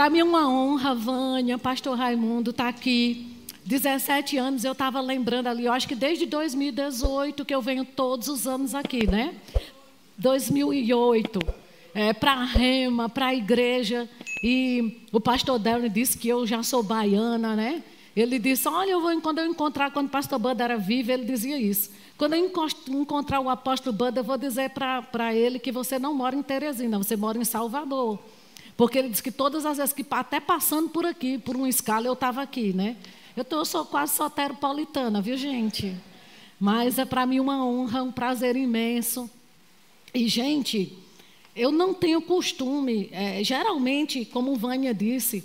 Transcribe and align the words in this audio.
Para 0.00 0.08
mim 0.08 0.20
é 0.20 0.24
uma 0.24 0.48
honra, 0.48 0.94
Vânia, 0.94 1.58
pastor 1.58 1.94
Raimundo, 1.94 2.52
estar 2.52 2.64
tá 2.64 2.70
aqui. 2.70 3.36
17 3.66 4.38
anos 4.38 4.64
eu 4.64 4.72
estava 4.72 4.98
lembrando 4.98 5.48
ali, 5.48 5.66
eu 5.66 5.72
acho 5.74 5.86
que 5.86 5.94
desde 5.94 6.24
2018 6.24 7.44
que 7.44 7.54
eu 7.54 7.60
venho 7.60 7.84
todos 7.84 8.28
os 8.28 8.46
anos 8.46 8.74
aqui, 8.74 9.06
né? 9.06 9.34
2008, 10.16 11.38
é, 11.92 12.14
para 12.14 12.32
a 12.32 12.44
Rema, 12.44 13.10
para 13.10 13.26
a 13.26 13.34
igreja. 13.34 14.08
E 14.42 15.02
o 15.12 15.20
pastor 15.20 15.58
Darren 15.58 15.90
disse 15.90 16.16
que 16.16 16.28
eu 16.30 16.46
já 16.46 16.62
sou 16.62 16.82
baiana, 16.82 17.54
né? 17.54 17.82
Ele 18.16 18.38
disse: 18.38 18.66
Olha, 18.68 18.92
eu 18.92 19.02
vou, 19.02 19.20
quando 19.20 19.40
eu 19.40 19.46
encontrar, 19.48 19.90
quando 19.90 20.06
o 20.06 20.10
pastor 20.10 20.38
Banda 20.38 20.64
era 20.64 20.78
vivo, 20.78 21.12
ele 21.12 21.26
dizia 21.26 21.58
isso. 21.58 21.90
Quando 22.16 22.32
eu 22.32 22.50
encontrar 22.88 23.38
o 23.38 23.50
apóstolo 23.50 23.94
Banda, 23.94 24.20
eu 24.20 24.24
vou 24.24 24.38
dizer 24.38 24.70
para 24.70 25.34
ele 25.34 25.58
que 25.58 25.70
você 25.70 25.98
não 25.98 26.14
mora 26.14 26.34
em 26.34 26.42
Teresina, 26.42 26.96
você 26.96 27.16
mora 27.16 27.36
em 27.36 27.44
Salvador. 27.44 28.18
Porque 28.80 28.98
ele 28.98 29.10
disse 29.10 29.22
que 29.22 29.30
todas 29.30 29.66
as 29.66 29.76
vezes 29.76 29.92
que, 29.92 30.02
até 30.10 30.40
passando 30.40 30.88
por 30.88 31.04
aqui, 31.04 31.36
por 31.36 31.54
uma 31.54 31.68
escala, 31.68 32.06
eu 32.06 32.14
estava 32.14 32.40
aqui, 32.40 32.72
né? 32.72 32.96
Eu, 33.36 33.44
tô, 33.44 33.56
eu 33.56 33.64
sou 33.66 33.84
quase 33.84 34.14
soteropolitana, 34.14 35.20
viu, 35.20 35.36
gente? 35.36 35.94
Mas 36.58 36.98
é 36.98 37.04
para 37.04 37.26
mim 37.26 37.40
uma 37.40 37.62
honra, 37.62 38.02
um 38.02 38.10
prazer 38.10 38.56
imenso. 38.56 39.28
E, 40.14 40.26
gente, 40.26 40.96
eu 41.54 41.70
não 41.70 41.92
tenho 41.92 42.22
costume, 42.22 43.10
é, 43.12 43.44
geralmente, 43.44 44.24
como 44.24 44.56
Vânia 44.56 44.94
disse, 44.94 45.44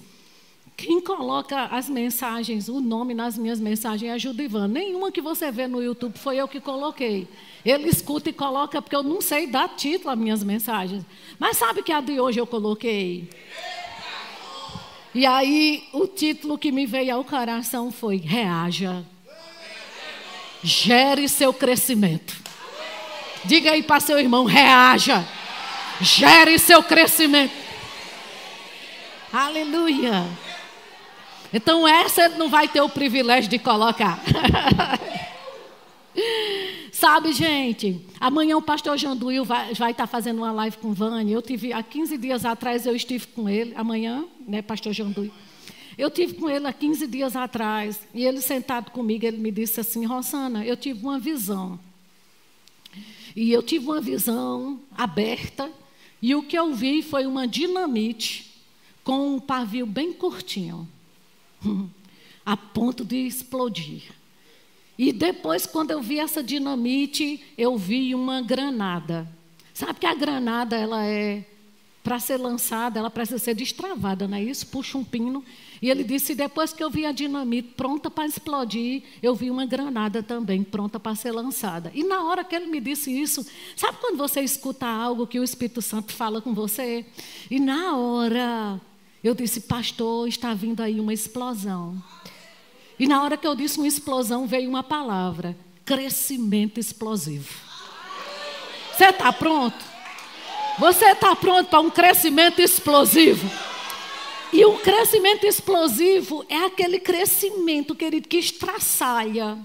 quem 0.77 0.99
coloca 0.99 1.63
as 1.65 1.89
mensagens, 1.89 2.67
o 2.67 2.81
nome 2.81 3.13
nas 3.13 3.37
minhas 3.37 3.59
mensagens 3.59 4.11
é 4.11 4.13
a 4.13 4.17
Judivan. 4.17 4.67
Nenhuma 4.67 5.11
que 5.11 5.21
você 5.21 5.51
vê 5.51 5.67
no 5.67 5.81
YouTube 5.81 6.17
foi 6.17 6.37
eu 6.37 6.47
que 6.47 6.59
coloquei. 6.59 7.27
Ele 7.63 7.87
escuta 7.87 8.29
e 8.29 8.33
coloca, 8.33 8.81
porque 8.81 8.95
eu 8.95 9.03
não 9.03 9.21
sei 9.21 9.47
dar 9.47 9.69
título 9.69 10.11
às 10.11 10.19
minhas 10.19 10.43
mensagens. 10.43 11.03
Mas 11.39 11.57
sabe 11.57 11.81
que 11.81 11.91
a 11.91 12.01
de 12.01 12.19
hoje 12.19 12.39
eu 12.39 12.45
coloquei? 12.45 13.29
E 15.13 15.25
aí, 15.25 15.87
o 15.93 16.07
título 16.07 16.57
que 16.57 16.71
me 16.71 16.85
veio 16.85 17.15
ao 17.15 17.23
coração 17.23 17.91
foi: 17.91 18.17
Reaja. 18.17 19.05
Gere 20.61 21.29
seu 21.29 21.53
crescimento. 21.53 22.35
Diga 23.45 23.71
aí 23.71 23.83
para 23.83 23.99
seu 23.99 24.19
irmão: 24.19 24.45
reaja. 24.45 25.23
Gere 26.01 26.57
seu 26.57 26.81
crescimento. 26.83 27.53
Aleluia. 29.31 30.25
Então, 31.55 31.87
essa 31.87 32.27
não 32.27 32.49
vai 32.49 32.67
ter 32.67 32.81
o 32.81 32.89
privilégio 32.89 33.49
de 33.49 33.57
colocar. 33.57 34.21
Sabe, 36.91 37.31
gente, 37.31 38.01
amanhã 38.19 38.57
o 38.57 38.61
pastor 38.61 38.97
Janduil 38.97 39.45
vai, 39.45 39.73
vai 39.73 39.91
estar 39.91 40.05
fazendo 40.05 40.39
uma 40.39 40.51
live 40.51 40.75
com 40.75 40.91
Vânia. 40.91 41.33
Eu 41.33 41.41
tive, 41.41 41.71
há 41.71 41.81
15 41.81 42.17
dias 42.17 42.43
atrás, 42.43 42.85
eu 42.85 42.93
estive 42.93 43.27
com 43.27 43.47
ele, 43.47 43.73
amanhã, 43.73 44.25
né, 44.45 44.61
pastor 44.61 44.91
Janduil. 44.91 45.31
Eu 45.97 46.11
tive 46.11 46.33
com 46.33 46.49
ele 46.49 46.67
há 46.67 46.73
15 46.73 47.07
dias 47.07 47.37
atrás, 47.37 48.05
e 48.13 48.25
ele 48.25 48.41
sentado 48.41 48.91
comigo, 48.91 49.25
ele 49.25 49.37
me 49.37 49.49
disse 49.49 49.79
assim, 49.79 50.05
Rosana, 50.05 50.65
eu 50.65 50.75
tive 50.75 51.05
uma 51.05 51.17
visão. 51.17 51.79
E 53.33 53.53
eu 53.53 53.63
tive 53.63 53.85
uma 53.85 54.01
visão 54.01 54.81
aberta, 54.97 55.71
e 56.21 56.35
o 56.35 56.43
que 56.43 56.59
eu 56.59 56.73
vi 56.73 57.01
foi 57.01 57.25
uma 57.25 57.47
dinamite 57.47 58.53
com 59.05 59.35
um 59.35 59.39
pavio 59.39 59.85
bem 59.85 60.11
curtinho, 60.11 60.85
a 62.45 62.55
ponto 62.55 63.03
de 63.03 63.17
explodir. 63.17 64.03
E 64.97 65.11
depois, 65.11 65.65
quando 65.65 65.91
eu 65.91 66.01
vi 66.01 66.19
essa 66.19 66.41
dinamite, 66.41 67.43
eu 67.57 67.77
vi 67.77 68.15
uma 68.15 68.41
granada. 68.41 69.27
Sabe 69.73 69.99
que 69.99 70.05
a 70.05 70.13
granada, 70.13 70.77
ela 70.77 71.05
é, 71.05 71.45
para 72.01 72.19
ser 72.19 72.37
lançada, 72.37 72.99
ela 72.99 73.09
precisa 73.09 73.39
ser 73.39 73.55
destravada, 73.55 74.27
não 74.27 74.37
é 74.37 74.43
isso? 74.43 74.67
Puxa 74.67 74.97
um 74.97 75.03
pino. 75.03 75.43
E 75.81 75.89
ele 75.89 76.03
disse: 76.03 76.33
depois 76.33 76.71
que 76.71 76.83
eu 76.83 76.89
vi 76.89 77.05
a 77.05 77.11
dinamite 77.11 77.73
pronta 77.75 78.09
para 78.09 78.25
explodir, 78.25 79.03
eu 79.21 79.35
vi 79.35 79.51
uma 79.51 79.65
granada 79.65 80.23
também 80.23 80.63
pronta 80.63 80.97
para 80.97 81.15
ser 81.15 81.31
lançada. 81.31 81.91
E 81.93 82.03
na 82.03 82.23
hora 82.23 82.43
que 82.43 82.55
ele 82.55 82.67
me 82.67 82.79
disse 82.79 83.11
isso, 83.11 83.45
sabe 83.75 83.97
quando 83.99 84.17
você 84.17 84.39
escuta 84.41 84.85
algo 84.85 85.27
que 85.27 85.39
o 85.39 85.43
Espírito 85.43 85.81
Santo 85.81 86.13
fala 86.13 86.41
com 86.41 86.53
você? 86.53 87.05
E 87.49 87.59
na 87.59 87.97
hora, 87.97 88.79
eu 89.27 89.33
disse: 89.33 89.61
Pastor, 89.61 90.27
está 90.27 90.53
vindo 90.53 90.83
aí 90.83 90.99
uma 90.99 91.13
explosão. 91.13 92.01
E 92.99 93.07
na 93.07 93.23
hora 93.23 93.35
que 93.35 93.47
eu 93.47 93.55
disse 93.55 93.79
uma 93.79 93.87
explosão, 93.87 94.45
veio 94.45 94.69
uma 94.69 94.83
palavra: 94.83 95.57
crescimento 95.83 96.79
explosivo. 96.79 97.51
Você 98.95 99.05
está 99.05 99.33
pronto? 99.33 99.83
Você 100.77 101.05
está 101.05 101.35
pronto 101.35 101.69
para 101.69 101.79
um 101.79 101.89
crescimento 101.89 102.61
explosivo? 102.61 103.49
E 104.53 104.63
o 104.63 104.77
crescimento 104.77 105.45
explosivo 105.45 106.45
é 106.47 106.57
aquele 106.65 106.99
crescimento, 106.99 107.95
querido, 107.95 108.27
que 108.29 108.37
estraçalha, 108.37 109.57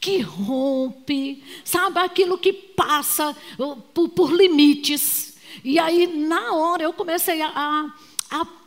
que 0.00 0.18
rompe, 0.18 1.42
sabe? 1.64 2.00
Aquilo 2.00 2.36
que 2.36 2.52
passa 2.52 3.34
uh, 3.58 3.76
por, 3.94 4.08
por 4.08 4.32
limites. 4.32 5.36
E 5.62 5.78
aí, 5.78 6.06
na 6.08 6.52
hora, 6.54 6.82
eu 6.82 6.92
comecei 6.92 7.40
a, 7.40 7.48
a, 7.48 8.40
a 8.40 8.63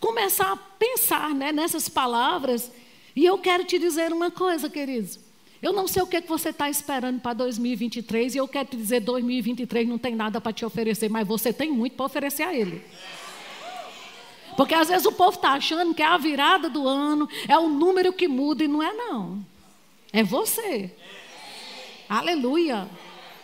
começar 0.00 0.52
a 0.52 0.56
pensar 0.56 1.34
né, 1.34 1.52
nessas 1.52 1.88
palavras 1.88 2.72
e 3.14 3.24
eu 3.24 3.36
quero 3.38 3.64
te 3.64 3.78
dizer 3.78 4.12
uma 4.12 4.30
coisa, 4.30 4.70
queridos. 4.70 5.18
Eu 5.62 5.74
não 5.74 5.86
sei 5.86 6.02
o 6.02 6.06
que, 6.06 6.16
é 6.16 6.20
você 6.22 6.48
está 6.48 6.70
esperando 6.70 7.20
para 7.20 7.34
2023 7.34 8.34
e 8.34 8.38
eu 8.38 8.48
quero 8.48 8.70
te 8.70 8.76
dizer: 8.78 9.00
2023 9.00 9.86
não 9.86 9.98
tem 9.98 10.14
nada 10.14 10.40
para 10.40 10.54
te 10.54 10.64
oferecer, 10.64 11.10
mas 11.10 11.28
você 11.28 11.52
tem 11.52 11.70
muito 11.70 11.96
para 11.96 12.06
oferecer 12.06 12.44
a 12.44 12.54
Ele. 12.54 12.82
Porque 14.56 14.74
às 14.74 14.88
vezes 14.88 15.06
o 15.06 15.12
povo 15.12 15.36
está 15.36 15.50
achando 15.50 15.94
que 15.94 16.02
é 16.02 16.06
a 16.06 16.16
virada 16.16 16.70
do 16.70 16.88
ano, 16.88 17.28
é 17.46 17.58
o 17.58 17.68
número 17.68 18.12
que 18.12 18.26
muda 18.26 18.64
e 18.64 18.68
não 18.68 18.82
é, 18.82 18.92
não. 18.92 19.44
É 20.12 20.22
você. 20.22 20.90
Aleluia. 22.08 22.88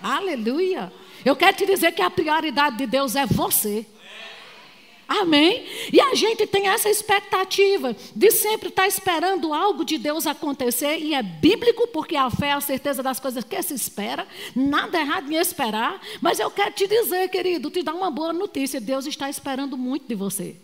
Aleluia. 0.02 0.92
Eu 1.24 1.36
quero 1.36 1.56
te 1.56 1.66
dizer 1.66 1.92
que 1.92 2.02
a 2.02 2.10
prioridade 2.10 2.78
de 2.78 2.86
Deus 2.86 3.14
é 3.14 3.26
você. 3.26 3.86
Amém? 5.08 5.64
E 5.92 6.00
a 6.00 6.14
gente 6.16 6.46
tem 6.48 6.66
essa 6.66 6.90
expectativa 6.90 7.94
de 8.14 8.30
sempre 8.32 8.70
estar 8.70 8.88
esperando 8.88 9.54
algo 9.54 9.84
de 9.84 9.98
Deus 9.98 10.26
acontecer, 10.26 10.98
e 10.98 11.14
é 11.14 11.22
bíblico, 11.22 11.86
porque 11.88 12.16
a 12.16 12.28
fé 12.28 12.48
é 12.48 12.52
a 12.52 12.60
certeza 12.60 13.04
das 13.04 13.20
coisas 13.20 13.44
que 13.44 13.62
se 13.62 13.74
espera, 13.74 14.26
nada 14.54 14.98
errado 14.98 15.30
em 15.30 15.36
esperar, 15.36 16.00
mas 16.20 16.40
eu 16.40 16.50
quero 16.50 16.72
te 16.72 16.88
dizer, 16.88 17.28
querido, 17.28 17.70
te 17.70 17.82
dar 17.82 17.94
uma 17.94 18.10
boa 18.10 18.32
notícia: 18.32 18.80
Deus 18.80 19.06
está 19.06 19.30
esperando 19.30 19.78
muito 19.78 20.08
de 20.08 20.14
você. 20.16 20.56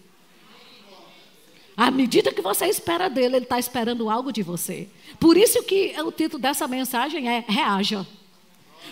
À 1.77 1.91
medida 1.91 2.33
que 2.33 2.43
você 2.43 2.67
espera 2.67 3.09
dele, 3.09 3.37
ele 3.37 3.45
está 3.45 3.59
esperando 3.59 4.11
algo 4.11 4.33
de 4.33 4.43
você. 4.43 4.89
Por 5.19 5.37
isso 5.37 5.63
que 5.63 5.95
o 6.01 6.13
título 6.13 6.43
dessa 6.43 6.69
mensagem 6.69 7.29
é 7.29 7.45
Reaja. 7.49 8.07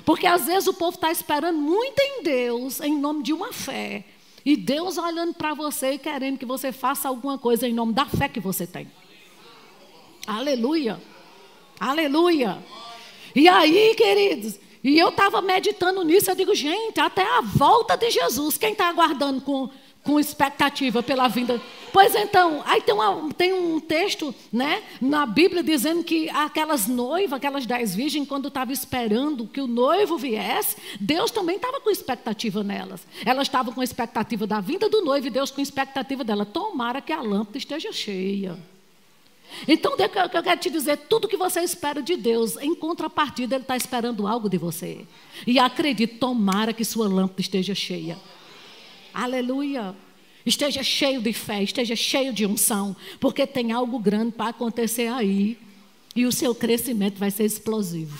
Porque 0.05 0.27
às 0.27 0.47
vezes 0.47 0.67
o 0.67 0.73
povo 0.73 0.95
está 0.95 1.11
esperando 1.11 1.59
muito 1.59 1.99
em 1.99 2.23
Deus, 2.23 2.81
em 2.81 2.97
nome 2.97 3.23
de 3.23 3.33
uma 3.33 3.53
fé. 3.53 4.05
E 4.45 4.57
Deus 4.57 4.99
olhando 4.99 5.35
para 5.35 5.55
você 5.55 5.93
e 5.93 5.99
querendo 5.99 6.39
que 6.39 6.47
você 6.47 6.73
faça 6.73 7.09
alguma 7.09 7.39
coisa 7.39 7.69
em 7.69 7.73
nome 7.73 7.93
da 7.93 8.07
fé 8.07 8.29
que 8.29 8.41
você 8.41 8.67
tem. 8.67 8.91
Aleluia. 10.27 11.01
Aleluia. 11.79 12.59
E 13.35 13.49
aí, 13.49 13.95
queridos, 13.95 14.59
e 14.83 14.99
eu 14.99 15.11
estava 15.11 15.43
meditando 15.43 16.03
nisso, 16.03 16.31
eu 16.31 16.35
digo, 16.35 16.55
gente, 16.55 16.99
até 16.99 17.23
a 17.23 17.43
volta 17.43 17.97
de 17.97 18.11
Jesus, 18.11 18.57
quem 18.57 18.73
está 18.73 18.89
aguardando 18.89 19.43
com 19.43 19.69
com 20.03 20.19
expectativa 20.19 21.03
pela 21.03 21.29
vinda. 21.29 21.61
Pois 21.93 22.15
então, 22.15 22.63
aí 22.65 22.81
tem, 22.81 22.95
uma, 22.95 23.33
tem, 23.35 23.53
um 23.53 23.79
texto 23.81 24.35
né, 24.53 24.83
na 25.01 25.27
Bíblia 25.27 25.63
dizendo 25.63 26.03
que 26.03 26.31
aquelas 26.31 26.87
noivas, 26.87 27.37
aquelas 27.37 27.67
dez 27.67 27.95
virgens, 27.95 28.27
quando 28.27 28.49
estavam 28.49 28.73
esperando 28.73 29.47
que 29.47 29.61
o 29.61 29.67
noivo 29.67 30.17
viesse, 30.17 30.77
Deus 31.01 31.31
também 31.31 31.57
estava 31.57 31.81
com 31.81 31.91
expectativa 31.91 32.63
nelas. 32.63 33.07
Elas 33.25 33.49
estavam 33.49 33.75
com 33.75 33.83
expectativa 33.83 34.47
da 34.47 34.61
vinda 34.61 34.89
do 34.89 35.05
noivo 35.05 35.27
e 35.27 35.31
Deus 35.31 35.51
com 35.51 35.61
expectativa 35.61 36.25
dela. 36.25 36.47
Tomara 36.47 37.01
que 37.01 37.13
a 37.13 37.21
lâmpada 37.21 37.59
esteja 37.59 37.93
cheia. 37.93 38.57
Então, 39.67 39.95
o 39.95 39.97
que 39.97 40.37
eu 40.37 40.43
quero 40.43 40.61
te 40.61 40.71
dizer, 40.71 40.97
tudo 40.97 41.29
que 41.29 41.37
você 41.37 41.61
espera 41.61 42.01
de 42.01 42.17
Deus, 42.17 42.57
em 42.59 42.75
contrapartida, 42.75 43.57
Ele 43.57 43.65
está 43.65 43.77
esperando 43.77 44.27
algo 44.27 44.49
de 44.49 44.57
você. 44.57 45.05
E 45.47 45.59
acredite, 45.59 46.15
tomara 46.15 46.73
que 46.73 46.85
sua 46.85 47.09
lâmpada 47.09 47.41
esteja 47.41 47.75
cheia. 47.75 48.17
Aleluia. 49.13 49.95
Esteja 50.45 50.83
cheio 50.83 51.21
de 51.21 51.33
fé, 51.33 51.63
esteja 51.63 51.95
cheio 51.95 52.33
de 52.33 52.47
unção, 52.47 52.97
porque 53.19 53.47
tem 53.47 53.73
algo 53.73 53.99
grande 53.99 54.33
para 54.33 54.51
acontecer 54.51 55.09
aí. 55.09 55.59
E 56.15 56.25
o 56.27 56.33
seu 56.33 56.55
crescimento 56.55 57.19
vai 57.19 57.31
ser 57.31 57.45
explosivo. 57.45 58.19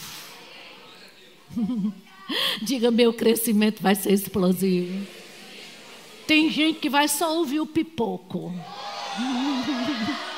Diga, 2.63 2.91
meu 2.91 3.13
crescimento 3.13 3.83
vai 3.83 3.95
ser 3.95 4.13
explosivo. 4.13 5.07
Tem 6.27 6.51
gente 6.51 6.79
que 6.79 6.89
vai 6.89 7.09
só 7.09 7.37
ouvir 7.37 7.61
o 7.61 7.67
pipoco. 7.67 8.55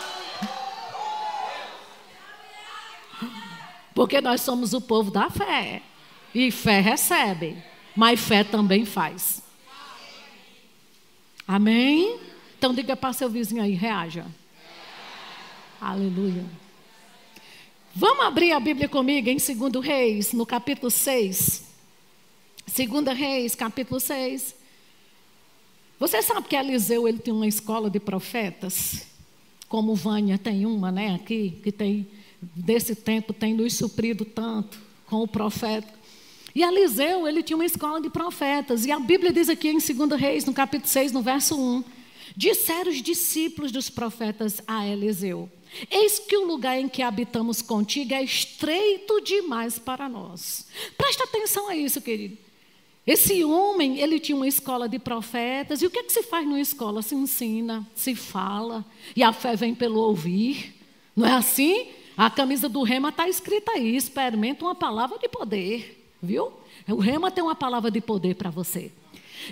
Porque 3.94 4.22
nós 4.22 4.40
somos 4.40 4.72
o 4.72 4.80
povo 4.80 5.10
da 5.10 5.28
fé. 5.28 5.82
E 6.34 6.50
fé 6.50 6.80
recebe, 6.80 7.62
mas 7.94 8.18
fé 8.18 8.42
também 8.42 8.86
faz. 8.86 9.41
Amém? 11.52 12.18
Então 12.56 12.72
diga 12.72 12.96
para 12.96 13.12
seu 13.12 13.28
vizinho 13.28 13.62
aí, 13.62 13.74
reaja. 13.74 14.24
Aleluia. 15.78 16.46
Vamos 17.94 18.24
abrir 18.24 18.52
a 18.52 18.58
Bíblia 18.58 18.88
comigo 18.88 19.28
em 19.28 19.36
2 19.36 19.84
Reis, 19.84 20.32
no 20.32 20.46
capítulo 20.46 20.90
6. 20.90 21.64
2 22.74 23.18
Reis, 23.18 23.54
capítulo 23.54 24.00
6. 24.00 24.54
Você 26.00 26.22
sabe 26.22 26.48
que 26.48 26.56
Eliseu 26.56 27.06
ele 27.06 27.18
tem 27.18 27.34
uma 27.34 27.46
escola 27.46 27.90
de 27.90 28.00
profetas? 28.00 29.06
Como 29.68 29.94
Vânia 29.94 30.38
tem 30.38 30.64
uma, 30.64 30.90
né, 30.90 31.14
aqui, 31.14 31.60
que 31.62 31.70
tem, 31.70 32.08
desse 32.40 32.94
tempo, 32.94 33.34
tem 33.34 33.52
nos 33.52 33.76
suprido 33.76 34.24
tanto 34.24 34.80
com 35.04 35.16
o 35.16 35.28
profeta. 35.28 35.92
E 36.54 36.62
Eliseu, 36.62 37.26
ele 37.26 37.42
tinha 37.42 37.56
uma 37.56 37.64
escola 37.64 38.00
de 38.00 38.10
profetas. 38.10 38.84
E 38.84 38.92
a 38.92 38.98
Bíblia 38.98 39.32
diz 39.32 39.48
aqui 39.48 39.68
em 39.68 39.78
2 39.78 40.20
Reis, 40.20 40.44
no 40.44 40.52
capítulo 40.52 40.88
6, 40.88 41.12
no 41.12 41.22
verso 41.22 41.58
1. 41.58 41.84
Disseram 42.36 42.90
os 42.90 43.02
discípulos 43.02 43.72
dos 43.72 43.90
profetas 43.90 44.60
a 44.66 44.86
Eliseu: 44.86 45.50
Eis 45.90 46.18
que 46.18 46.36
o 46.36 46.46
lugar 46.46 46.78
em 46.78 46.88
que 46.88 47.02
habitamos 47.02 47.62
contigo 47.62 48.14
é 48.14 48.22
estreito 48.22 49.20
demais 49.20 49.78
para 49.78 50.08
nós. 50.08 50.66
Presta 50.96 51.24
atenção 51.24 51.68
a 51.68 51.76
isso, 51.76 52.00
querido. 52.00 52.36
Esse 53.06 53.42
homem, 53.44 53.98
ele 53.98 54.20
tinha 54.20 54.36
uma 54.36 54.46
escola 54.46 54.88
de 54.88 54.98
profetas. 54.98 55.82
E 55.82 55.86
o 55.86 55.90
que, 55.90 55.98
é 55.98 56.02
que 56.04 56.12
se 56.12 56.22
faz 56.22 56.46
numa 56.46 56.60
escola? 56.60 57.02
Se 57.02 57.14
ensina, 57.14 57.86
se 57.94 58.14
fala. 58.14 58.84
E 59.16 59.22
a 59.22 59.32
fé 59.32 59.56
vem 59.56 59.74
pelo 59.74 59.98
ouvir. 59.98 60.74
Não 61.16 61.26
é 61.26 61.32
assim? 61.32 61.88
A 62.16 62.30
camisa 62.30 62.68
do 62.68 62.82
rema 62.82 63.08
está 63.08 63.28
escrita 63.28 63.72
aí. 63.72 63.96
Experimenta 63.96 64.64
uma 64.64 64.74
palavra 64.74 65.18
de 65.18 65.28
poder. 65.28 66.01
Viu? 66.22 66.52
O 66.88 66.96
rema 66.96 67.30
tem 67.30 67.42
uma 67.42 67.54
palavra 67.54 67.90
de 67.90 68.00
poder 68.00 68.36
para 68.36 68.48
você. 68.48 68.92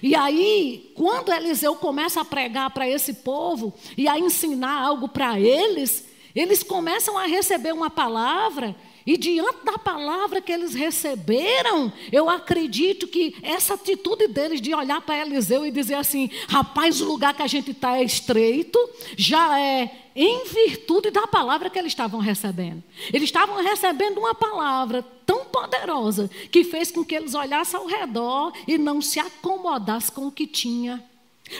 E 0.01 0.15
aí, 0.15 0.93
quando 0.95 1.33
Eliseu 1.33 1.75
começa 1.75 2.21
a 2.21 2.25
pregar 2.25 2.71
para 2.71 2.89
esse 2.89 3.15
povo 3.15 3.75
e 3.99 4.07
a 4.07 4.19
ensinar 4.19 4.81
algo 4.81 5.09
para 5.09 5.41
eles, 5.41 6.07
eles 6.35 6.63
começam 6.63 7.19
a 7.19 7.27
receber 7.27 7.73
uma 7.73 7.91
palavra, 7.91 8.77
e 9.05 9.17
diante 9.17 9.65
da 9.65 9.79
palavra 9.79 10.41
que 10.41 10.53
eles 10.53 10.75
receberam, 10.75 11.93
eu 12.13 12.29
acredito 12.29 13.09
que 13.09 13.35
essa 13.43 13.75
atitude 13.75 14.29
deles 14.29 14.61
de 14.61 14.73
olhar 14.73 15.01
para 15.01 15.21
Eliseu 15.21 15.67
e 15.67 15.71
dizer 15.73 15.95
assim: 15.95 16.31
rapaz, 16.49 17.01
o 17.01 17.07
lugar 17.07 17.35
que 17.35 17.43
a 17.43 17.47
gente 17.47 17.73
está 17.73 17.99
é 17.99 18.05
estreito, 18.05 18.79
já 19.17 19.59
é 19.59 20.00
em 20.15 20.45
virtude 20.45 21.11
da 21.11 21.27
palavra 21.27 21.71
que 21.71 21.79
eles 21.79 21.93
estavam 21.93 22.21
recebendo. 22.21 22.83
Eles 23.13 23.25
estavam 23.25 23.63
recebendo 23.63 24.19
uma 24.19 24.35
palavra 24.35 25.03
tão 25.25 25.45
poderosa 25.45 26.31
que 26.51 26.65
fez 26.65 26.91
com 26.91 27.05
que 27.05 27.15
eles 27.15 27.35
olhassem 27.35 27.79
ao 27.79 27.87
redor 27.87 28.53
e 28.67 28.77
não 28.77 29.01
se 29.01 29.21
acomodassem 29.21 30.15
com 30.15 30.27
o 30.27 30.33
que 30.33 30.47
tinha. 30.47 31.10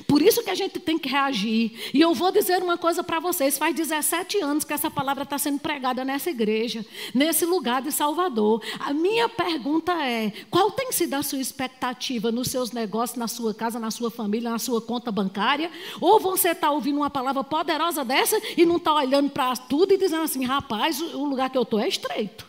Por 0.07 0.23
isso 0.23 0.43
que 0.43 0.51
a 0.51 0.55
gente 0.55 0.79
tem 0.79 0.99
que 0.99 1.09
reagir. 1.09 1.91
E 1.93 2.01
eu 2.01 2.15
vou 2.15 2.31
dizer 2.31 2.63
uma 2.63 2.79
coisa 2.79 3.03
para 3.03 3.21
vocês: 3.21 3.59
faz 3.59 3.75
17 3.75 4.39
anos 4.39 4.65
que 4.65 4.73
essa 4.73 4.91
palavra 4.91 5.25
está 5.25 5.39
sendo 5.39 5.59
pregada 5.59 6.05
nessa 6.05 6.31
igreja, 6.31 6.85
nesse 7.15 7.45
lugar 7.45 7.83
de 7.83 7.91
Salvador. 7.91 8.63
A 8.79 8.93
minha 8.93 9.29
pergunta 9.29 9.93
é: 9.93 10.33
qual 10.51 10.71
tem 10.71 10.93
sido 10.93 11.15
a 11.15 11.23
sua 11.23 11.41
expectativa 11.41 12.31
nos 12.31 12.49
seus 12.49 12.73
negócios, 12.73 13.19
na 13.19 13.29
sua 13.29 13.53
casa, 13.53 13.79
na 13.79 13.91
sua 13.91 14.11
família, 14.11 14.51
na 14.51 14.59
sua 14.59 14.81
conta 14.81 15.11
bancária? 15.11 15.71
Ou 16.01 16.21
você 16.21 16.51
está 16.51 16.71
ouvindo 16.71 16.99
uma 16.99 17.11
palavra 17.11 17.43
poderosa 17.43 18.05
dessa 18.05 18.41
e 18.57 18.65
não 18.65 18.77
está 18.77 18.95
olhando 18.95 19.31
para 19.31 19.57
tudo 19.57 19.93
e 19.93 19.99
dizendo 19.99 20.23
assim: 20.23 20.45
rapaz, 20.45 21.01
o 21.01 21.25
lugar 21.25 21.51
que 21.51 21.59
eu 21.59 21.63
estou 21.63 21.81
é 21.81 21.89
estreito? 21.89 22.47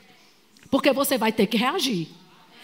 Porque 0.69 0.93
você 0.93 1.17
vai 1.17 1.31
ter 1.31 1.47
que 1.47 1.57
reagir. 1.57 2.20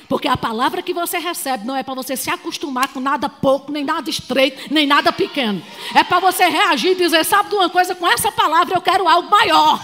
Porque 0.08 0.28
a 0.28 0.38
palavra 0.38 0.82
que 0.82 0.94
você 0.94 1.18
recebe 1.18 1.66
não 1.66 1.76
é 1.76 1.84
para 1.84 1.94
você 1.94 2.16
se 2.16 2.30
acostumar 2.30 2.88
com 2.90 3.00
nada 3.00 3.28
pouco, 3.28 3.72
nem 3.72 3.84
nada 3.84 4.10
estreito, 4.10 4.74
nem 4.74 4.88
nada 4.88 5.12
pequeno. 5.12 5.62
É 5.94 6.04
para 6.04 6.20
você 6.20 6.46
reagir 6.46 6.92
e 6.92 6.96
dizer: 6.96 7.26
sabe 7.26 7.50
de 7.50 7.56
uma 7.56 7.70
coisa, 7.70 7.94
com 7.94 8.08
essa 8.08 8.32
palavra 8.32 8.78
eu 8.78 8.82
quero 8.82 9.08
algo 9.08 9.30
maior. 9.30 9.80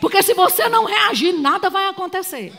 Porque 0.00 0.22
se 0.22 0.34
você 0.34 0.68
não 0.68 0.84
reagir, 0.84 1.32
nada 1.32 1.68
vai 1.68 1.88
acontecer. 1.88 2.52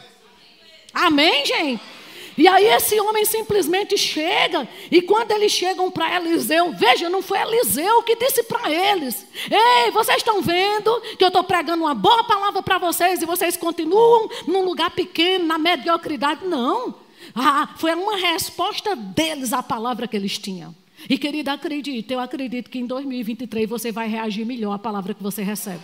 Amém, 0.94 1.45
gente? 1.45 1.94
E 2.38 2.48
aí 2.48 2.66
esse 2.66 3.00
homem 3.00 3.24
simplesmente 3.24 3.98
chega, 3.98 4.68
e 4.92 5.02
quando 5.02 5.32
eles 5.32 5.54
chegam 5.54 5.90
para 5.90 6.18
Eliseu, 6.18 6.74
veja, 6.74 7.10
não 7.10 7.22
foi 7.22 7.40
Eliseu 7.40 8.04
que 8.04 8.16
disse 8.16 8.44
para 8.44 8.70
eles: 8.70 9.26
Ei, 9.50 9.92
vocês 9.92 10.18
estão 10.18 10.42
vendo 10.42 11.00
que 11.18 11.24
eu 11.24 11.30
estou 11.30 11.44
pregando 11.44 11.84
uma 11.84 11.96
boa 11.96 12.24
palavra 12.26 12.62
para 12.62 12.78
vocês 12.78 13.22
e 13.22 13.26
vocês 13.26 13.56
continuam 13.56 14.30
num 14.48 14.66
lugar 14.66 14.92
pequeno, 14.92 15.46
na 15.46 15.58
mediocridade. 15.58 16.46
Não. 16.46 16.96
Ah, 17.34 17.70
foi 17.78 17.94
uma 17.96 18.18
resposta 18.18 18.96
deles 18.96 19.54
à 19.54 19.64
palavra 19.64 20.08
que 20.08 20.16
eles 20.16 20.38
tinham. 20.38 20.76
E 21.10 21.18
querida, 21.18 21.54
acredite, 21.54 22.12
eu 22.14 22.20
acredito 22.20 22.70
que 22.70 22.80
em 22.80 22.86
2023 22.86 23.70
você 23.70 23.92
vai 23.92 24.08
reagir 24.08 24.46
melhor 24.46 24.74
à 24.74 24.80
palavra 24.80 25.14
que 25.14 25.24
você 25.24 25.42
recebe. 25.42 25.81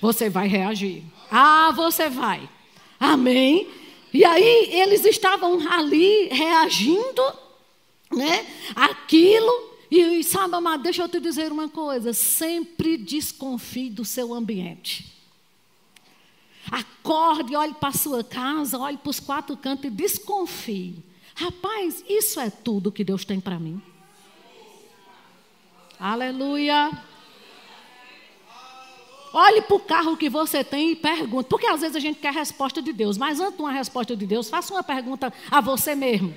Você 0.00 0.28
vai 0.28 0.46
reagir. 0.46 1.02
Ah, 1.30 1.72
você 1.74 2.08
vai. 2.08 2.48
Amém. 2.98 3.68
E 4.14 4.24
aí 4.24 4.70
eles 4.72 5.04
estavam 5.04 5.58
ali 5.68 6.28
reagindo, 6.28 7.22
né? 8.12 8.46
Aquilo. 8.76 9.74
E 9.90 10.22
sabe, 10.22 10.54
amado, 10.54 10.84
deixa 10.84 11.02
eu 11.02 11.08
te 11.08 11.18
dizer 11.18 11.50
uma 11.50 11.68
coisa: 11.68 12.12
sempre 12.12 12.96
desconfie 12.96 13.90
do 13.90 14.04
seu 14.04 14.32
ambiente. 14.32 15.12
Acorde, 16.70 17.56
olhe 17.56 17.74
para 17.74 17.88
a 17.88 17.92
sua 17.92 18.22
casa, 18.22 18.78
olhe 18.78 18.96
para 18.96 19.10
os 19.10 19.18
quatro 19.18 19.56
cantos 19.56 19.86
e 19.86 19.90
desconfie. 19.90 21.02
Rapaz, 21.34 22.04
isso 22.08 22.38
é 22.38 22.48
tudo 22.48 22.92
que 22.92 23.02
Deus 23.02 23.24
tem 23.24 23.40
para 23.40 23.58
mim. 23.58 23.82
Aleluia. 25.98 26.90
Olhe 29.36 29.62
para 29.62 29.74
o 29.74 29.80
carro 29.80 30.16
que 30.16 30.30
você 30.30 30.62
tem 30.62 30.92
e 30.92 30.96
pergunte. 30.96 31.48
Porque 31.48 31.66
às 31.66 31.80
vezes 31.80 31.96
a 31.96 31.98
gente 31.98 32.20
quer 32.20 32.28
a 32.28 32.30
resposta 32.30 32.80
de 32.80 32.92
Deus, 32.92 33.18
mas 33.18 33.40
antes 33.40 33.56
de 33.56 33.62
uma 33.62 33.72
resposta 33.72 34.14
de 34.14 34.24
Deus, 34.24 34.48
faça 34.48 34.72
uma 34.72 34.84
pergunta 34.84 35.32
a 35.50 35.60
você 35.60 35.96
mesmo. 35.96 36.32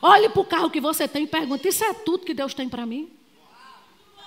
Olhe 0.00 0.30
para 0.30 0.40
o 0.40 0.44
carro 0.46 0.70
que 0.70 0.80
você 0.80 1.06
tem 1.06 1.24
e 1.24 1.26
pergunte: 1.26 1.68
Isso 1.68 1.84
é 1.84 1.92
tudo 1.92 2.24
que 2.24 2.32
Deus 2.32 2.54
tem 2.54 2.66
para 2.66 2.86
mim? 2.86 3.12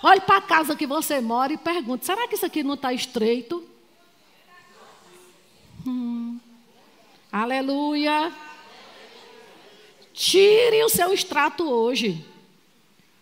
Olhe 0.03 0.21
para 0.21 0.37
a 0.37 0.41
casa 0.41 0.75
que 0.75 0.85
você 0.85 1.19
mora 1.19 1.53
e 1.53 1.57
pergunte: 1.57 2.05
Será 2.05 2.27
que 2.27 2.35
isso 2.35 2.45
aqui 2.45 2.61
não 2.61 2.75
está 2.75 2.93
estreito? 2.93 3.63
Hum. 5.87 6.39
Aleluia. 7.31 8.31
Tire 10.13 10.83
o 10.83 10.89
seu 10.89 11.11
extrato 11.11 11.67
hoje. 11.67 12.23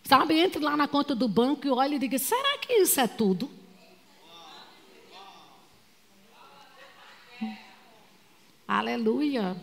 Sabe, 0.04 0.38
entre 0.38 0.62
lá 0.62 0.76
na 0.76 0.86
conta 0.86 1.16
do 1.16 1.30
banco 1.30 1.66
e 1.66 1.70
olhe 1.70 1.96
e 1.96 2.00
diga: 2.00 2.20
Será 2.20 2.58
que 2.58 2.74
isso 2.74 3.00
é 3.00 3.08
tudo? 3.08 3.63
Aleluia. 8.68 9.56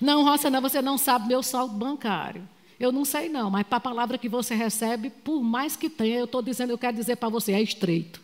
Não, 0.00 0.24
Roça, 0.24 0.50
não, 0.50 0.60
você 0.60 0.82
não 0.82 0.98
sabe 0.98 1.28
meu 1.28 1.42
saldo 1.42 1.74
bancário. 1.74 2.48
Eu 2.78 2.90
não 2.90 3.04
sei 3.04 3.28
não, 3.28 3.50
mas 3.50 3.66
para 3.66 3.76
a 3.76 3.80
palavra 3.80 4.18
que 4.18 4.28
você 4.28 4.54
recebe, 4.54 5.10
por 5.10 5.42
mais 5.42 5.76
que 5.76 5.88
tenha, 5.88 6.18
eu 6.18 6.24
estou 6.24 6.42
dizendo, 6.42 6.70
eu 6.70 6.78
quero 6.78 6.96
dizer 6.96 7.16
para 7.16 7.28
você, 7.28 7.52
é 7.52 7.62
estreito. 7.62 8.20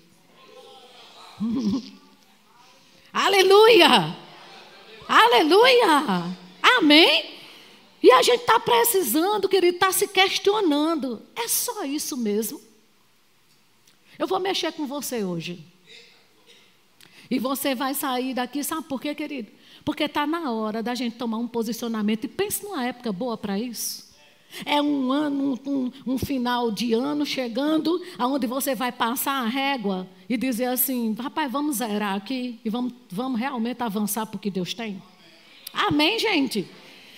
Aleluia! 3.13 4.17
Aleluia! 5.09 6.37
Amém? 6.63 7.39
E 8.03 8.11
a 8.11 8.23
gente 8.23 8.41
está 8.41 8.59
precisando, 8.59 9.49
querido, 9.49 9.77
está 9.77 9.93
se 9.93 10.09
questionando. 10.09 11.23
É 11.37 11.47
só 11.47 11.85
isso 11.85 12.17
mesmo? 12.17 12.61
Eu 14.19 14.27
vou 14.27 14.39
mexer 14.41 14.73
com 14.73 14.87
você 14.87 15.23
hoje. 15.25 15.65
E 17.31 17.39
você 17.39 17.75
vai 17.75 17.95
sair 17.95 18.35
daqui, 18.35 18.65
sabe 18.65 18.89
por 18.89 19.01
quê, 19.01 19.15
querido? 19.15 19.51
Porque 19.85 20.05
está 20.05 20.27
na 20.27 20.51
hora 20.51 20.83
da 20.83 20.95
gente 20.95 21.17
tomar 21.17 21.39
um 21.39 21.49
posicionamento. 21.49 22.25
E 22.25 22.29
pense 22.29 22.63
numa 22.63 22.85
época 22.85 23.13
boa 23.13 23.37
para 23.37 23.59
isso. 23.59 24.11
É 24.65 24.83
um 24.83 25.13
ano, 25.13 25.59
um, 25.65 25.93
um, 26.07 26.19
final 26.19 26.73
de 26.73 26.93
ano 26.93 27.25
chegando, 27.25 28.03
aonde 28.19 28.49
você 28.49 28.75
vai 28.75 28.91
passar 28.91 29.45
a 29.45 29.47
régua 29.47 30.09
e 30.29 30.37
dizer 30.37 30.65
assim: 30.65 31.15
rapaz, 31.15 31.51
vamos 31.51 31.77
zerar 31.77 32.17
aqui 32.17 32.59
e 32.65 32.69
vamos, 32.69 32.93
vamos 33.09 33.39
realmente 33.39 33.81
avançar 33.83 34.27
para 34.27 34.37
o 34.37 34.41
que 34.41 34.51
Deus 34.51 34.75
tem. 34.75 35.01
Amém, 35.73 36.19
gente? 36.19 36.69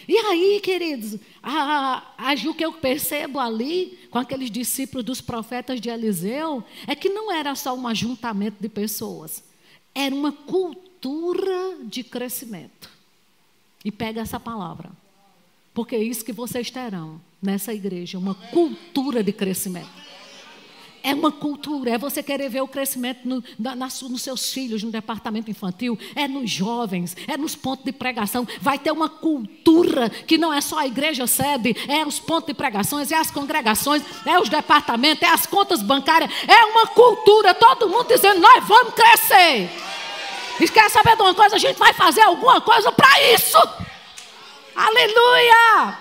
E 0.07 0.17
aí, 0.17 0.61
queridos, 0.63 1.19
a, 1.43 2.03
a, 2.19 2.35
o 2.49 2.55
que 2.55 2.65
eu 2.65 2.73
percebo 2.73 3.39
ali, 3.39 3.99
com 4.11 4.19
aqueles 4.19 4.51
discípulos 4.51 5.05
dos 5.05 5.21
profetas 5.21 5.81
de 5.81 5.89
Eliseu, 5.89 6.63
é 6.87 6.95
que 6.95 7.09
não 7.09 7.33
era 7.33 7.55
só 7.55 7.75
um 7.75 7.87
ajuntamento 7.87 8.57
de 8.61 8.69
pessoas, 8.69 9.43
era 9.95 10.15
uma 10.15 10.33
cultura 10.33 10.92
cultura 11.03 11.79
de 11.83 12.05
crescimento. 12.05 12.89
E 13.85 13.91
pega 13.91 14.21
essa 14.21 14.39
palavra. 14.39 14.91
Porque 15.75 15.97
é 15.97 16.03
isso 16.03 16.25
que 16.25 16.33
vocês 16.33 16.71
terão 16.71 17.21
nessa 17.43 17.75
igreja, 17.75 18.19
uma 18.19 18.35
cultura 18.35 19.25
de 19.25 19.33
crescimento. 19.33 19.91
É 21.05 21.13
uma 21.13 21.33
cultura, 21.33 21.91
é 21.91 21.99
você 21.99 22.23
querer 22.23 22.49
ver 22.49 22.61
o 22.61 22.69
crescimento 22.69 23.27
no, 23.27 23.43
na, 23.59 23.75
nos 23.75 24.23
seus 24.23 24.53
filhos, 24.53 24.85
no 24.85 24.93
departamento 24.93 25.51
infantil, 25.51 25.99
é 26.15 26.29
nos 26.29 26.49
jovens, 26.49 27.17
é 27.27 27.37
nos 27.37 27.57
pontos 27.57 27.85
de 27.85 27.91
pregação. 27.91 28.47
Vai 28.61 28.79
ter 28.79 28.93
uma 28.93 29.09
cultura 29.09 30.09
que 30.09 30.39
não 30.39 30.55
é 30.55 30.61
só 30.61 30.79
a 30.79 30.87
igreja 30.87 31.27
sede, 31.27 31.75
é 31.89 32.07
os 32.07 32.21
pontos 32.21 32.47
de 32.47 32.55
pregações, 32.55 33.11
é 33.11 33.17
as 33.17 33.33
congregações, 33.33 34.05
é 34.25 34.39
os 34.39 34.49
departamentos, 34.49 35.25
é 35.25 35.33
as 35.33 35.45
contas 35.45 35.83
bancárias. 35.83 36.31
É 36.47 36.65
uma 36.67 36.87
cultura, 36.87 37.53
todo 37.53 37.89
mundo 37.89 38.07
dizendo: 38.07 38.39
nós 38.41 38.65
vamos 38.69 38.95
crescer. 38.95 39.92
E 40.61 40.69
quer 40.69 40.91
saber 40.91 41.17
de 41.17 41.23
uma 41.23 41.35
coisa? 41.35 41.57
A 41.57 41.59
gente 41.59 41.79
vai 41.79 41.93
fazer 41.93 42.23
alguma 42.23 42.61
coisa 42.61 42.91
para 42.93 43.33
isso. 43.33 43.59
Aleluia! 44.75 45.99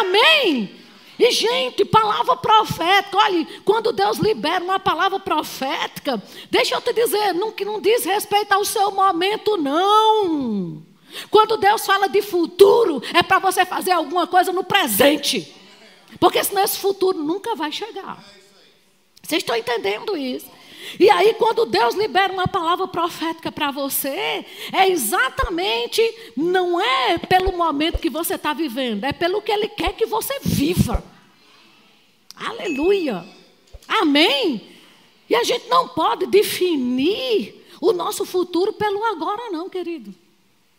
Amém! 0.00 0.82
E, 1.18 1.30
gente, 1.30 1.84
palavra 1.84 2.36
profética, 2.36 3.16
olha, 3.16 3.46
quando 3.64 3.92
Deus 3.92 4.18
libera 4.18 4.64
uma 4.64 4.80
palavra 4.80 5.20
profética, 5.20 6.20
deixa 6.50 6.74
eu 6.74 6.80
te 6.80 6.92
dizer, 6.92 7.32
não, 7.34 7.52
que 7.52 7.64
não 7.64 7.80
diz 7.80 8.04
respeito 8.04 8.52
ao 8.52 8.64
seu 8.64 8.90
momento, 8.90 9.56
não. 9.56 10.82
Quando 11.30 11.56
Deus 11.56 11.84
fala 11.84 12.08
de 12.08 12.22
futuro, 12.22 13.02
é 13.14 13.22
para 13.22 13.38
você 13.38 13.64
fazer 13.64 13.92
alguma 13.92 14.26
coisa 14.26 14.52
no 14.52 14.64
presente. 14.64 15.54
Porque 16.18 16.42
senão 16.42 16.64
esse 16.64 16.78
futuro 16.78 17.18
nunca 17.18 17.54
vai 17.54 17.70
chegar. 17.70 18.22
Vocês 19.22 19.42
estão 19.42 19.54
entendendo 19.54 20.16
isso? 20.16 20.50
E 20.98 21.08
aí, 21.10 21.34
quando 21.34 21.66
Deus 21.66 21.94
libera 21.94 22.32
uma 22.32 22.48
palavra 22.48 22.86
profética 22.88 23.50
para 23.50 23.70
você, 23.70 24.44
é 24.72 24.88
exatamente, 24.88 26.02
não 26.36 26.80
é 26.80 27.18
pelo 27.18 27.56
momento 27.56 27.98
que 27.98 28.10
você 28.10 28.34
está 28.34 28.52
vivendo, 28.52 29.04
é 29.04 29.12
pelo 29.12 29.42
que 29.42 29.52
Ele 29.52 29.68
quer 29.68 29.94
que 29.94 30.06
você 30.06 30.38
viva. 30.42 31.04
Aleluia. 32.36 33.24
Amém. 33.88 34.68
E 35.28 35.34
a 35.34 35.44
gente 35.44 35.68
não 35.68 35.88
pode 35.88 36.26
definir 36.26 37.66
o 37.80 37.92
nosso 37.92 38.24
futuro 38.24 38.72
pelo 38.72 39.04
agora, 39.04 39.50
não, 39.50 39.68
querido. 39.68 40.14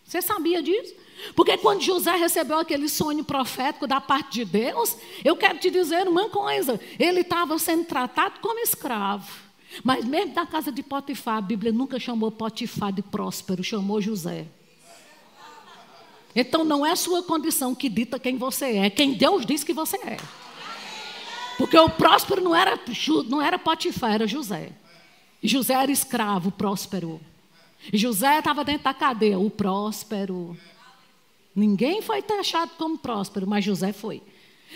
Você 0.05 0.21
sabia 0.21 0.61
disso? 0.61 0.93
Porque 1.35 1.57
quando 1.57 1.81
José 1.81 2.15
recebeu 2.15 2.59
aquele 2.59 2.89
sonho 2.89 3.23
profético 3.23 3.87
da 3.87 4.01
parte 4.01 4.33
de 4.33 4.45
Deus, 4.45 4.97
eu 5.23 5.35
quero 5.35 5.57
te 5.57 5.69
dizer 5.69 6.07
uma 6.07 6.29
coisa: 6.29 6.79
ele 6.99 7.21
estava 7.21 7.57
sendo 7.57 7.85
tratado 7.85 8.39
como 8.39 8.59
escravo. 8.59 9.42
Mas 9.81 10.05
mesmo 10.05 10.33
na 10.33 10.45
casa 10.45 10.71
de 10.71 10.83
Potifar, 10.83 11.37
a 11.37 11.41
Bíblia 11.41 11.71
nunca 11.71 11.99
chamou 11.99 12.29
Potifar 12.29 12.91
de 12.91 13.01
próspero, 13.01 13.63
chamou 13.63 14.01
José. 14.01 14.47
Então 16.35 16.63
não 16.63 16.85
é 16.85 16.95
sua 16.95 17.23
condição 17.23 17.73
que 17.73 17.87
dita 17.87 18.19
quem 18.19 18.37
você 18.37 18.77
é, 18.77 18.89
quem 18.89 19.13
Deus 19.13 19.45
diz 19.45 19.63
que 19.63 19.73
você 19.73 19.97
é. 19.97 20.17
Porque 21.57 21.77
o 21.77 21.89
próspero 21.89 22.41
não 22.41 22.55
era, 22.55 22.79
não 23.27 23.41
era 23.41 23.57
Potifar, 23.57 24.13
era 24.13 24.27
José. 24.27 24.71
José 25.41 25.73
era 25.73 25.91
escravo, 25.91 26.51
próspero. 26.51 27.19
José 27.93 28.39
estava 28.39 28.63
dentro 28.63 28.83
da 28.83 28.93
cadeia, 28.93 29.37
o 29.37 29.49
próspero. 29.49 30.57
Ninguém 31.55 32.01
foi 32.01 32.21
taxado 32.21 32.71
como 32.77 32.97
próspero, 32.97 33.47
mas 33.47 33.63
José 33.63 33.91
foi. 33.91 34.23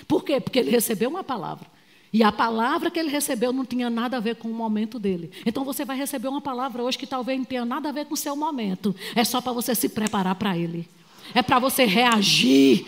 Por 0.07 0.23
quê? 0.23 0.39
Porque 0.39 0.59
ele 0.59 0.69
recebeu 0.69 1.09
uma 1.09 1.23
palavra. 1.23 1.67
E 2.11 2.23
a 2.23 2.31
palavra 2.31 2.89
que 2.89 2.99
ele 2.99 3.09
recebeu 3.09 3.51
não 3.51 3.65
tinha 3.65 3.89
nada 3.89 4.17
a 4.17 4.19
ver 4.19 4.35
com 4.35 4.49
o 4.49 4.53
momento 4.53 4.97
dele. 4.97 5.29
Então 5.45 5.63
você 5.63 5.83
vai 5.83 5.97
receber 5.97 6.27
uma 6.27 6.41
palavra 6.41 6.81
hoje 6.83 6.97
que 6.97 7.07
talvez 7.07 7.37
não 7.37 7.45
tenha 7.45 7.65
nada 7.65 7.89
a 7.89 7.91
ver 7.91 8.05
com 8.05 8.13
o 8.13 8.17
seu 8.17 8.35
momento. 8.35 8.95
É 9.15 9.23
só 9.23 9.41
para 9.41 9.51
você 9.51 9.75
se 9.75 9.89
preparar 9.89 10.35
para 10.35 10.57
ele. 10.57 10.87
É 11.33 11.41
para 11.41 11.59
você 11.59 11.85
reagir 11.85 12.85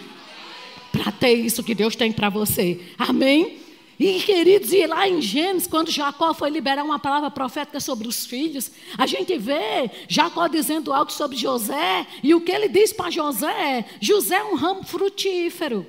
para 0.92 1.12
ter 1.12 1.34
isso 1.34 1.64
que 1.64 1.76
Deus 1.76 1.96
tem 1.96 2.12
para 2.12 2.30
você. 2.30 2.80
Amém? 2.98 3.60
E, 4.00 4.22
queridos, 4.22 4.72
e 4.72 4.88
lá 4.88 5.10
em 5.10 5.22
Gênesis, 5.22 5.68
quando 5.68 5.92
Jacó 5.92 6.34
foi 6.34 6.50
liberar 6.50 6.86
uma 6.86 6.98
palavra 6.98 7.30
profética 7.30 7.82
sobre 7.82 8.08
os 8.08 8.26
filhos, 8.26 8.72
a 8.98 9.06
gente 9.06 9.38
vê 9.38 9.92
Jacó 10.08 10.48
dizendo 10.48 10.94
algo 10.94 11.12
sobre 11.12 11.36
José, 11.36 12.08
e 12.24 12.34
o 12.34 12.40
que 12.40 12.52
ele 12.52 12.70
diz 12.70 12.94
para 12.94 13.12
José 13.12 13.52
é: 13.52 13.86
José 14.00 14.38
é 14.38 14.44
um 14.46 14.56
ramo 14.56 14.84
frutífero. 14.84 15.86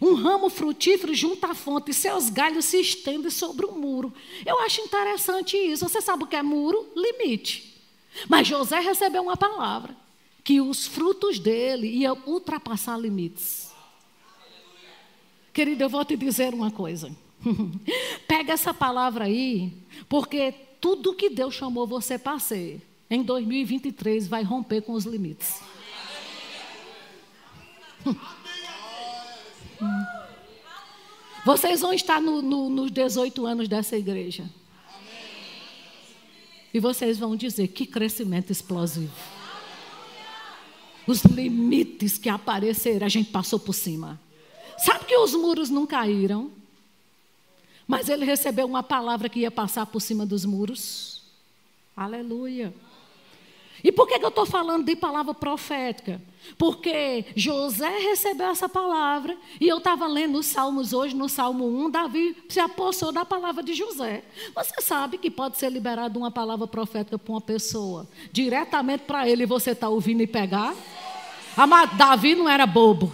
Um 0.00 0.14
ramo 0.14 0.48
frutífero 0.48 1.14
junto 1.14 1.44
à 1.44 1.54
fonte, 1.54 1.90
e 1.90 1.94
seus 1.94 2.30
galhos 2.30 2.64
se 2.64 2.80
estendem 2.80 3.30
sobre 3.30 3.66
o 3.66 3.72
muro. 3.72 4.12
Eu 4.44 4.58
acho 4.60 4.80
interessante 4.80 5.56
isso. 5.56 5.88
Você 5.88 6.00
sabe 6.00 6.24
o 6.24 6.26
que 6.26 6.36
é 6.36 6.42
muro? 6.42 6.90
Limite. 6.96 7.74
Mas 8.28 8.46
José 8.46 8.80
recebeu 8.80 9.22
uma 9.22 9.36
palavra 9.36 9.96
que 10.42 10.60
os 10.60 10.86
frutos 10.86 11.38
dele 11.38 11.88
iam 11.88 12.18
ultrapassar 12.26 12.98
limites. 12.98 13.72
Querido, 15.52 15.84
eu 15.84 15.88
vou 15.88 16.04
te 16.04 16.16
dizer 16.16 16.52
uma 16.52 16.70
coisa. 16.70 17.14
Pega 18.26 18.52
essa 18.52 18.74
palavra 18.74 19.24
aí, 19.24 19.72
porque 20.08 20.52
tudo 20.80 21.14
que 21.14 21.30
Deus 21.30 21.54
chamou 21.54 21.86
você 21.86 22.18
para 22.18 22.38
ser, 22.38 22.82
em 23.08 23.22
2023 23.22 24.26
vai 24.26 24.42
romper 24.42 24.82
com 24.82 24.92
os 24.92 25.04
limites. 25.04 25.60
Vocês 31.44 31.80
vão 31.80 31.92
estar 31.92 32.20
no, 32.20 32.40
no, 32.40 32.70
nos 32.70 32.90
18 32.90 33.44
anos 33.44 33.68
dessa 33.68 33.96
igreja. 33.96 34.48
E 36.72 36.80
vocês 36.80 37.18
vão 37.18 37.36
dizer: 37.36 37.68
que 37.68 37.86
crescimento 37.86 38.50
explosivo. 38.50 39.14
Os 41.06 41.22
limites 41.24 42.16
que 42.16 42.28
apareceram, 42.28 43.06
a 43.06 43.10
gente 43.10 43.30
passou 43.30 43.58
por 43.58 43.74
cima. 43.74 44.18
Sabe 44.78 45.04
que 45.04 45.16
os 45.16 45.34
muros 45.34 45.68
não 45.68 45.86
caíram? 45.86 46.50
Mas 47.86 48.08
ele 48.08 48.24
recebeu 48.24 48.66
uma 48.66 48.82
palavra 48.82 49.28
que 49.28 49.40
ia 49.40 49.50
passar 49.50 49.84
por 49.86 50.00
cima 50.00 50.24
dos 50.24 50.44
muros. 50.44 51.22
Aleluia. 51.94 52.74
E 53.84 53.92
por 53.92 54.08
que, 54.08 54.18
que 54.18 54.24
eu 54.24 54.30
estou 54.30 54.46
falando 54.46 54.86
de 54.86 54.96
palavra 54.96 55.34
profética? 55.34 56.18
Porque 56.56 57.26
José 57.36 57.98
recebeu 57.98 58.48
essa 58.48 58.66
palavra, 58.66 59.36
e 59.60 59.68
eu 59.68 59.76
estava 59.76 60.06
lendo 60.06 60.38
os 60.38 60.46
Salmos 60.46 60.94
hoje, 60.94 61.14
no 61.14 61.28
Salmo 61.28 61.66
1, 61.84 61.90
Davi 61.90 62.34
se 62.48 62.58
apossou 62.58 63.12
da 63.12 63.26
palavra 63.26 63.62
de 63.62 63.74
José. 63.74 64.24
Você 64.54 64.80
sabe 64.80 65.18
que 65.18 65.30
pode 65.30 65.58
ser 65.58 65.70
liberada 65.70 66.18
uma 66.18 66.30
palavra 66.30 66.66
profética 66.66 67.18
para 67.18 67.30
uma 67.30 67.42
pessoa, 67.42 68.08
diretamente 68.32 69.04
para 69.04 69.28
ele, 69.28 69.44
você 69.44 69.72
está 69.72 69.90
ouvindo 69.90 70.22
e 70.22 70.26
pegar? 70.26 70.74
Amado, 71.54 71.94
Davi 71.98 72.34
não 72.34 72.48
era 72.48 72.66
bobo. 72.66 73.12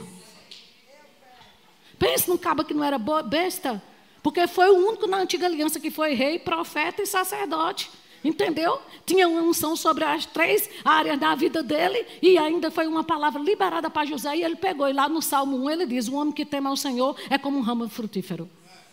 Pense 1.99 2.29
num 2.31 2.39
cabo 2.39 2.65
que 2.65 2.73
não 2.73 2.85
era 2.85 2.97
besta. 2.99 3.83
Porque 4.23 4.47
foi 4.47 4.71
o 4.71 4.89
único 4.89 5.07
na 5.07 5.19
antiga 5.19 5.47
aliança 5.47 5.81
que 5.81 5.91
foi 5.91 6.15
rei, 6.15 6.39
profeta 6.39 7.03
e 7.03 7.07
sacerdote. 7.07 7.91
Entendeu? 8.23 8.81
Tinha 9.07 9.27
uma 9.27 9.41
unção 9.41 9.75
sobre 9.75 10.05
as 10.05 10.27
três 10.27 10.69
áreas 10.85 11.19
da 11.19 11.35
vida 11.35 11.63
dele 11.63 12.05
e 12.21 12.37
ainda 12.37 12.71
foi 12.71 12.87
uma 12.87 13.03
palavra 13.03 13.41
liberada 13.41 13.89
para 13.89 14.07
José 14.07 14.37
e 14.37 14.45
ele 14.45 14.57
pegou. 14.57 14.89
E 14.89 14.93
lá 14.93 15.09
no 15.09 15.23
Salmo 15.23 15.57
1 15.65 15.71
ele 15.71 15.87
diz: 15.87 16.07
O 16.07 16.15
homem 16.15 16.33
que 16.33 16.45
teme 16.45 16.67
ao 16.67 16.77
Senhor 16.77 17.17
é 17.31 17.39
como 17.39 17.59
um 17.59 17.63
ramo 17.63 17.89
frutífero, 17.89 18.49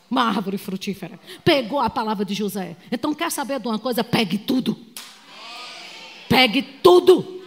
uma 0.10 0.24
árvore 0.24 0.58
frutífera. 0.58 1.20
Pegou 1.44 1.80
a 1.80 1.90
palavra 1.90 2.24
de 2.24 2.34
José. 2.34 2.78
Então, 2.90 3.14
quer 3.14 3.30
saber 3.30 3.60
de 3.60 3.68
uma 3.68 3.78
coisa? 3.78 4.02
Pegue 4.02 4.38
tudo. 4.38 4.78
Pegue 6.30 6.62
tudo. 6.62 7.42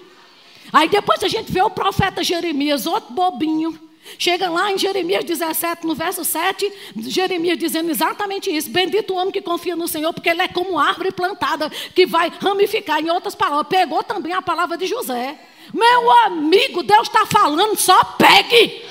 Aí 0.71 0.89
depois 0.89 1.23
a 1.25 1.29
gente 1.29 1.51
vê 1.51 1.63
o 1.63 1.71
profeta 1.71 2.23
Jeremias, 2.23 2.87
outro 2.87 3.15
bobinho 3.15 3.90
Chega 4.19 4.49
lá 4.49 4.71
em 4.71 4.79
Jeremias 4.79 5.25
17, 5.25 5.87
no 5.87 5.95
verso 5.95 6.25
7, 6.25 6.73
Jeremias 6.97 7.59
dizendo 7.59 7.91
exatamente 7.91 8.55
isso: 8.55 8.71
Bendito 8.71 9.15
o 9.15 9.17
homem 9.17 9.31
que 9.31 9.41
confia 9.41 9.77
no 9.77 9.89
Senhor, 9.89 10.13
porque 10.13 10.29
ele 10.29 10.43
é 10.43 10.49
como 10.49 10.79
árvore 10.79 11.11
plantada 11.13 11.71
que 11.95 12.07
vai 12.07 12.31
ramificar. 12.41 13.01
Em 13.01 13.11
outras 13.11 13.35
palavras, 13.35 13.69
pegou 13.69 14.03
também 14.03 14.33
a 14.33 14.43
palavra 14.43 14.77
de 14.77 14.87
José. 14.87 15.39
Meu 15.73 16.11
amigo, 16.25 16.83
Deus 16.83 17.09
está 17.09 17.27
falando, 17.27 17.77
só 17.77 18.03
pegue. 18.05 18.85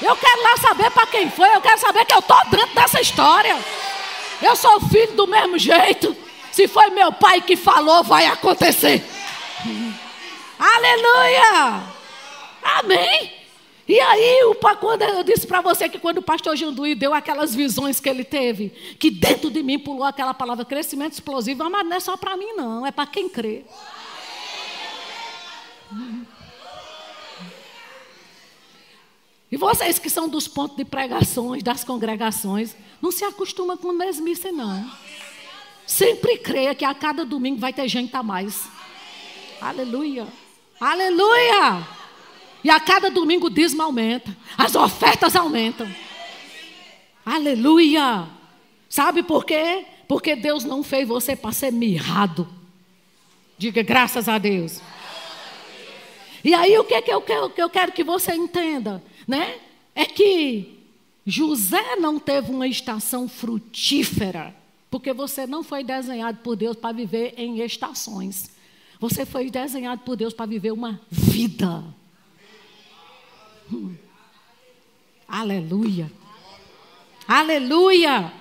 Eu 0.00 0.16
quero 0.16 0.42
lá 0.42 0.56
saber 0.56 0.90
para 0.90 1.06
quem 1.06 1.30
foi, 1.30 1.54
eu 1.54 1.60
quero 1.60 1.78
saber 1.78 2.04
que 2.04 2.14
eu 2.14 2.18
estou 2.18 2.40
dentro 2.50 2.74
dessa 2.74 3.00
história. 3.00 3.56
Eu 4.42 4.56
sou 4.56 4.80
filho 4.80 5.12
do 5.12 5.26
mesmo 5.28 5.56
jeito. 5.58 6.16
Se 6.50 6.66
foi 6.66 6.90
meu 6.90 7.12
pai 7.12 7.40
que 7.40 7.56
falou, 7.56 8.02
vai 8.02 8.26
acontecer. 8.26 9.02
Aleluia! 10.58 11.82
Amém. 12.62 13.41
E 13.92 14.00
aí, 14.00 14.44
o, 14.44 14.54
quando 14.54 15.02
eu 15.02 15.22
disse 15.22 15.46
para 15.46 15.60
você 15.60 15.86
que 15.86 15.98
quando 15.98 16.16
o 16.16 16.22
pastor 16.22 16.56
Janduí 16.56 16.94
deu 16.94 17.12
aquelas 17.12 17.54
visões 17.54 18.00
que 18.00 18.08
ele 18.08 18.24
teve, 18.24 18.70
que 18.98 19.10
dentro 19.10 19.50
de 19.50 19.62
mim 19.62 19.78
pulou 19.78 20.04
aquela 20.04 20.32
palavra 20.32 20.64
crescimento 20.64 21.12
explosivo, 21.12 21.68
mas 21.68 21.86
não 21.86 21.96
é 21.98 22.00
só 22.00 22.16
para 22.16 22.34
mim, 22.34 22.54
não, 22.54 22.86
é 22.86 22.90
para 22.90 23.06
quem 23.06 23.28
crê. 23.28 23.66
E 29.50 29.58
vocês 29.58 29.98
que 29.98 30.08
são 30.08 30.26
dos 30.26 30.48
pontos 30.48 30.78
de 30.78 30.86
pregações, 30.86 31.62
das 31.62 31.84
congregações, 31.84 32.74
não 33.02 33.12
se 33.12 33.26
acostuma 33.26 33.76
com 33.76 33.92
mesmice, 33.92 34.50
não. 34.50 34.90
Sempre 35.86 36.38
creia 36.38 36.74
que 36.74 36.86
a 36.86 36.94
cada 36.94 37.26
domingo 37.26 37.60
vai 37.60 37.74
ter 37.74 37.86
gente 37.88 38.16
a 38.16 38.22
mais. 38.22 38.66
Aleluia. 39.60 40.26
Aleluia. 40.80 41.86
E 42.64 42.70
a 42.70 42.78
cada 42.78 43.10
domingo 43.10 43.46
o 43.46 43.50
dízimo 43.50 43.82
aumenta. 43.82 44.36
As 44.56 44.74
ofertas 44.74 45.34
aumentam. 45.34 45.88
Aleluia. 47.24 48.28
Sabe 48.88 49.22
por 49.22 49.44
quê? 49.44 49.86
Porque 50.06 50.36
Deus 50.36 50.64
não 50.64 50.82
fez 50.82 51.08
você 51.08 51.34
para 51.34 51.52
ser 51.52 51.72
mirrado. 51.72 52.48
Diga 53.56 53.82
graças 53.82 54.28
a 54.28 54.38
Deus. 54.38 54.80
E 56.44 56.52
aí 56.54 56.76
o 56.78 56.84
que, 56.84 56.94
é 56.94 57.02
que, 57.02 57.12
eu, 57.12 57.20
quero, 57.20 57.50
que 57.50 57.62
eu 57.62 57.70
quero 57.70 57.92
que 57.92 58.02
você 58.02 58.34
entenda, 58.34 59.02
né? 59.26 59.58
É 59.94 60.04
que 60.04 60.80
José 61.24 61.96
não 61.96 62.18
teve 62.18 62.50
uma 62.50 62.66
estação 62.66 63.28
frutífera, 63.28 64.54
porque 64.90 65.12
você 65.12 65.46
não 65.46 65.62
foi 65.62 65.84
desenhado 65.84 66.38
por 66.38 66.56
Deus 66.56 66.76
para 66.76 66.92
viver 66.92 67.34
em 67.36 67.60
estações. 67.60 68.50
Você 68.98 69.24
foi 69.24 69.50
desenhado 69.50 70.02
por 70.02 70.16
Deus 70.16 70.34
para 70.34 70.46
viver 70.46 70.72
uma 70.72 71.00
vida. 71.10 71.84
Aleluia. 75.28 76.10
Aleluia. 77.26 78.32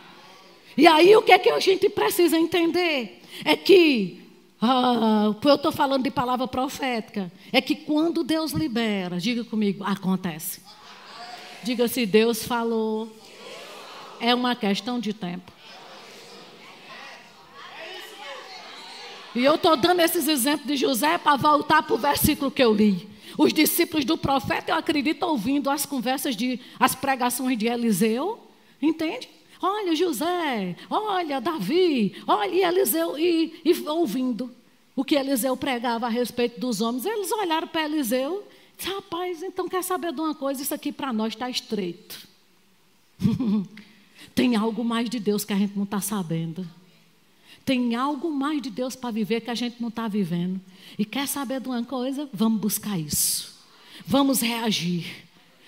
E 0.77 0.87
aí 0.87 1.15
o 1.15 1.21
que 1.21 1.31
é 1.31 1.39
que 1.39 1.49
a 1.49 1.59
gente 1.59 1.89
precisa 1.89 2.37
entender? 2.37 3.21
É 3.45 3.55
que, 3.55 4.21
ah, 4.61 5.33
eu 5.43 5.55
estou 5.55 5.71
falando 5.71 6.03
de 6.03 6.11
palavra 6.11 6.47
profética, 6.47 7.31
é 7.51 7.61
que 7.61 7.75
quando 7.75 8.23
Deus 8.23 8.51
libera, 8.51 9.19
diga 9.19 9.43
comigo, 9.43 9.83
acontece. 9.83 10.61
Diga 11.63 11.87
se 11.87 12.05
Deus 12.05 12.43
falou, 12.43 13.15
é 14.19 14.33
uma 14.33 14.55
questão 14.55 14.99
de 14.99 15.13
tempo. 15.13 15.51
E 19.33 19.45
eu 19.45 19.55
estou 19.55 19.77
dando 19.77 20.01
esses 20.01 20.27
exemplos 20.27 20.67
de 20.67 20.75
José 20.75 21.17
para 21.17 21.37
voltar 21.37 21.83
para 21.83 21.95
o 21.95 21.97
versículo 21.97 22.51
que 22.51 22.61
eu 22.61 22.73
li. 22.73 23.10
Os 23.37 23.53
discípulos 23.53 24.05
do 24.05 24.17
profeta, 24.17 24.71
eu 24.71 24.75
acredito, 24.75 25.23
ouvindo 25.23 25.69
as 25.69 25.85
conversas 25.85 26.35
de 26.35 26.59
as 26.79 26.95
pregações 26.95 27.57
de 27.57 27.67
Eliseu, 27.67 28.39
entende? 28.81 29.29
Olha 29.61 29.95
José, 29.95 30.75
olha 30.89 31.39
Davi, 31.39 32.15
olha 32.25 32.67
Eliseu, 32.67 33.17
e, 33.17 33.61
e 33.63 33.87
ouvindo 33.87 34.51
o 34.95 35.05
que 35.05 35.15
Eliseu 35.15 35.55
pregava 35.55 36.07
a 36.07 36.09
respeito 36.09 36.59
dos 36.59 36.81
homens, 36.81 37.05
eles 37.05 37.31
olharam 37.31 37.67
para 37.67 37.85
Eliseu 37.85 38.43
e 38.73 38.77
disseram, 38.77 38.95
rapaz, 38.97 39.43
então 39.43 39.69
quer 39.69 39.83
saber 39.83 40.11
de 40.11 40.19
uma 40.19 40.33
coisa? 40.33 40.61
Isso 40.61 40.73
aqui 40.73 40.91
para 40.91 41.13
nós 41.13 41.33
está 41.33 41.49
estreito. 41.49 42.27
Tem 44.33 44.55
algo 44.55 44.83
mais 44.83 45.09
de 45.09 45.19
Deus 45.19 45.43
que 45.43 45.53
a 45.53 45.57
gente 45.57 45.75
não 45.75 45.83
está 45.83 46.01
sabendo. 46.01 46.67
Tem 47.63 47.95
algo 47.95 48.31
mais 48.31 48.61
de 48.61 48.69
Deus 48.69 48.95
para 48.95 49.11
viver 49.11 49.41
que 49.41 49.51
a 49.51 49.55
gente 49.55 49.79
não 49.79 49.89
está 49.89 50.07
vivendo. 50.07 50.59
E 50.97 51.05
quer 51.05 51.27
saber 51.27 51.61
de 51.61 51.67
uma 51.67 51.83
coisa? 51.83 52.29
Vamos 52.33 52.59
buscar 52.59 52.99
isso. 52.99 53.53
Vamos 54.05 54.41
reagir. 54.41 55.05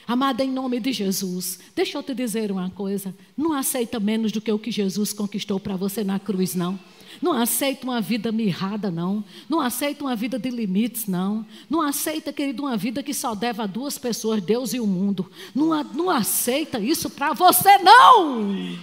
Amada, 0.06 0.44
em 0.44 0.52
nome 0.52 0.80
de 0.82 0.92
Jesus, 0.92 1.60
deixa 1.74 1.98
eu 1.98 2.04
te 2.04 2.14
dizer 2.14 2.52
uma 2.52 2.70
coisa: 2.70 3.16
não 3.38 3.54
aceita 3.54 4.00
menos 4.00 4.32
do 4.32 4.42
que 4.42 4.52
o 4.52 4.60
que 4.60 4.72
Jesus 4.72 5.14
conquistou 5.14 5.60
para 5.60 5.76
você 5.76 6.04
na 6.04 6.20
cruz, 6.20 6.56
não. 6.56 6.78
Não 7.22 7.32
aceita 7.32 7.86
uma 7.86 8.02
vida 8.02 8.32
mirrada, 8.32 8.92
não. 8.92 9.24
Não 9.48 9.62
aceita 9.62 10.04
uma 10.04 10.16
vida 10.16 10.38
de 10.40 10.50
limites, 10.50 11.08
não. 11.08 11.46
Não 11.70 11.82
aceita, 11.82 12.34
querido, 12.34 12.64
uma 12.64 12.76
vida 12.76 13.04
que 13.04 13.14
só 13.14 13.36
deve 13.36 13.62
a 13.62 13.68
duas 13.68 13.98
pessoas, 13.98 14.42
Deus 14.42 14.74
e 14.74 14.80
o 14.80 14.88
mundo. 14.88 15.30
Não, 15.54 15.84
não 15.84 16.10
aceita 16.10 16.80
isso 16.80 17.10
para 17.10 17.34
você, 17.34 17.78
não. 17.78 18.78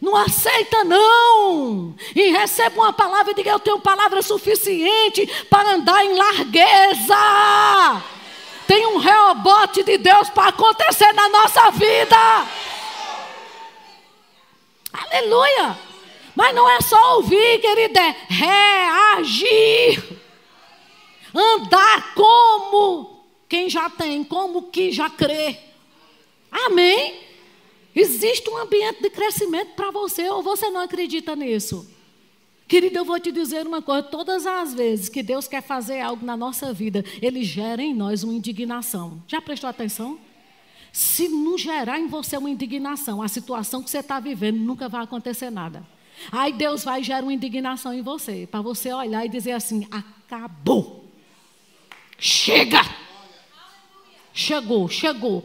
Não 0.00 0.14
aceita, 0.14 0.84
não. 0.84 1.94
E 2.14 2.30
receba 2.30 2.76
uma 2.80 2.92
palavra 2.92 3.32
e 3.32 3.34
diga: 3.34 3.50
Eu 3.50 3.58
tenho 3.58 3.80
palavra 3.80 4.22
suficiente 4.22 5.26
para 5.50 5.74
andar 5.74 6.04
em 6.04 6.16
largueza. 6.16 8.02
Tem 8.66 8.86
um 8.86 8.98
rebote 8.98 9.82
de 9.82 9.98
Deus 9.98 10.28
para 10.30 10.48
acontecer 10.48 11.12
na 11.12 11.28
nossa 11.28 11.70
vida. 11.70 12.16
Aleluia. 14.92 15.78
Mas 16.34 16.54
não 16.54 16.68
é 16.70 16.80
só 16.80 17.16
ouvir, 17.16 17.60
querida, 17.60 18.00
é 18.00 18.14
reagir. 18.28 20.20
Andar 21.34 22.14
como 22.14 23.24
quem 23.48 23.68
já 23.68 23.90
tem, 23.90 24.22
como 24.22 24.70
que 24.70 24.92
já 24.92 25.10
crê. 25.10 25.58
Amém? 26.52 27.27
Existe 28.00 28.48
um 28.48 28.56
ambiente 28.56 29.02
de 29.02 29.10
crescimento 29.10 29.74
para 29.74 29.90
você 29.90 30.28
ou 30.28 30.40
você 30.40 30.70
não 30.70 30.80
acredita 30.80 31.34
nisso? 31.34 31.90
Querido, 32.68 32.96
eu 32.96 33.04
vou 33.04 33.18
te 33.18 33.32
dizer 33.32 33.66
uma 33.66 33.82
coisa: 33.82 34.04
todas 34.04 34.46
as 34.46 34.72
vezes 34.72 35.08
que 35.08 35.20
Deus 35.20 35.48
quer 35.48 35.62
fazer 35.62 36.00
algo 36.00 36.24
na 36.24 36.36
nossa 36.36 36.72
vida, 36.72 37.04
Ele 37.20 37.42
gera 37.42 37.82
em 37.82 37.92
nós 37.92 38.22
uma 38.22 38.32
indignação. 38.32 39.20
Já 39.26 39.40
prestou 39.40 39.68
atenção? 39.68 40.16
Se 40.92 41.28
não 41.28 41.58
gerar 41.58 41.98
em 41.98 42.06
você 42.06 42.36
uma 42.36 42.48
indignação, 42.48 43.20
a 43.20 43.26
situação 43.26 43.82
que 43.82 43.90
você 43.90 43.98
está 43.98 44.20
vivendo 44.20 44.58
nunca 44.58 44.88
vai 44.88 45.02
acontecer 45.02 45.50
nada. 45.50 45.84
Aí 46.30 46.52
Deus 46.52 46.84
vai 46.84 47.02
gerar 47.02 47.24
uma 47.24 47.32
indignação 47.32 47.92
em 47.92 48.02
você, 48.02 48.46
para 48.48 48.60
você 48.60 48.92
olhar 48.92 49.26
e 49.26 49.28
dizer 49.28 49.52
assim: 49.52 49.88
acabou. 49.90 51.04
Chega! 52.16 52.82
Chegou, 54.32 54.88
chegou. 54.88 55.44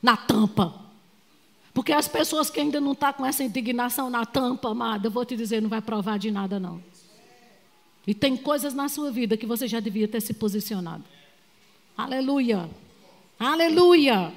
Na 0.00 0.16
tampa. 0.16 0.81
Porque 1.74 1.92
as 1.92 2.06
pessoas 2.06 2.50
que 2.50 2.60
ainda 2.60 2.80
não 2.80 2.92
estão 2.92 3.12
tá 3.12 3.16
com 3.16 3.24
essa 3.24 3.42
indignação 3.42 4.10
na 4.10 4.26
tampa, 4.26 4.70
amada, 4.70 5.06
eu 5.06 5.10
vou 5.10 5.24
te 5.24 5.36
dizer, 5.36 5.62
não 5.62 5.70
vai 5.70 5.80
provar 5.80 6.18
de 6.18 6.30
nada, 6.30 6.60
não. 6.60 6.82
E 8.06 8.14
tem 8.14 8.36
coisas 8.36 8.74
na 8.74 8.88
sua 8.88 9.10
vida 9.10 9.36
que 9.36 9.46
você 9.46 9.66
já 9.66 9.80
devia 9.80 10.08
ter 10.08 10.20
se 10.20 10.34
posicionado. 10.34 11.04
Aleluia. 11.96 12.68
Aleluia. 13.38 14.32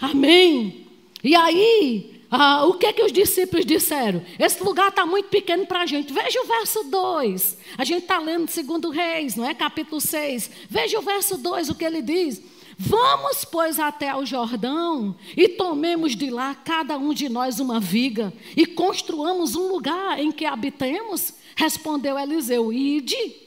Amém. 0.00 0.86
E 1.22 1.34
aí, 1.34 2.22
ah, 2.30 2.66
o 2.66 2.74
que 2.74 2.92
que 2.92 3.02
os 3.02 3.12
discípulos 3.12 3.64
disseram? 3.64 4.22
Esse 4.38 4.62
lugar 4.62 4.88
está 4.88 5.06
muito 5.06 5.28
pequeno 5.28 5.64
para 5.66 5.82
a 5.82 5.86
gente. 5.86 6.12
Veja 6.12 6.42
o 6.42 6.46
verso 6.46 6.84
2. 6.84 7.58
A 7.78 7.84
gente 7.84 8.02
está 8.02 8.18
lendo 8.18 8.50
segundo 8.50 8.90
Reis, 8.90 9.36
não 9.36 9.48
é? 9.48 9.54
Capítulo 9.54 10.00
6. 10.00 10.50
Veja 10.68 10.98
o 10.98 11.02
verso 11.02 11.38
2, 11.38 11.70
o 11.70 11.74
que 11.74 11.84
ele 11.84 12.02
diz. 12.02 12.42
Vamos, 12.78 13.44
pois, 13.44 13.78
até 13.78 14.14
o 14.14 14.26
Jordão 14.26 15.14
e 15.36 15.48
tomemos 15.48 16.16
de 16.16 16.30
lá 16.30 16.54
cada 16.54 16.96
um 16.98 17.14
de 17.14 17.28
nós 17.28 17.60
uma 17.60 17.78
viga 17.78 18.32
e 18.56 18.66
construamos 18.66 19.54
um 19.54 19.68
lugar 19.68 20.18
em 20.18 20.32
que 20.32 20.44
habitemos. 20.44 21.34
Respondeu 21.56 22.18
Eliseu: 22.18 22.72
Ide. 22.72 23.44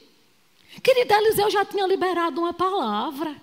Querido 0.82 1.14
Eliseu 1.14 1.50
já 1.50 1.66
tinha 1.66 1.88
liberado 1.88 2.40
uma 2.40 2.54
palavra, 2.54 3.36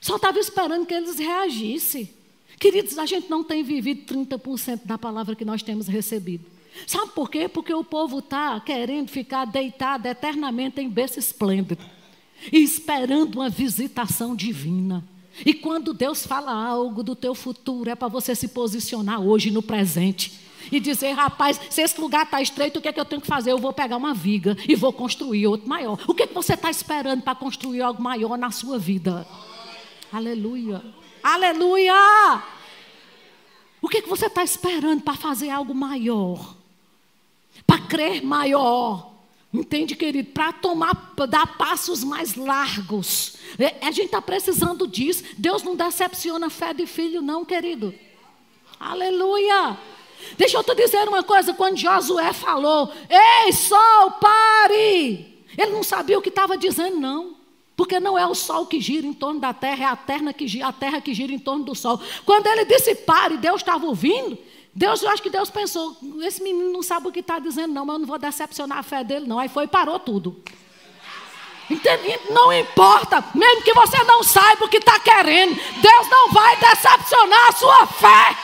só 0.00 0.16
estava 0.16 0.38
esperando 0.38 0.84
que 0.84 0.94
eles 0.94 1.18
reagissem. 1.18 2.10
Queridos, 2.58 2.98
a 2.98 3.06
gente 3.06 3.30
não 3.30 3.42
tem 3.42 3.62
vivido 3.62 4.12
30% 4.14 4.82
da 4.84 4.98
palavra 4.98 5.34
que 5.34 5.44
nós 5.44 5.62
temos 5.62 5.86
recebido. 5.86 6.44
Sabe 6.86 7.12
por 7.12 7.30
quê? 7.30 7.48
Porque 7.48 7.72
o 7.72 7.84
povo 7.84 8.18
está 8.18 8.58
querendo 8.60 9.08
ficar 9.08 9.44
deitado 9.44 10.06
eternamente 10.06 10.80
em 10.80 10.88
berço 10.88 11.18
esplêndido 11.18 11.82
e 12.52 12.62
esperando 12.62 13.36
uma 13.36 13.48
visitação 13.48 14.34
divina. 14.34 15.04
E 15.44 15.54
quando 15.54 15.94
Deus 15.94 16.26
fala 16.26 16.52
algo 16.52 17.02
do 17.02 17.16
teu 17.16 17.34
futuro, 17.34 17.90
é 17.90 17.94
para 17.94 18.08
você 18.08 18.34
se 18.34 18.48
posicionar 18.48 19.20
hoje 19.20 19.50
no 19.50 19.62
presente. 19.62 20.40
E 20.70 20.78
dizer, 20.78 21.12
rapaz, 21.12 21.60
se 21.70 21.82
esse 21.82 22.00
lugar 22.00 22.24
está 22.24 22.40
estreito, 22.40 22.78
o 22.78 22.82
que 22.82 22.88
é 22.88 22.92
que 22.92 23.00
eu 23.00 23.04
tenho 23.04 23.20
que 23.20 23.26
fazer? 23.26 23.50
Eu 23.50 23.58
vou 23.58 23.72
pegar 23.72 23.96
uma 23.96 24.14
viga 24.14 24.56
e 24.68 24.76
vou 24.76 24.92
construir 24.92 25.46
outro 25.46 25.68
maior. 25.68 25.98
O 26.06 26.14
que, 26.14 26.22
é 26.22 26.26
que 26.26 26.34
você 26.34 26.54
está 26.54 26.70
esperando 26.70 27.22
para 27.22 27.34
construir 27.34 27.82
algo 27.82 28.02
maior 28.02 28.38
na 28.38 28.50
sua 28.50 28.78
vida? 28.78 29.26
Aleluia. 30.12 30.82
Aleluia! 31.22 32.42
O 33.80 33.88
que, 33.88 33.98
é 33.98 34.02
que 34.02 34.08
você 34.08 34.26
está 34.26 34.44
esperando 34.44 35.02
para 35.02 35.14
fazer 35.14 35.50
algo 35.50 35.74
maior? 35.74 36.54
Para 37.66 37.80
crer 37.80 38.22
maior? 38.22 39.11
Entende, 39.52 39.94
querido? 39.94 40.30
Para 40.30 40.52
tomar, 40.52 41.12
pra 41.14 41.26
dar 41.26 41.58
passos 41.58 42.02
mais 42.02 42.36
largos. 42.36 43.36
É, 43.58 43.86
a 43.86 43.90
gente 43.90 44.06
está 44.06 44.22
precisando 44.22 44.86
disso. 44.86 45.24
Deus 45.36 45.62
não 45.62 45.76
decepciona 45.76 46.48
fé 46.48 46.72
de 46.72 46.86
filho, 46.86 47.20
não, 47.20 47.44
querido. 47.44 47.94
Aleluia. 48.80 49.76
Deixa 50.38 50.56
eu 50.56 50.64
te 50.64 50.74
dizer 50.74 51.06
uma 51.06 51.22
coisa: 51.22 51.52
quando 51.52 51.76
Josué 51.76 52.32
falou, 52.32 52.90
Ei, 53.10 53.52
sol, 53.52 54.12
pare! 54.12 55.44
Ele 55.58 55.72
não 55.72 55.82
sabia 55.82 56.18
o 56.18 56.22
que 56.22 56.30
estava 56.30 56.56
dizendo, 56.56 56.98
não. 56.98 57.36
Porque 57.76 58.00
não 58.00 58.18
é 58.18 58.26
o 58.26 58.34
sol 58.34 58.66
que 58.66 58.80
gira 58.80 59.06
em 59.06 59.12
torno 59.12 59.40
da 59.40 59.52
terra, 59.52 59.84
é 59.84 59.88
a 59.88 59.96
terra 59.96 60.32
que 60.32 60.46
gira, 60.46 60.68
a 60.68 60.72
terra 60.72 61.00
que 61.00 61.12
gira 61.12 61.32
em 61.32 61.38
torno 61.38 61.64
do 61.64 61.74
sol. 61.74 62.00
Quando 62.24 62.46
ele 62.46 62.64
disse 62.64 62.94
pare, 62.94 63.36
Deus 63.36 63.60
estava 63.60 63.84
ouvindo. 63.84 64.38
Deus, 64.74 65.02
eu 65.02 65.10
acho 65.10 65.22
que 65.22 65.28
Deus 65.28 65.50
pensou, 65.50 65.96
esse 66.22 66.42
menino 66.42 66.72
não 66.72 66.82
sabe 66.82 67.06
o 67.06 67.12
que 67.12 67.20
está 67.20 67.38
dizendo, 67.38 67.74
não, 67.74 67.84
mas 67.84 67.94
eu 67.94 68.00
não 68.00 68.06
vou 68.06 68.18
decepcionar 68.18 68.78
a 68.78 68.82
fé 68.82 69.04
dele, 69.04 69.26
não. 69.26 69.38
Aí 69.38 69.48
foi 69.48 69.64
e 69.64 69.68
parou 69.68 69.98
tudo. 69.98 70.42
Entende? 71.68 72.18
Não 72.30 72.52
importa, 72.52 73.22
mesmo 73.34 73.62
que 73.62 73.74
você 73.74 74.02
não 74.04 74.22
saiba 74.22 74.64
o 74.64 74.68
que 74.68 74.78
está 74.78 74.98
querendo, 74.98 75.54
Deus 75.54 76.08
não 76.08 76.30
vai 76.30 76.56
decepcionar 76.56 77.48
a 77.48 77.52
sua 77.52 77.86
fé. 77.86 78.36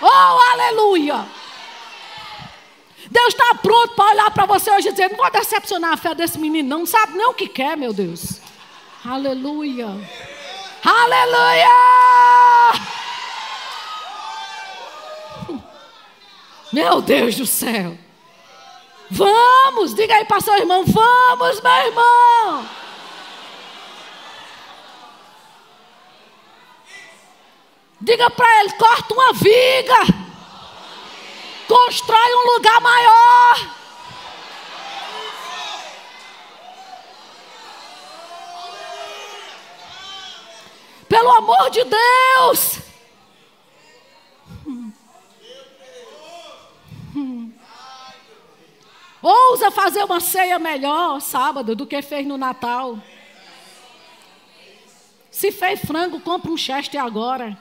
Oh, 0.00 0.52
aleluia! 0.52 1.26
Deus 3.10 3.28
está 3.28 3.54
pronto 3.56 3.94
para 3.94 4.10
olhar 4.10 4.30
para 4.30 4.46
você 4.46 4.70
hoje 4.70 4.88
e 4.88 4.90
dizer: 4.90 5.10
não 5.10 5.18
vou 5.18 5.30
decepcionar 5.30 5.92
a 5.92 5.96
fé 5.96 6.14
desse 6.14 6.38
menino, 6.38 6.68
não, 6.68 6.78
não 6.80 6.86
sabe 6.86 7.16
nem 7.16 7.26
o 7.26 7.34
que 7.34 7.46
quer, 7.48 7.76
meu 7.76 7.92
Deus. 7.92 8.40
Aleluia! 9.04 9.88
Aleluia! 10.82 11.68
Meu 16.74 17.00
Deus 17.00 17.36
do 17.36 17.46
céu. 17.46 17.96
Vamos, 19.08 19.94
diga 19.94 20.16
aí 20.16 20.24
para 20.24 20.40
seu 20.40 20.56
irmão, 20.56 20.84
vamos, 20.84 21.60
meu 21.60 21.72
irmão. 21.72 22.68
Diga 28.00 28.28
para 28.28 28.60
ele, 28.60 28.72
corta 28.72 29.14
uma 29.14 29.32
viga. 29.34 30.00
Constrói 31.68 32.34
um 32.34 32.54
lugar 32.54 32.80
maior. 32.80 33.70
Pelo 41.08 41.30
amor 41.36 41.70
de 41.70 41.84
Deus. 41.84 42.93
Ousa 49.26 49.70
fazer 49.70 50.04
uma 50.04 50.20
ceia 50.20 50.58
melhor 50.58 51.18
sábado 51.18 51.74
do 51.74 51.86
que 51.86 52.02
fez 52.02 52.26
no 52.26 52.36
Natal. 52.36 52.98
Se 55.30 55.50
fez 55.50 55.80
frango, 55.80 56.20
compra 56.20 56.50
um 56.50 56.58
chester 56.58 57.02
agora. 57.02 57.58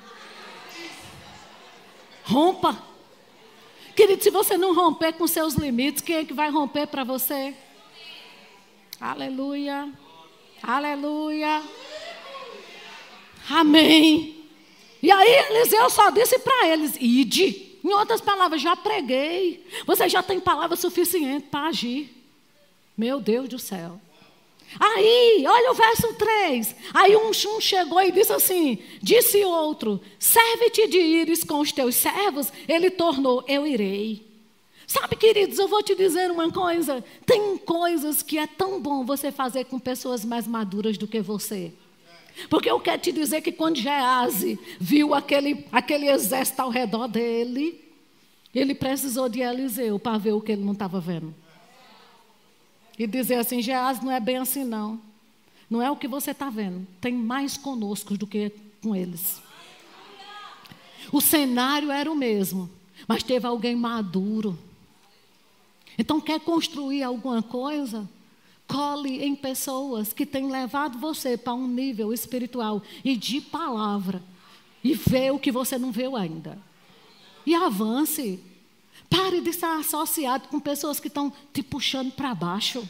Rompa. 2.26 2.78
Querido, 3.96 4.22
se 4.22 4.30
você 4.30 4.58
não 4.58 4.76
romper 4.76 5.14
com 5.14 5.26
seus 5.26 5.54
limites, 5.54 6.02
quem 6.02 6.18
é 6.18 6.26
que 6.26 6.34
vai 6.34 6.50
romper 6.50 6.86
para 6.86 7.06
você? 7.06 7.56
Aleluia. 9.00 9.90
Aleluia. 10.62 11.64
Amém. 13.50 14.50
E 15.02 15.10
aí 15.10 15.30
Eliseu 15.50 15.90
só 15.90 16.10
disse 16.10 16.40
para 16.40 16.68
eles: 16.68 16.98
ide. 17.00 17.73
Em 17.84 17.94
outras 17.94 18.22
palavras, 18.22 18.62
já 18.62 18.76
preguei. 18.76 19.66
Você 19.86 20.08
já 20.08 20.24
tem 20.24 20.40
palavra 20.40 20.76
suficiente 20.76 21.48
para 21.52 21.68
agir. 21.68 22.10
Meu 22.98 23.20
Deus 23.20 23.50
do 23.50 23.60
céu. 23.60 24.00
Aí, 24.80 25.44
olha 25.46 25.72
o 25.72 25.76
verso 25.76 26.14
3. 26.14 26.76
Aí 26.94 27.16
um, 27.16 27.30
um 27.30 27.62
chegou 27.62 28.02
e 28.02 28.12
disse 28.12 28.32
assim: 28.32 28.80
Disse 29.02 29.44
outro: 29.44 30.02
Serve-te 30.18 30.88
de 30.88 30.98
ires 30.98 31.44
com 31.44 31.60
os 31.60 31.72
teus 31.72 31.96
servos. 31.96 32.52
Ele 32.68 32.90
tornou: 32.90 33.44
Eu 33.48 33.68
irei. 33.68 34.26
Sabe, 34.88 35.16
queridos, 35.16 35.60
eu 35.60 35.68
vou 35.68 35.84
te 35.84 35.96
dizer 35.96 36.32
uma 36.32 36.52
coisa: 36.52 37.04
tem 37.26 37.58
coisas 37.58 38.22
que 38.22 38.38
é 38.38 38.48
tão 38.48 38.82
bom 38.82 39.06
você 39.06 39.32
fazer 39.32 39.66
com 39.66 39.80
pessoas 39.80 40.26
mais 40.26 40.48
maduras 40.48 40.98
do 40.98 41.08
que 41.08 41.22
você. 41.22 41.74
Porque 42.50 42.70
eu 42.70 42.80
quero 42.80 43.02
te 43.02 43.12
dizer 43.12 43.42
que 43.42 43.52
quando 43.52 43.78
Gease 43.78 44.60
viu 44.80 45.14
aquele, 45.14 45.66
aquele 45.72 46.08
exército 46.08 46.62
ao 46.62 46.70
redor 46.70 47.08
dele, 47.08 47.80
ele 48.54 48.76
precisou 48.76 49.30
de 49.30 49.42
Eliseu 49.42 50.00
para 50.00 50.18
ver 50.18 50.34
o 50.34 50.42
que 50.42 50.52
ele 50.52 50.64
não 50.64 50.74
estava 50.74 51.00
vendo. 51.00 51.34
E 52.98 53.08
dizer 53.08 53.36
assim: 53.36 53.62
Gease 53.62 54.04
não 54.04 54.12
é 54.12 54.20
bem 54.20 54.38
assim, 54.38 54.64
não. 54.64 55.00
Não 55.70 55.82
é 55.82 55.90
o 55.90 55.96
que 55.96 56.08
você 56.08 56.32
está 56.32 56.50
vendo. 56.50 56.86
Tem 57.02 57.14
mais 57.14 57.58
conosco 57.58 58.18
do 58.18 58.28
que 58.28 58.52
com 58.82 58.96
eles. 58.96 59.42
O 61.12 61.22
cenário 61.22 61.92
era 61.92 62.12
o 62.12 62.16
mesmo, 62.16 62.70
mas 63.08 63.24
teve 63.24 63.48
alguém 63.48 63.76
maduro. 63.76 64.58
Então, 65.98 66.20
quer 66.20 66.40
construir 66.40 67.04
alguma 67.04 67.42
coisa? 67.42 68.08
Cole 68.68 69.24
em 69.24 69.36
pessoas 69.36 70.14
que 70.14 70.26
têm 70.26 70.50
levado 70.50 70.98
você 70.98 71.38
para 71.38 71.54
um 71.54 71.68
nível 71.68 72.14
espiritual 72.14 72.82
e 73.04 73.16
de 73.16 73.42
palavra. 73.42 74.24
E 74.84 74.94
vê 74.94 75.32
o 75.32 75.40
que 75.40 75.52
você 75.52 75.78
não 75.78 75.92
viu 75.92 76.16
ainda. 76.16 76.58
E 77.46 77.54
avance. 77.54 78.40
Pare 79.10 79.42
de 79.42 79.50
estar 79.50 79.78
associado 79.80 80.48
com 80.48 80.60
pessoas 80.60 81.00
que 81.00 81.08
estão 81.08 81.32
te 81.54 81.62
puxando 81.62 82.12
para 82.12 82.34
baixo. 82.34 82.88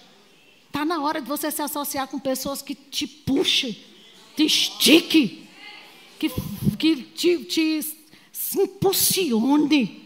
Está 0.67 0.85
na 0.85 1.01
hora 1.01 1.21
de 1.21 1.27
você 1.27 1.51
se 1.51 1.61
associar 1.61 2.07
com 2.07 2.19
pessoas 2.19 2.61
que 2.61 2.73
te 2.73 3.05
puxem, 3.05 3.77
te 4.35 4.43
estique, 4.45 5.47
que, 6.17 6.29
que 6.77 6.95
te, 6.95 7.45
te 7.45 7.79
impulsione. 8.57 10.01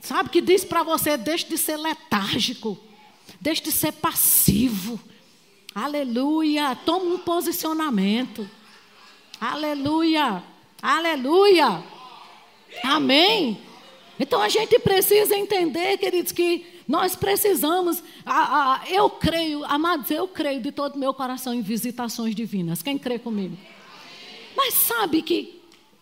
Sabe, 0.00 0.28
que 0.28 0.40
diz 0.40 0.64
para 0.64 0.82
você, 0.82 1.16
deixe 1.16 1.48
de 1.48 1.56
ser 1.56 1.76
letárgico. 1.78 2.78
Deixe 3.44 3.62
de 3.62 3.70
ser 3.70 3.92
passivo. 3.92 4.98
Aleluia. 5.74 6.74
Toma 6.74 7.04
um 7.04 7.18
posicionamento. 7.18 8.48
Aleluia. 9.38 10.42
Aleluia. 10.80 11.84
Amém. 12.82 13.60
Então 14.18 14.40
a 14.40 14.48
gente 14.48 14.78
precisa 14.78 15.36
entender, 15.36 15.98
queridos, 15.98 16.32
que 16.32 16.64
nós 16.88 17.14
precisamos. 17.14 18.02
A, 18.24 18.76
a, 18.76 18.90
eu 18.90 19.10
creio, 19.10 19.62
amados, 19.66 20.10
eu 20.10 20.26
creio 20.26 20.62
de 20.62 20.72
todo 20.72 20.94
o 20.94 20.98
meu 20.98 21.12
coração 21.12 21.52
em 21.52 21.60
visitações 21.60 22.34
divinas. 22.34 22.82
Quem 22.82 22.96
crê 22.96 23.18
comigo? 23.18 23.58
Mas 24.56 24.72
sabe 24.72 25.20
que 25.20 25.60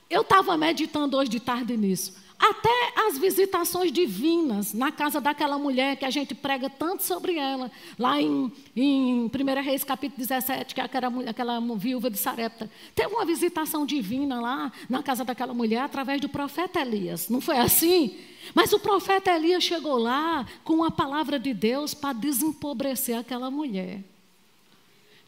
eu 0.08 0.20
estava 0.20 0.56
meditando 0.56 1.16
hoje 1.16 1.28
de 1.28 1.40
tarde 1.40 1.76
nisso. 1.76 2.21
Até 2.42 2.92
as 3.06 3.18
visitações 3.18 3.92
divinas 3.92 4.74
na 4.74 4.90
casa 4.90 5.20
daquela 5.20 5.56
mulher 5.58 5.94
que 5.94 6.04
a 6.04 6.10
gente 6.10 6.34
prega 6.34 6.68
tanto 6.68 7.04
sobre 7.04 7.36
ela, 7.36 7.70
lá 7.96 8.20
em, 8.20 8.50
em 8.74 9.26
1 9.26 9.62
Reis 9.62 9.84
capítulo 9.84 10.18
17, 10.18 10.74
que 10.74 10.80
é 10.80 10.84
aquela, 10.84 11.30
aquela 11.30 11.60
viúva 11.76 12.10
de 12.10 12.18
Sarepta. 12.18 12.68
Teve 12.96 13.14
uma 13.14 13.24
visitação 13.24 13.86
divina 13.86 14.40
lá 14.40 14.72
na 14.90 15.04
casa 15.04 15.24
daquela 15.24 15.54
mulher 15.54 15.82
através 15.82 16.20
do 16.20 16.28
profeta 16.28 16.80
Elias. 16.80 17.28
Não 17.28 17.40
foi 17.40 17.58
assim? 17.58 18.18
Mas 18.52 18.72
o 18.72 18.80
profeta 18.80 19.30
Elias 19.30 19.62
chegou 19.62 19.96
lá 19.96 20.44
com 20.64 20.82
a 20.82 20.90
palavra 20.90 21.38
de 21.38 21.54
Deus 21.54 21.94
para 21.94 22.12
desempobrecer 22.12 23.16
aquela 23.16 23.52
mulher. 23.52 24.00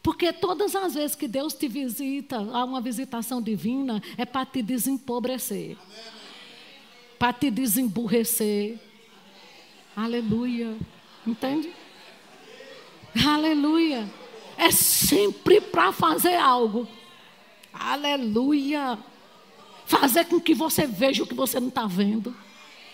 Porque 0.03 0.33
todas 0.33 0.75
as 0.75 0.95
vezes 0.95 1.15
que 1.15 1.29
Deus 1.29 1.53
te 1.53 1.69
visita, 1.69 2.35
há 2.35 2.65
uma 2.65 2.81
visitação 2.81 3.41
divina, 3.41 4.03
é 4.17 4.25
para 4.25 4.45
te 4.45 4.61
desempobrecer. 4.61 5.77
Amém 5.81 6.15
para 7.17 7.33
te 7.33 7.49
desemburrecer. 7.49 8.79
Aleluia. 9.95 10.75
Entende? 11.25 11.71
Aleluia. 13.25 14.09
É 14.57 14.71
sempre 14.71 15.61
para 15.61 15.91
fazer 15.91 16.35
algo. 16.35 16.87
Aleluia. 17.73 18.97
Fazer 19.85 20.25
com 20.25 20.39
que 20.39 20.53
você 20.53 20.87
veja 20.87 21.23
o 21.23 21.27
que 21.27 21.33
você 21.33 21.59
não 21.59 21.69
está 21.69 21.85
vendo. 21.85 22.35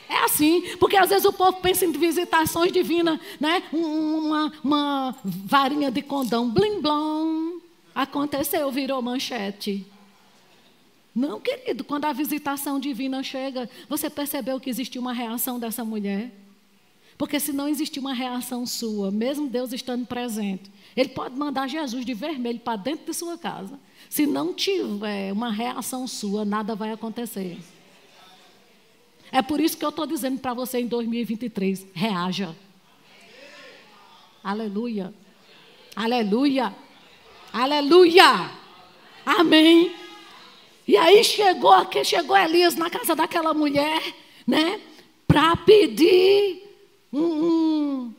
É 0.10 0.26
assim, 0.26 0.76
porque 0.78 0.98
às 0.98 1.10
vezes 1.10 1.24
o 1.24 1.32
povo 1.32 1.62
pensa 1.62 1.86
em 1.86 1.92
visitações 1.92 2.72
divinas, 2.72 3.18
né? 3.40 3.64
Uma, 3.72 4.52
uma 4.62 5.16
varinha 5.24 5.90
de 5.90 6.02
condão, 6.02 6.50
blim 6.50 6.82
blom. 6.82 7.60
Aconteceu, 7.96 8.70
virou 8.72 9.02
manchete. 9.02 9.86
Não, 11.14 11.42
querido, 11.42 11.84
quando 11.84 12.06
a 12.06 12.14
visitação 12.14 12.80
divina 12.80 13.22
chega, 13.22 13.70
você 13.90 14.10
percebeu 14.10 14.60
que 14.60 14.70
existiu 14.70 15.02
uma 15.02 15.14
reação 15.14 15.60
dessa 15.60 15.84
mulher? 15.84 16.32
Porque 17.18 17.40
se 17.40 17.54
não 17.54 17.68
existir 17.68 18.00
uma 18.00 18.14
reação 18.14 18.66
sua, 18.66 19.12
mesmo 19.12 19.48
Deus 19.48 19.74
estando 19.74 20.06
presente, 20.06 20.72
Ele 20.96 21.10
pode 21.10 21.36
mandar 21.36 21.68
Jesus 21.68 22.06
de 22.06 22.14
vermelho 22.14 22.60
para 22.60 22.78
dentro 22.78 23.06
de 23.06 23.14
sua 23.14 23.38
casa. 23.38 23.80
Se 24.10 24.26
não 24.26 24.54
tiver 24.54 25.32
uma 25.32 25.52
reação 25.52 26.08
sua, 26.08 26.44
nada 26.44 26.74
vai 26.76 26.92
acontecer. 26.92 27.60
É 29.32 29.42
por 29.42 29.60
isso 29.60 29.78
que 29.78 29.86
eu 29.86 29.90
estou 29.90 30.08
dizendo 30.08 30.40
para 30.40 30.54
você 30.54 30.80
em 30.80 30.88
2023: 30.88 31.86
reaja. 31.94 32.56
Aleluia. 34.44 35.14
Aleluia. 35.96 36.76
Aleluia. 37.54 38.52
Amém. 39.26 40.01
E 40.92 40.98
aí 40.98 41.24
chegou, 41.24 41.72
aqui 41.72 42.04
chegou 42.04 42.36
Elias 42.36 42.76
na 42.76 42.90
casa 42.90 43.16
daquela 43.16 43.54
mulher, 43.54 44.14
né? 44.46 44.82
Para 45.26 45.56
pedir 45.56 46.64
um, 47.14 47.22
um, 47.22 48.14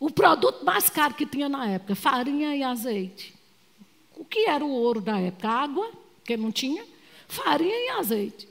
o 0.00 0.10
produto 0.10 0.64
mais 0.64 0.88
caro 0.88 1.12
que 1.12 1.26
tinha 1.26 1.50
na 1.50 1.68
época, 1.68 1.94
farinha 1.94 2.56
e 2.56 2.62
azeite. 2.62 3.34
O 4.16 4.24
que 4.24 4.48
era 4.48 4.64
o 4.64 4.70
ouro 4.70 5.02
da 5.02 5.20
época? 5.20 5.50
Água, 5.50 5.90
que 6.24 6.34
não 6.34 6.50
tinha, 6.50 6.82
farinha 7.28 7.76
e 7.76 7.88
azeite. 7.90 8.48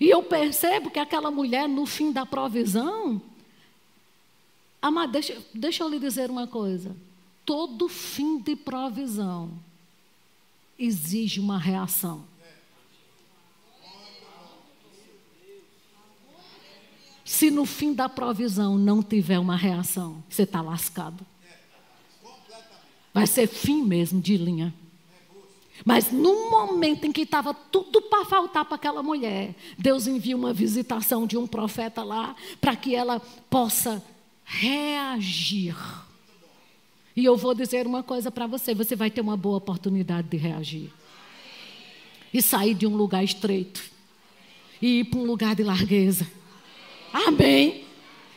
E 0.00 0.10
eu 0.10 0.24
percebo 0.24 0.90
que 0.90 0.98
aquela 0.98 1.30
mulher, 1.30 1.68
no 1.68 1.86
fim 1.86 2.10
da 2.10 2.26
provisão, 2.26 3.22
Amado, 4.82 5.12
deixa, 5.12 5.40
deixa 5.54 5.84
eu 5.84 5.88
lhe 5.88 6.00
dizer 6.00 6.28
uma 6.28 6.48
coisa. 6.48 6.96
Todo 7.46 7.88
fim 7.88 8.40
de 8.40 8.56
provisão 8.56 9.52
exige 10.76 11.38
uma 11.38 11.56
reação. 11.56 12.28
Se 17.40 17.50
no 17.50 17.64
fim 17.64 17.94
da 17.94 18.06
provisão 18.06 18.76
não 18.76 19.02
tiver 19.02 19.38
uma 19.38 19.56
reação, 19.56 20.22
você 20.28 20.42
está 20.42 20.60
lascado. 20.60 21.24
Vai 23.14 23.26
ser 23.26 23.46
fim 23.46 23.82
mesmo 23.82 24.20
de 24.20 24.36
linha. 24.36 24.74
Mas 25.82 26.12
no 26.12 26.50
momento 26.50 27.06
em 27.06 27.12
que 27.12 27.22
estava 27.22 27.54
tudo 27.54 28.02
para 28.02 28.26
faltar 28.26 28.66
para 28.66 28.74
aquela 28.74 29.02
mulher, 29.02 29.54
Deus 29.78 30.06
envia 30.06 30.36
uma 30.36 30.52
visitação 30.52 31.26
de 31.26 31.38
um 31.38 31.46
profeta 31.46 32.02
lá 32.02 32.36
para 32.60 32.76
que 32.76 32.94
ela 32.94 33.18
possa 33.48 34.04
reagir. 34.44 35.74
E 37.16 37.24
eu 37.24 37.38
vou 37.38 37.54
dizer 37.54 37.86
uma 37.86 38.02
coisa 38.02 38.30
para 38.30 38.46
você: 38.46 38.74
você 38.74 38.94
vai 38.94 39.10
ter 39.10 39.22
uma 39.22 39.34
boa 39.38 39.56
oportunidade 39.56 40.28
de 40.28 40.36
reagir. 40.36 40.92
E 42.34 42.42
sair 42.42 42.74
de 42.74 42.86
um 42.86 42.94
lugar 42.94 43.24
estreito. 43.24 43.82
E 44.82 45.00
ir 45.00 45.04
para 45.04 45.20
um 45.20 45.24
lugar 45.24 45.56
de 45.56 45.62
largueza. 45.62 46.39
Amém. 47.12 47.84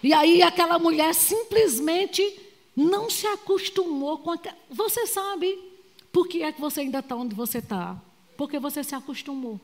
E 0.01 0.13
aí 0.13 0.41
aquela 0.41 0.77
mulher 0.77 1.13
simplesmente 1.13 2.39
não 2.75 3.09
se 3.09 3.25
acostumou 3.27 4.17
com 4.17 4.31
aquela. 4.31 4.57
Você 4.69 5.07
sabe 5.07 5.57
por 6.11 6.27
que 6.27 6.43
é 6.43 6.51
que 6.51 6.59
você 6.59 6.81
ainda 6.81 6.99
está 6.99 7.15
onde 7.15 7.35
você 7.35 7.59
está? 7.59 7.95
Porque 8.35 8.59
você 8.59 8.83
se 8.83 8.95
acostumou. 8.95 9.59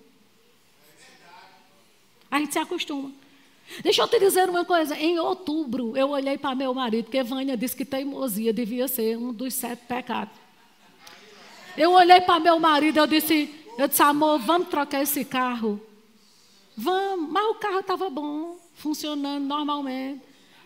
A 2.32 2.40
gente 2.40 2.54
se 2.54 2.60
acostuma. 2.60 3.12
Deixa 3.82 4.02
eu 4.02 4.08
te 4.08 4.20
dizer 4.20 4.50
uma 4.50 4.66
coisa. 4.66 4.96
Em 4.98 5.20
outubro, 5.20 5.96
eu 5.96 6.10
olhei 6.10 6.38
para 6.38 6.56
meu 6.56 6.74
marido, 6.74 7.06
porque 7.06 7.24
Vânia 7.24 7.56
disse 7.56 7.76
que 7.76 7.86
teimosia 7.86 8.52
devia 8.54 8.88
ser 8.88 9.18
um 9.18 9.34
dos 9.34 9.54
sete 9.54 9.86
pecados. 9.88 10.34
Eu 11.78 11.92
olhei 11.92 12.20
para 12.22 12.40
meu 12.40 12.60
marido, 12.60 12.98
eu 12.98 13.08
disse, 13.08 13.54
eu 13.78 13.88
disse, 13.88 14.02
amor, 14.02 14.40
vamos 14.40 14.70
trocar 14.70 15.02
esse 15.02 15.24
carro? 15.24 15.80
Vamos, 16.82 17.30
mas 17.30 17.44
o 17.44 17.56
carro 17.56 17.82
estava 17.82 18.10
bom, 18.10 18.58
funcionando 18.76 19.44
normalmente. 19.44 20.24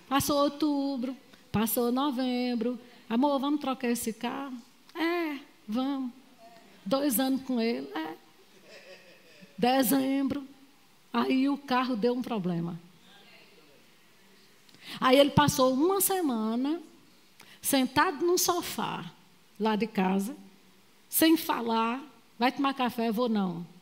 Passou 0.07 0.43
outubro, 0.43 1.17
passou 1.51 1.91
novembro. 1.91 2.79
Amor, 3.09 3.39
vamos 3.39 3.59
trocar 3.59 3.87
esse 3.87 4.13
carro? 4.13 4.53
É, 4.93 5.39
vamos. 5.67 6.11
Dois 6.85 7.19
anos 7.19 7.41
com 7.41 7.59
ele, 7.59 7.89
é. 7.95 8.15
Dezembro. 9.57 10.47
Aí 11.11 11.49
o 11.49 11.57
carro 11.57 11.95
deu 11.95 12.13
um 12.13 12.21
problema. 12.21 12.79
Aí 15.01 15.17
ele 15.17 15.31
passou 15.31 15.73
uma 15.73 15.99
semana 15.99 16.79
sentado 17.59 18.23
num 18.23 18.37
sofá 18.37 19.11
lá 19.59 19.75
de 19.75 19.87
casa, 19.87 20.37
sem 21.09 21.35
falar. 21.35 21.99
Vai 22.37 22.51
tomar 22.51 22.75
café? 22.75 23.11
Vou 23.11 23.27
não. 23.27 23.72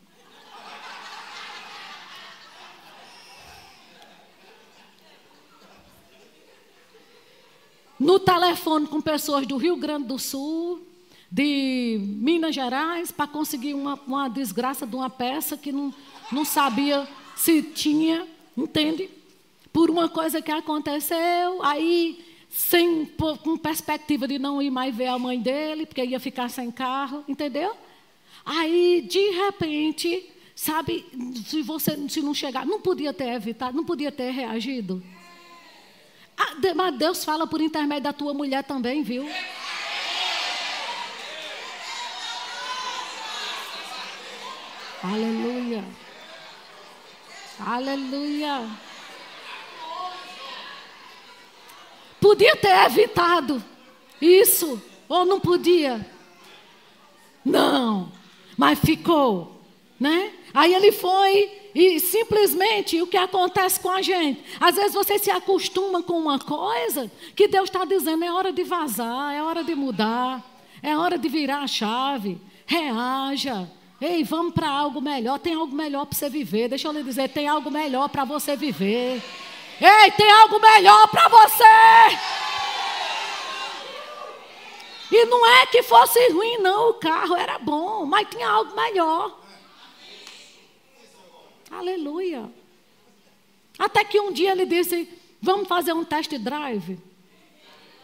No 8.02 8.18
telefone 8.18 8.86
com 8.86 9.00
pessoas 9.00 9.46
do 9.46 9.56
Rio 9.56 9.76
Grande 9.76 10.08
do 10.08 10.18
Sul, 10.18 10.80
de 11.30 11.98
Minas 12.00 12.54
Gerais, 12.54 13.10
para 13.10 13.26
conseguir 13.26 13.74
uma, 13.74 13.94
uma 14.06 14.28
desgraça 14.28 14.86
de 14.86 14.96
uma 14.96 15.08
peça 15.08 15.56
que 15.56 15.70
não, 15.70 15.94
não 16.30 16.44
sabia 16.44 17.08
se 17.36 17.62
tinha, 17.62 18.26
entende? 18.56 19.08
por 19.72 19.90
uma 19.90 20.08
coisa 20.08 20.42
que 20.42 20.50
aconteceu, 20.50 21.62
aí 21.62 22.22
sem 22.50 23.06
com 23.42 23.56
perspectiva 23.56 24.28
de 24.28 24.38
não 24.38 24.60
ir 24.60 24.70
mais 24.70 24.94
ver 24.94 25.06
a 25.06 25.18
mãe 25.18 25.40
dele, 25.40 25.86
porque 25.86 26.04
ia 26.04 26.20
ficar 26.20 26.50
sem 26.50 26.70
carro, 26.70 27.24
entendeu? 27.26 27.72
Aí, 28.44 29.06
de 29.08 29.30
repente, 29.30 30.30
sabe, 30.54 31.06
se 31.46 31.62
você 31.62 31.96
se 32.08 32.20
não 32.20 32.34
chegar, 32.34 32.66
não 32.66 32.80
podia 32.80 33.12
ter 33.14 33.28
evitado, 33.28 33.74
não 33.74 33.84
podia 33.84 34.12
ter 34.12 34.30
reagido. 34.30 35.02
Ah, 36.42 36.56
mas 36.74 36.96
Deus 36.96 37.24
fala 37.24 37.46
por 37.46 37.60
intermédio 37.60 38.02
da 38.02 38.12
tua 38.12 38.34
mulher 38.34 38.64
também, 38.64 39.02
viu? 39.04 39.30
Aleluia. 45.04 45.84
Aleluia. 47.60 48.68
Podia 52.20 52.56
ter 52.56 52.86
evitado 52.86 53.62
isso, 54.20 54.82
ou 55.08 55.24
não 55.24 55.38
podia? 55.38 56.04
Não, 57.44 58.10
mas 58.56 58.80
ficou, 58.80 59.60
né? 59.98 60.32
Aí 60.52 60.74
ele 60.74 60.90
foi 60.90 61.61
e 61.74 61.98
simplesmente 62.00 63.00
o 63.00 63.06
que 63.06 63.16
acontece 63.16 63.80
com 63.80 63.90
a 63.90 64.02
gente? 64.02 64.44
Às 64.60 64.76
vezes 64.76 64.92
você 64.92 65.18
se 65.18 65.30
acostuma 65.30 66.02
com 66.02 66.18
uma 66.18 66.38
coisa 66.38 67.10
que 67.34 67.48
Deus 67.48 67.68
está 67.68 67.84
dizendo: 67.84 68.24
é 68.24 68.32
hora 68.32 68.52
de 68.52 68.62
vazar, 68.62 69.34
é 69.34 69.42
hora 69.42 69.64
de 69.64 69.74
mudar, 69.74 70.44
é 70.82 70.96
hora 70.96 71.16
de 71.16 71.28
virar 71.28 71.60
a 71.60 71.66
chave, 71.66 72.38
reaja. 72.66 73.70
Ei, 74.00 74.24
vamos 74.24 74.52
para 74.52 74.68
algo 74.68 75.00
melhor. 75.00 75.38
Tem 75.38 75.54
algo 75.54 75.74
melhor 75.74 76.04
para 76.06 76.18
você 76.18 76.28
viver. 76.28 76.68
Deixa 76.68 76.88
eu 76.88 76.92
lhe 76.92 77.02
dizer: 77.02 77.28
tem 77.28 77.48
algo 77.48 77.70
melhor 77.70 78.08
para 78.08 78.24
você 78.24 78.56
viver. 78.56 79.22
Ei, 79.80 80.10
tem 80.12 80.30
algo 80.30 80.60
melhor 80.60 81.08
para 81.08 81.28
você. 81.28 82.18
E 85.10 85.24
não 85.26 85.46
é 85.46 85.66
que 85.66 85.82
fosse 85.82 86.18
ruim, 86.32 86.58
não. 86.58 86.90
O 86.90 86.94
carro 86.94 87.36
era 87.36 87.58
bom, 87.58 88.04
mas 88.04 88.28
tinha 88.28 88.48
algo 88.48 88.74
melhor. 88.74 89.41
Aleluia. 91.72 92.50
Até 93.78 94.04
que 94.04 94.20
um 94.20 94.30
dia 94.30 94.52
ele 94.52 94.66
disse: 94.66 95.08
Vamos 95.40 95.66
fazer 95.66 95.92
um 95.92 96.04
test 96.04 96.30
drive. 96.38 96.98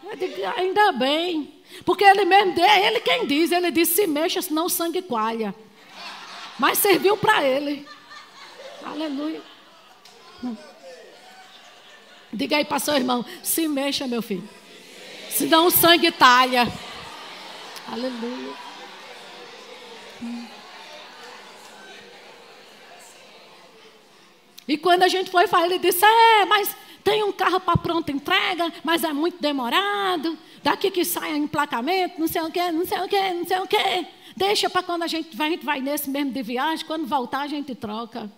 Eu 0.03 0.15
digo, 0.15 0.35
ainda 0.57 0.91
bem. 0.93 1.53
Porque 1.85 2.03
ele 2.03 2.25
mesmo, 2.25 2.59
é 2.59 2.87
ele 2.87 2.99
quem 2.99 3.27
diz, 3.27 3.51
ele 3.51 3.69
disse: 3.71 3.95
Se 3.95 4.07
mexa, 4.07 4.41
senão 4.41 4.65
o 4.65 4.69
sangue 4.69 5.01
coalha. 5.01 5.53
Mas 6.57 6.79
serviu 6.79 7.15
para 7.15 7.45
ele. 7.45 7.87
Aleluia. 8.83 9.41
Diga 12.33 12.57
aí 12.57 12.65
para 12.65 12.79
seu 12.79 12.95
irmão: 12.95 13.23
se 13.43 13.67
mexa, 13.67 14.07
meu 14.07 14.21
filho. 14.21 14.47
Senão 15.29 15.67
o 15.67 15.71
sangue 15.71 16.11
talha. 16.11 16.67
Aleluia. 17.87 18.68
E 24.69 24.77
quando 24.77 25.01
a 25.01 25.07
gente 25.07 25.31
foi 25.31 25.47
falar, 25.47 25.65
ele 25.65 25.79
disse: 25.79 26.05
É, 26.05 26.45
mas 26.45 26.75
tem 27.03 27.23
um 27.23 27.31
carro 27.31 27.59
para 27.59 27.75
pronta 27.75 28.11
entrega, 28.11 28.71
mas 28.83 29.03
é 29.03 29.11
muito 29.11 29.41
demorado. 29.41 30.37
Daqui 30.63 30.91
que 30.91 31.03
sai 31.03 31.35
emplacamento, 31.35 32.19
não 32.19 32.27
sei 32.27 32.43
o 32.43 32.51
que, 32.51 32.71
não 32.71 32.85
sei 32.85 32.99
o 32.99 33.07
que, 33.07 33.33
não 33.33 33.45
sei 33.47 33.59
o 33.59 33.67
que. 33.67 34.07
Deixa 34.37 34.69
para 34.69 34.83
quando 34.83 35.03
a 35.03 35.07
gente 35.07 35.35
vai, 35.35 35.47
a 35.47 35.51
gente 35.51 35.65
vai 35.65 35.81
nesse 35.81 36.07
mesmo 36.07 36.31
de 36.31 36.43
viagem, 36.43 36.85
quando 36.85 37.07
voltar 37.07 37.41
a 37.41 37.47
gente 37.47 37.73
troca. 37.73 38.31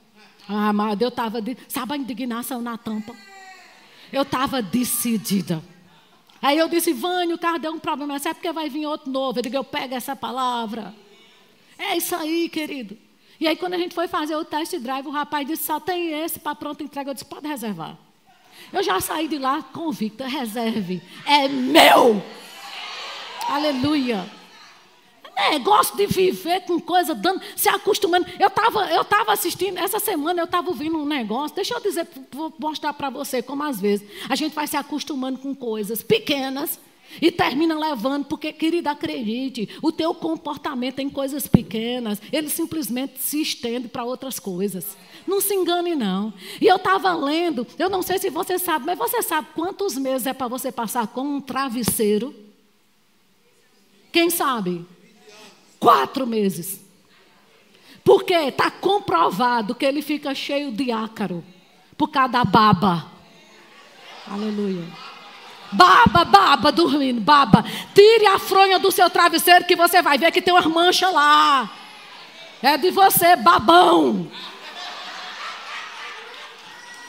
Ah, 0.48 0.70
amado, 0.70 1.02
eu 1.02 1.10
estava, 1.10 1.40
sabe 1.68 1.94
a 1.94 1.98
indignação 1.98 2.62
na 2.62 2.78
tampa? 2.78 3.14
Eu 4.12 4.22
estava 4.22 4.62
decidida. 4.62 5.62
Aí 6.42 6.58
eu 6.58 6.70
disse, 6.70 6.94
Vânia, 6.94 7.36
o 7.36 7.38
carro 7.38 7.60
deu 7.60 7.74
um 7.74 7.80
problema. 7.80 8.16
É 8.16 8.34
porque 8.34 8.52
vai 8.54 8.70
vir 8.70 8.86
outro 8.86 9.12
novo. 9.12 9.40
Eu 9.40 9.44
digo, 9.44 9.56
eu 9.58 9.64
pego 9.64 9.96
essa 9.96 10.16
palavra. 10.16 10.96
É 11.78 11.98
isso 11.98 12.16
aí, 12.16 12.48
querido. 12.48 12.98
E 13.42 13.48
aí, 13.48 13.56
quando 13.56 13.74
a 13.74 13.78
gente 13.80 13.96
foi 13.96 14.08
fazer 14.08 14.36
o 14.36 14.46
test 14.46 14.78
drive, 14.78 15.08
o 15.08 15.10
rapaz 15.10 15.48
disse, 15.48 15.64
só 15.64 15.80
tem 15.80 16.12
esse 16.22 16.40
para 16.40 16.54
pronta 16.54 16.84
entrega. 16.84 17.10
Eu 17.10 17.16
disse, 17.16 17.26
pode 17.26 17.48
reservar. 17.48 17.98
Eu 18.72 18.84
já 18.84 19.02
saí 19.02 19.28
de 19.28 19.40
lá 19.40 19.64
convicta, 19.64 20.28
reserve. 20.28 21.02
É 21.26 21.48
meu. 21.48 22.24
Aleluia. 23.50 24.30
Gosto 25.64 25.98
de 25.98 26.06
viver 26.06 26.62
com 26.66 26.80
coisa, 26.80 27.16
dando, 27.16 27.42
se 27.56 27.68
acostumando. 27.68 28.28
Eu 28.40 28.48
estava 28.48 28.86
eu 28.92 29.04
tava 29.04 29.34
assistindo, 29.34 29.80
essa 29.80 29.98
semana 29.98 30.40
eu 30.40 30.46
estava 30.46 30.70
ouvindo 30.70 31.00
um 31.00 31.06
negócio. 31.06 31.56
Deixa 31.56 31.74
eu 31.74 31.82
dizer, 31.82 32.08
vou 32.32 32.54
mostrar 32.60 32.94
para 32.94 33.10
você 33.10 33.42
como 33.42 33.64
às 33.64 33.82
vezes 33.82 34.08
a 34.30 34.36
gente 34.36 34.54
vai 34.54 34.68
se 34.68 34.78
acostumando 34.78 35.40
com 35.40 35.56
coisas 35.56 36.04
pequenas 36.04 36.80
e 37.20 37.32
termina 37.32 37.78
levando, 37.78 38.26
porque, 38.26 38.54
querida, 38.54 38.92
acredite, 38.92 39.70
o 39.82 39.92
teu 39.92 40.14
comportamento 40.14 41.00
em 41.00 41.10
coisas 41.10 41.48
pequenas, 41.48 42.22
ele 42.32 42.50
simplesmente 42.50 43.20
se 43.20 43.42
estende 43.42 43.88
para 43.88 44.04
outras 44.04 44.40
coisas. 44.40 44.96
Não 45.26 45.42
se 45.42 45.54
engane, 45.54 45.96
não. 45.96 46.34
E 46.60 46.68
eu 46.68 46.76
estava 46.76 47.14
lendo, 47.14 47.66
eu 47.78 47.90
não 47.90 48.02
sei 48.02 48.20
se 48.20 48.30
você 48.30 48.60
sabe, 48.60 48.86
mas 48.86 48.98
você 48.98 49.22
sabe 49.22 49.48
quantos 49.56 49.98
meses 49.98 50.28
é 50.28 50.34
para 50.34 50.48
você 50.48 50.72
passar 50.72 51.08
com 51.08 51.22
um 51.22 51.42
travesseiro? 51.42 52.34
Quem 54.12 54.30
sabe? 54.30 54.86
Quatro 55.80 56.28
meses. 56.28 56.82
Porque 58.04 58.34
está 58.34 58.70
comprovado 58.70 59.76
que 59.76 59.86
ele 59.86 60.02
fica 60.02 60.34
cheio 60.34 60.72
de 60.72 60.92
ácaro 60.92 61.44
por 61.98 62.10
causa 62.10 62.34
da 62.34 62.44
baba. 62.44 63.12
Aleluia. 64.28 65.11
Baba, 65.72 66.26
baba, 66.26 66.72
dormindo, 66.72 67.22
baba. 67.22 67.64
Tire 67.94 68.28
a 68.28 68.38
fronha 68.38 68.78
do 68.78 68.92
seu 68.92 69.10
travesseiro 69.10 69.66
que 69.66 69.76
você 69.76 70.02
vai 70.02 70.18
ver 70.18 70.32
que 70.32 70.42
tem 70.42 70.54
umas 70.54 70.66
manchas 70.66 71.14
lá. 71.14 71.70
É 72.62 72.78
de 72.78 72.92
você, 72.92 73.36
babão. 73.36 74.30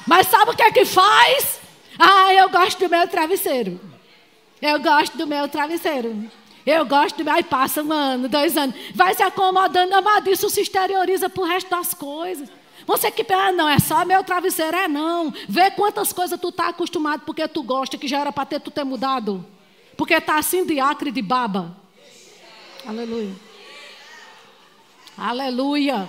Mas 0.07 0.29
sabe 0.29 0.53
o 0.53 0.57
que 0.57 0.63
é 0.63 0.71
que 0.71 0.85
faz? 0.85 1.61
Ah, 1.99 2.33
eu 2.35 2.49
gosto 2.49 2.79
do 2.79 2.89
meu 2.89 3.07
travesseiro. 3.07 3.81
Eu 4.61 4.81
gosto 4.81 5.17
do 5.17 5.27
meu 5.27 5.49
travesseiro. 5.49 6.31
Eu 6.65 6.87
gosto 6.87 7.23
de. 7.23 7.29
Aí 7.29 7.43
passa 7.43 7.83
um 7.83 7.93
ano, 7.93 8.29
dois 8.29 8.57
anos. 8.57 8.77
Vai 8.95 9.15
se 9.15 9.23
acomodando, 9.23 9.95
amado. 9.95 10.31
Isso 10.31 10.49
se 10.49 10.61
exterioriza 10.61 11.29
para 11.29 11.43
o 11.43 11.47
resto 11.47 11.69
das 11.69 11.93
coisas. 11.93 12.49
Você 12.87 13.11
que 13.11 13.25
pensa, 13.25 13.43
ah, 13.43 13.53
não, 13.53 13.69
é 13.69 13.79
só 13.79 14.05
meu 14.05 14.23
travesseiro, 14.25 14.77
é 14.77 14.89
não. 14.89 15.33
Vê 15.49 15.71
quantas 15.71 16.13
coisas 16.13 16.41
tu 16.41 16.49
está 16.49 16.69
acostumado 16.69 17.23
porque 17.25 17.47
tu 17.49 17.63
gosta, 17.63 17.97
que 17.97 18.09
já 18.09 18.21
era 18.21 18.33
para 18.33 18.47
ter 18.47 18.61
tu 18.61 18.71
ter 18.71 18.85
mudado. 18.85 19.45
Porque 19.97 20.15
está 20.15 20.39
assim 20.39 20.65
de 20.65 20.81
acre 20.81 21.11
de 21.11 21.23
baba. 21.23 21.77
Aleluia. 22.87 23.35
Aleluia. 25.17 26.09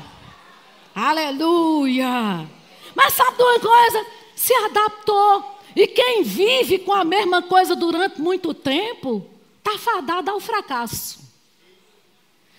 Aleluia. 0.96 2.48
Mas 2.96 3.14
sabe 3.14 3.38
de 3.38 3.44
uma 3.44 3.60
coisa? 3.60 4.06
Se 4.36 4.54
adaptou. 4.54 5.60
E 5.76 5.88
quem 5.88 6.24
vive 6.24 6.80
com 6.80 6.94
a 6.94 7.04
mesma 7.04 7.42
coisa 7.42 7.76
durante 7.76 8.22
muito 8.22 8.54
tempo, 8.54 9.26
está 9.58 9.78
fadado 9.80 10.30
ao 10.30 10.40
fracasso. 10.40 11.23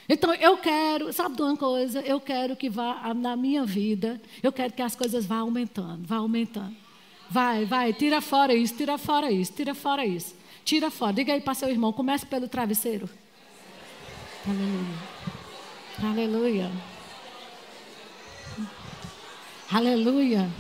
Então 0.09 0.35
eu 0.35 0.57
quero, 0.59 1.12
sabe 1.12 1.37
de 1.37 1.43
uma 1.43 1.57
coisa? 1.57 2.01
Eu 2.01 2.21
quero 2.21 2.55
que 2.57 2.69
vá 2.69 3.12
na 3.14 3.37
minha 3.37 3.64
vida, 3.64 4.21
eu 4.43 4.53
quero 4.53 4.73
que 4.73 4.83
as 4.83 4.95
coisas 4.95 5.25
vá 5.25 5.37
aumentando, 5.37 6.07
vá 6.07 6.17
aumentando. 6.17 6.77
Vai, 7.31 7.64
vai, 7.64 7.93
tira 7.93 8.21
fora 8.21 8.55
isso, 8.55 8.75
tira 8.75 8.99
fora 8.99 9.31
isso, 9.31 9.53
tira 9.53 9.75
fora 9.75 10.05
isso. 10.05 10.35
Tira 10.64 10.90
fora. 10.90 11.12
Diga 11.12 11.35
aí 11.35 11.40
para 11.40 11.55
seu 11.55 11.69
irmão, 11.69 11.93
comece 11.93 12.25
pelo 12.25 12.49
travesseiro. 12.49 13.09
Aleluia. 14.47 14.87
Aleluia. 16.03 16.71
Aleluia. 19.71 20.51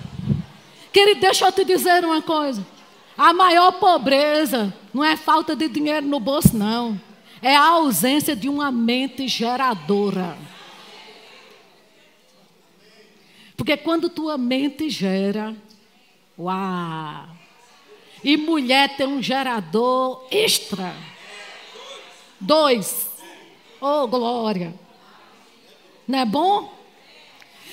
Querido, 0.92 1.20
deixa 1.20 1.46
eu 1.46 1.52
te 1.52 1.64
dizer 1.64 2.04
uma 2.04 2.20
coisa. 2.20 2.64
A 3.16 3.32
maior 3.32 3.72
pobreza 3.72 4.74
não 4.92 5.04
é 5.04 5.16
falta 5.16 5.56
de 5.56 5.68
dinheiro 5.68 6.06
no 6.06 6.20
bolso, 6.20 6.56
não. 6.56 7.00
É 7.44 7.54
a 7.54 7.72
ausência 7.72 8.34
de 8.34 8.48
uma 8.48 8.72
mente 8.72 9.28
geradora. 9.28 10.38
Porque 13.54 13.76
quando 13.76 14.08
tua 14.08 14.38
mente 14.38 14.88
gera, 14.88 15.54
uau! 16.38 17.28
E 18.24 18.38
mulher 18.38 18.96
tem 18.96 19.06
um 19.06 19.22
gerador 19.22 20.26
extra. 20.30 20.96
Dois. 22.40 23.10
Oh, 23.78 24.08
glória. 24.08 24.74
Não 26.08 26.20
é 26.20 26.24
bom? 26.24 26.72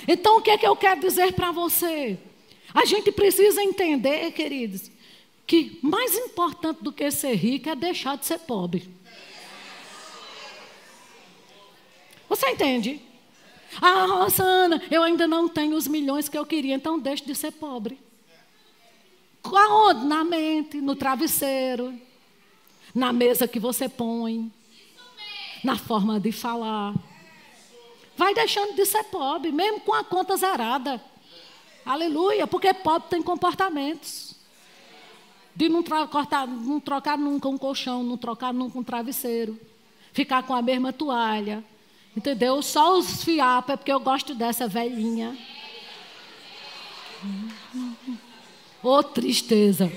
Então, 0.06 0.40
o 0.40 0.42
que 0.42 0.50
é 0.50 0.58
que 0.58 0.68
eu 0.68 0.76
quero 0.76 1.00
dizer 1.00 1.32
para 1.32 1.54
você? 1.54 2.20
A 2.74 2.84
gente 2.84 3.10
precisa 3.10 3.64
entender, 3.64 4.34
queridos, 4.34 4.92
que 5.48 5.80
mais 5.82 6.14
importante 6.18 6.84
do 6.84 6.92
que 6.92 7.10
ser 7.10 7.36
rico 7.36 7.70
é 7.70 7.76
deixar 7.76 8.18
de 8.18 8.26
ser 8.26 8.40
pobre. 8.40 9.00
Você 12.32 12.48
entende? 12.52 13.02
Ah, 13.82 14.06
Rosana, 14.06 14.82
eu 14.90 15.04
ainda 15.04 15.28
não 15.28 15.50
tenho 15.50 15.76
os 15.76 15.86
milhões 15.86 16.30
que 16.30 16.38
eu 16.38 16.46
queria, 16.46 16.76
então 16.76 16.98
deixe 16.98 17.26
de 17.26 17.36
ser 17.36 17.52
pobre. 17.52 18.00
Aonde? 19.44 20.06
Na 20.06 20.24
mente, 20.24 20.80
no 20.80 20.96
travesseiro, 20.96 21.94
na 22.96 23.12
mesa 23.12 23.50
que 23.50 23.60
você 23.60 23.90
põe, 23.90 24.50
na 25.62 25.78
forma 25.78 26.22
de 26.22 26.32
falar. 26.32 26.94
Vai 28.16 28.34
deixando 28.34 28.76
de 28.78 28.86
ser 28.86 29.04
pobre, 29.04 29.52
mesmo 29.52 29.82
com 29.82 29.94
a 29.94 30.02
conta 30.02 30.38
zerada. 30.38 31.04
Aleluia, 31.86 32.48
porque 32.48 32.74
pobre 32.74 33.10
tem 33.10 33.22
comportamentos. 33.22 34.36
De 35.54 35.68
não, 35.68 35.84
cortar, 35.84 36.48
não 36.48 36.80
trocar 36.80 37.18
nunca 37.18 37.50
um 37.50 37.58
colchão, 37.58 38.04
não 38.04 38.16
trocar 38.16 38.54
nunca 38.54 38.80
um 38.80 38.84
travesseiro. 38.84 39.60
Ficar 40.14 40.44
com 40.44 40.56
a 40.56 40.62
mesma 40.62 40.94
toalha. 40.94 41.62
Entendeu? 42.16 42.62
Só 42.62 42.98
os 42.98 43.24
fiapos, 43.24 43.74
é 43.74 43.78
porque 43.78 43.92
eu 43.92 44.00
gosto 44.00 44.36
dessa 44.36 44.68
velhinha. 44.68 45.38
Ô 48.84 48.90
oh, 48.90 49.04
tristeza. 49.04 49.92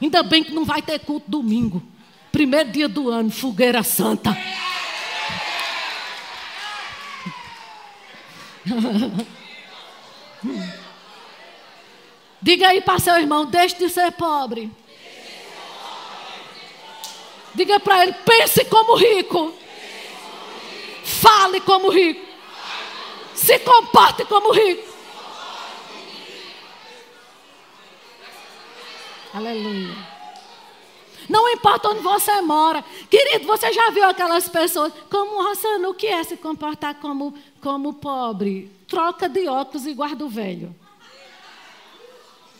Ainda 0.00 0.22
bem 0.22 0.44
que 0.44 0.52
não 0.52 0.64
vai 0.64 0.80
ter 0.80 1.00
culto 1.00 1.28
domingo. 1.28 1.82
Primeiro 2.30 2.70
dia 2.70 2.88
do 2.88 3.10
ano, 3.10 3.30
fogueira 3.30 3.82
santa. 3.82 4.36
Diga 12.40 12.68
aí 12.68 12.80
para 12.80 13.00
seu 13.00 13.16
irmão, 13.16 13.44
deixe 13.46 13.76
de 13.76 13.88
ser 13.88 14.12
pobre. 14.12 14.70
Diga 17.54 17.80
para 17.80 18.04
ele, 18.04 18.12
pense 18.24 18.64
como 18.66 18.94
rico. 18.94 19.52
Fale 21.20 21.60
como 21.60 21.90
rico. 21.90 22.24
Se 23.34 23.58
comporte 23.60 24.24
como 24.24 24.52
rico. 24.52 24.88
Aleluia. 29.34 29.94
Não 31.28 31.48
importa 31.50 31.90
onde 31.90 32.00
você 32.00 32.40
mora. 32.40 32.84
Querido, 33.10 33.46
você 33.46 33.72
já 33.72 33.90
viu 33.90 34.04
aquelas 34.04 34.48
pessoas 34.48 34.92
como 35.10 35.42
Rossano, 35.42 35.90
o 35.90 35.94
que 35.94 36.06
é 36.06 36.22
se 36.24 36.36
comportar 36.36 36.94
como, 36.94 37.34
como 37.60 37.94
pobre? 37.94 38.70
Troca 38.86 39.28
de 39.28 39.46
óculos 39.46 39.86
e 39.86 39.94
guarda 39.94 40.24
o 40.24 40.28
velho. 40.28 40.74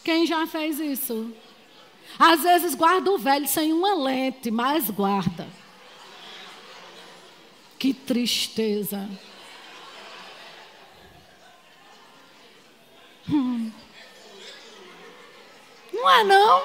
Quem 0.05 0.27
já 0.27 0.47
fez 0.47 0.79
isso? 0.79 1.33
Às 2.19 2.43
vezes 2.43 2.75
guarda 2.75 3.11
o 3.11 3.19
velho 3.19 3.47
sem 3.47 3.73
uma 3.73 3.95
lente, 3.95 4.51
mas 4.51 4.91
guarda. 4.91 5.47
Que 7.79 7.95
tristeza. 7.95 9.09
Hum. 13.31 13.71
Não 15.93 16.11
é 16.11 16.25
não? 16.25 16.63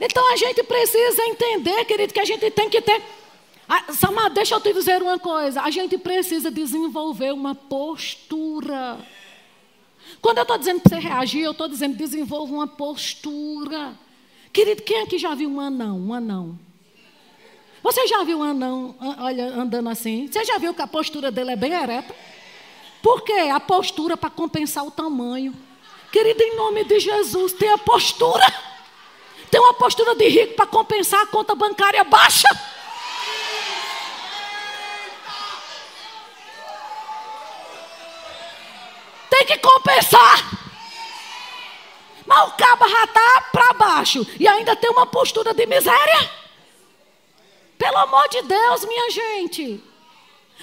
Então 0.00 0.32
a 0.32 0.36
gente 0.36 0.62
precisa 0.62 1.22
entender, 1.24 1.84
querido, 1.84 2.12
que 2.12 2.20
a 2.20 2.24
gente 2.24 2.50
tem 2.50 2.68
que 2.68 2.80
ter. 2.80 3.02
Ah, 3.68 3.92
Samar, 3.92 4.30
deixa 4.30 4.54
eu 4.54 4.60
te 4.60 4.72
dizer 4.72 5.00
uma 5.02 5.18
coisa. 5.18 5.62
A 5.62 5.70
gente 5.70 5.96
precisa 5.96 6.50
desenvolver 6.50 7.32
uma 7.32 7.54
postura. 7.54 8.98
Quando 10.20 10.38
eu 10.38 10.42
estou 10.42 10.58
dizendo 10.58 10.80
para 10.80 10.96
você 10.96 11.08
reagir, 11.08 11.42
eu 11.42 11.52
estou 11.52 11.68
dizendo 11.68 11.96
desenvolva 11.96 12.52
uma 12.52 12.66
postura. 12.66 13.98
Querido, 14.52 14.82
quem 14.82 15.02
aqui 15.02 15.18
já 15.18 15.34
viu 15.34 15.48
um 15.48 15.60
anão? 15.60 15.98
Um 15.98 16.12
anão. 16.12 16.58
Você 17.84 18.06
já 18.06 18.24
viu 18.24 18.42
anão 18.42 18.94
olha, 19.20 19.44
andando 19.44 19.90
assim? 19.90 20.26
Você 20.26 20.42
já 20.42 20.56
viu 20.56 20.72
que 20.72 20.80
a 20.80 20.86
postura 20.86 21.30
dele 21.30 21.50
é 21.50 21.56
bem 21.56 21.74
ereta? 21.74 22.16
Por 23.02 23.20
quê? 23.20 23.50
A 23.52 23.60
postura 23.60 24.16
para 24.16 24.30
compensar 24.30 24.86
o 24.86 24.90
tamanho. 24.90 25.54
Querido, 26.10 26.42
em 26.42 26.56
nome 26.56 26.82
de 26.84 26.98
Jesus, 26.98 27.52
tem 27.52 27.68
a 27.68 27.76
postura. 27.76 28.42
Tem 29.50 29.60
uma 29.60 29.74
postura 29.74 30.14
de 30.14 30.26
rico 30.28 30.54
para 30.54 30.66
compensar 30.66 31.24
a 31.24 31.26
conta 31.26 31.54
bancária 31.54 32.02
baixa. 32.04 32.48
tem 39.28 39.46
que 39.46 39.58
compensar. 39.58 40.58
Mas 42.24 42.48
o 42.48 42.52
cabo 42.52 42.88
já 42.88 43.04
está 43.04 43.40
para 43.52 43.72
baixo 43.74 44.26
e 44.40 44.48
ainda 44.48 44.74
tem 44.74 44.88
uma 44.88 45.04
postura 45.04 45.52
de 45.52 45.66
miséria. 45.66 46.43
Pelo 47.78 47.98
amor 47.98 48.28
de 48.28 48.42
Deus, 48.42 48.84
minha 48.84 49.10
gente. 49.10 49.82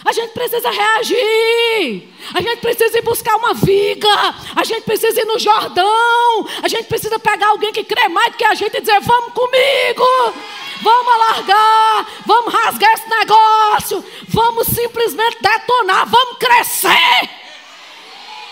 A 0.04 0.12
gente 0.14 0.32
precisa 0.32 0.70
reagir. 0.72 2.08
A 2.34 2.42
gente 2.42 2.60
precisa 2.60 2.98
ir 2.98 3.04
buscar 3.04 3.36
uma 3.36 3.54
viga. 3.54 4.10
A 4.56 4.64
gente 4.64 4.82
precisa 4.84 5.22
ir 5.22 5.26
no 5.26 5.38
Jordão. 5.38 6.48
A 6.64 6.68
gente 6.68 6.86
precisa 6.86 7.20
pegar 7.20 7.50
alguém 7.50 7.72
que 7.72 7.84
crê 7.84 8.08
mais 8.08 8.32
do 8.32 8.38
que 8.38 8.44
a 8.44 8.56
gente 8.56 8.76
e 8.76 8.80
dizer: 8.80 9.00
Vamos 9.02 9.34
comigo. 9.34 10.04
Vamos 10.82 11.14
alargar. 11.14 12.08
Vamos 12.26 12.54
rasgar 12.54 12.94
esse 12.94 13.10
negócio. 13.10 14.04
Vamos 14.30 14.68
simplesmente 14.68 15.38
detonar. 15.40 16.10
Vamos 16.10 16.38
crescer. 16.38 17.30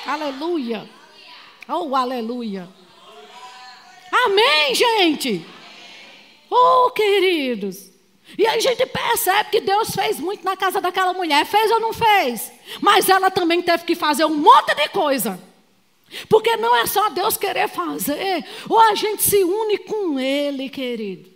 Aleluia. 0.05 0.87
Oh, 1.67 1.95
aleluia. 1.95 2.69
Amém, 4.11 4.75
gente. 4.75 5.45
Oh, 6.49 6.91
queridos. 6.91 7.88
E 8.37 8.45
a 8.47 8.59
gente 8.59 8.85
percebe 8.85 9.49
que 9.49 9.61
Deus 9.61 9.89
fez 9.89 10.19
muito 10.19 10.43
na 10.43 10.55
casa 10.55 10.79
daquela 10.79 11.13
mulher. 11.13 11.45
Fez 11.45 11.71
ou 11.71 11.79
não 11.79 11.93
fez? 11.93 12.51
Mas 12.81 13.09
ela 13.09 13.29
também 13.31 13.61
teve 13.61 13.83
que 13.83 13.95
fazer 13.95 14.25
um 14.25 14.35
monte 14.37 14.73
de 14.75 14.87
coisa. 14.89 15.39
Porque 16.27 16.55
não 16.57 16.75
é 16.75 16.85
só 16.85 17.09
Deus 17.09 17.37
querer 17.37 17.67
fazer, 17.69 18.43
ou 18.67 18.79
a 18.79 18.95
gente 18.95 19.21
se 19.21 19.43
une 19.43 19.77
com 19.77 20.19
Ele, 20.19 20.69
querido. 20.69 21.29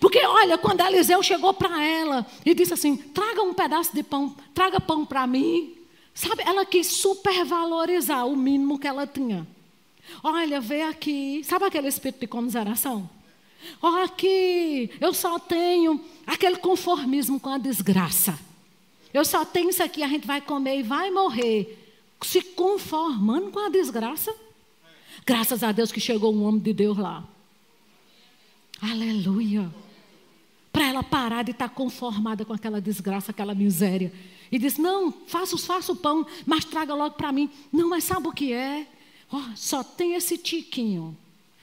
Porque 0.00 0.24
olha, 0.24 0.58
quando 0.58 0.80
Eliseu 0.80 1.22
chegou 1.22 1.52
para 1.54 1.82
ela 1.82 2.26
e 2.44 2.54
disse 2.54 2.72
assim: 2.72 2.96
traga 2.96 3.42
um 3.42 3.54
pedaço 3.54 3.94
de 3.94 4.02
pão, 4.02 4.34
traga 4.54 4.80
pão 4.80 5.04
para 5.04 5.26
mim. 5.26 5.76
Sabe, 6.14 6.42
ela 6.44 6.64
quis 6.66 6.88
supervalorizar 6.88 8.26
o 8.26 8.36
mínimo 8.36 8.78
que 8.78 8.86
ela 8.86 9.06
tinha. 9.06 9.46
Olha, 10.22 10.60
vê 10.60 10.82
aqui. 10.82 11.42
Sabe 11.42 11.64
aquele 11.64 11.88
espírito 11.88 12.20
de 12.20 12.26
comiseração? 12.26 13.08
Ó, 13.80 14.02
aqui, 14.02 14.90
eu 15.00 15.12
só 15.12 15.38
tenho 15.38 16.00
aquele 16.26 16.56
conformismo 16.56 17.38
com 17.38 17.48
a 17.48 17.58
desgraça. 17.58 18.38
Eu 19.12 19.24
só 19.24 19.44
tenho 19.44 19.70
isso 19.70 19.82
aqui, 19.82 20.02
a 20.02 20.08
gente 20.08 20.26
vai 20.26 20.40
comer 20.40 20.78
e 20.78 20.82
vai 20.82 21.10
morrer. 21.10 21.78
Se 22.22 22.40
conformando 22.40 23.50
com 23.50 23.58
a 23.58 23.68
desgraça. 23.68 24.34
Graças 25.26 25.62
a 25.62 25.72
Deus 25.72 25.92
que 25.92 26.00
chegou 26.00 26.34
um 26.34 26.44
homem 26.44 26.60
de 26.60 26.72
Deus 26.72 26.96
lá. 26.96 27.24
Aleluia. 28.80 29.70
Para 30.72 30.88
ela 30.88 31.02
parar 31.02 31.42
de 31.42 31.50
estar 31.50 31.68
tá 31.68 31.74
conformada 31.74 32.44
com 32.44 32.52
aquela 32.52 32.80
desgraça, 32.80 33.30
aquela 33.30 33.54
miséria. 33.54 34.12
E 34.50 34.58
diz: 34.58 34.78
Não, 34.78 35.12
faça, 35.26 35.56
faça 35.58 35.92
o 35.92 35.96
pão, 35.96 36.26
mas 36.46 36.64
traga 36.64 36.94
logo 36.94 37.14
para 37.14 37.30
mim. 37.30 37.50
Não, 37.72 37.90
mas 37.90 38.04
sabe 38.04 38.26
o 38.26 38.32
que 38.32 38.52
é? 38.52 38.86
Oh, 39.30 39.56
só 39.56 39.82
tem 39.84 40.14
esse 40.14 40.36
tiquinho, 40.36 41.16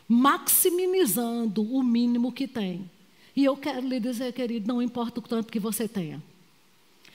maximizando 0.10 1.62
o 1.62 1.84
mínimo 1.84 2.32
que 2.32 2.48
tem. 2.48 2.90
E 3.36 3.46
eu 3.46 3.56
quero 3.56 3.88
lhe 3.88 4.00
dizer, 4.00 4.34
querido, 4.34 4.68
não 4.68 4.82
importa 4.82 5.20
o 5.20 5.24
tanto 5.24 5.52
que 5.52 5.60
você 5.60 5.88
tenha. 5.88 6.22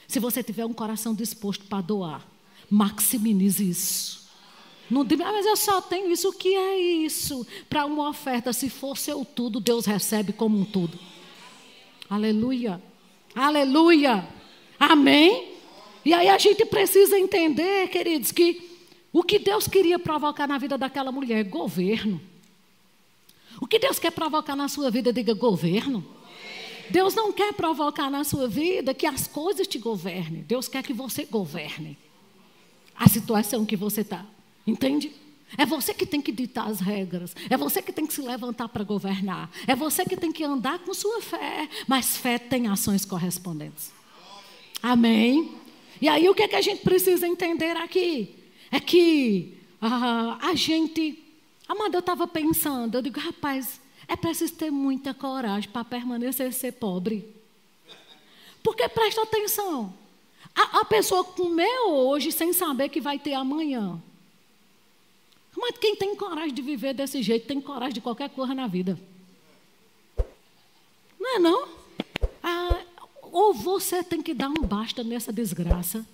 Se 0.07 0.17
você 0.17 0.41
tiver 0.41 0.65
um 0.65 0.73
coração 0.73 1.13
disposto 1.13 1.65
para 1.65 1.81
doar, 1.81 2.25
maximize 2.69 3.69
isso. 3.69 4.25
Não 4.89 5.03
diga, 5.03 5.27
ah, 5.27 5.31
mas 5.31 5.45
eu 5.45 5.57
só 5.57 5.81
tenho 5.81 6.09
isso. 6.09 6.29
O 6.29 6.33
que 6.33 6.55
é 6.55 6.79
isso? 6.79 7.45
Para 7.69 7.85
uma 7.85 8.07
oferta, 8.07 8.53
se 8.53 8.69
for 8.69 8.97
seu 8.97 9.25
tudo, 9.25 9.59
Deus 9.59 9.85
recebe 9.85 10.31
como 10.31 10.57
um 10.57 10.63
tudo. 10.63 10.97
Aleluia. 12.09 12.81
Aleluia. 13.35 14.25
Amém. 14.79 15.53
E 16.05 16.13
aí 16.13 16.29
a 16.29 16.37
gente 16.37 16.63
precisa 16.65 17.17
entender, 17.17 17.89
queridos, 17.89 18.31
que 18.31 18.79
o 19.11 19.23
que 19.23 19.39
Deus 19.39 19.67
queria 19.67 19.97
provocar 19.97 20.47
na 20.47 20.57
vida 20.57 20.77
daquela 20.77 21.11
mulher? 21.11 21.43
Governo. 21.43 22.21
O 23.59 23.67
que 23.67 23.79
Deus 23.79 23.99
quer 23.99 24.11
provocar 24.11 24.55
na 24.55 24.67
sua 24.67 24.91
vida? 24.91 25.13
Diga 25.13 25.33
governo. 25.33 26.05
Deus 26.89 27.15
não 27.15 27.31
quer 27.31 27.53
provocar 27.53 28.09
na 28.09 28.23
sua 28.23 28.47
vida 28.47 28.93
que 28.93 29.05
as 29.05 29.27
coisas 29.27 29.67
te 29.67 29.79
governem. 29.79 30.43
Deus 30.43 30.67
quer 30.67 30.83
que 30.83 30.93
você 30.93 31.25
governe 31.25 31.97
a 32.95 33.09
situação 33.09 33.65
que 33.65 33.75
você 33.75 34.01
está. 34.01 34.25
Entende? 34.65 35.11
É 35.57 35.65
você 35.65 35.93
que 35.93 36.05
tem 36.05 36.21
que 36.21 36.31
ditar 36.31 36.67
as 36.67 36.79
regras. 36.79 37.35
É 37.49 37.57
você 37.57 37.81
que 37.81 37.91
tem 37.91 38.05
que 38.05 38.13
se 38.13 38.21
levantar 38.21 38.67
para 38.67 38.83
governar. 38.83 39.49
É 39.67 39.75
você 39.75 40.03
que 40.05 40.17
tem 40.17 40.31
que 40.31 40.43
andar 40.43 40.79
com 40.79 40.93
sua 40.93 41.21
fé. 41.21 41.69
Mas 41.87 42.17
fé 42.17 42.37
tem 42.37 42.67
ações 42.67 43.05
correspondentes. 43.05 43.91
Amém? 44.81 45.51
E 46.01 46.07
aí 46.07 46.27
o 46.27 46.33
que, 46.35 46.43
é 46.43 46.47
que 46.47 46.55
a 46.55 46.61
gente 46.61 46.81
precisa 46.81 47.27
entender 47.27 47.77
aqui? 47.77 48.35
É 48.71 48.79
que 48.79 49.57
uh, 49.81 50.37
a 50.41 50.53
gente. 50.55 51.23
Amanda, 51.67 51.97
eu 51.97 51.99
estava 51.99 52.27
pensando, 52.27 52.95
eu 52.95 53.01
digo, 53.01 53.19
rapaz, 53.19 53.81
é 54.07 54.15
preciso 54.15 54.53
ter 54.53 54.71
muita 54.71 55.13
coragem 55.13 55.69
para 55.69 55.83
permanecer 55.83 56.53
ser 56.53 56.73
pobre. 56.73 57.33
Porque 58.61 58.87
presta 58.87 59.23
atenção. 59.23 59.93
A, 60.53 60.81
a 60.81 60.85
pessoa 60.85 61.23
comeu 61.23 61.89
hoje 61.91 62.31
sem 62.31 62.53
saber 62.53 62.89
que 62.89 63.01
vai 63.01 63.17
ter 63.17 63.33
amanhã. 63.33 64.01
Mas 65.57 65.77
quem 65.77 65.95
tem 65.95 66.15
coragem 66.15 66.53
de 66.53 66.61
viver 66.61 66.93
desse 66.93 67.21
jeito 67.23 67.47
tem 67.47 67.59
coragem 67.59 67.95
de 67.95 68.01
qualquer 68.01 68.29
coisa 68.29 68.53
na 68.53 68.67
vida. 68.67 68.99
Não 71.19 71.35
é 71.35 71.39
não? 71.39 71.69
Ah, 72.43 72.81
ou 73.23 73.53
você 73.53 74.03
tem 74.03 74.21
que 74.21 74.33
dar 74.33 74.49
um 74.49 74.61
basta 74.61 75.03
nessa 75.03 75.33
desgraça 75.33 76.05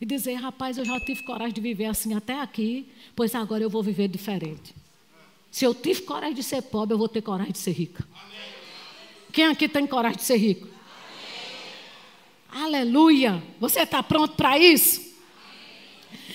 e 0.00 0.06
dizer, 0.06 0.34
rapaz, 0.34 0.78
eu 0.78 0.84
já 0.84 1.00
tive 1.00 1.22
coragem 1.22 1.54
de 1.54 1.60
viver 1.60 1.86
assim 1.86 2.14
até 2.14 2.40
aqui, 2.40 2.88
pois 3.16 3.34
agora 3.34 3.62
eu 3.62 3.70
vou 3.70 3.82
viver 3.82 4.08
diferente. 4.08 4.74
Se 5.50 5.64
eu 5.64 5.74
tive 5.74 6.02
coragem 6.02 6.34
de 6.34 6.42
ser 6.42 6.62
pobre, 6.62 6.94
eu 6.94 6.98
vou 6.98 7.08
ter 7.08 7.22
coragem 7.22 7.52
de 7.52 7.58
ser 7.58 7.72
rica. 7.72 8.06
Quem 9.32 9.46
aqui 9.46 9.68
tem 9.68 9.86
coragem 9.86 10.18
de 10.18 10.24
ser 10.24 10.36
rico? 10.36 10.68
Aleluia! 12.50 13.42
Você 13.60 13.80
está 13.80 14.02
pronto 14.02 14.34
para 14.34 14.58
isso? 14.58 15.08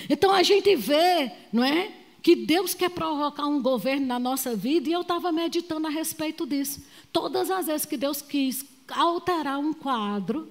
Então 0.08 0.32
a 0.32 0.42
gente 0.42 0.74
vê, 0.76 1.32
não 1.52 1.64
é? 1.64 1.92
Que 2.22 2.34
Deus 2.36 2.72
quer 2.72 2.90
provocar 2.90 3.46
um 3.46 3.60
governo 3.60 4.06
na 4.06 4.18
nossa 4.18 4.56
vida 4.56 4.88
e 4.88 4.92
eu 4.92 5.02
estava 5.02 5.30
meditando 5.32 5.86
a 5.86 5.90
respeito 5.90 6.46
disso. 6.46 6.82
Todas 7.12 7.50
as 7.50 7.66
vezes 7.66 7.84
que 7.84 7.96
Deus 7.96 8.22
quis 8.22 8.64
alterar 8.88 9.58
um 9.58 9.72
quadro, 9.72 10.50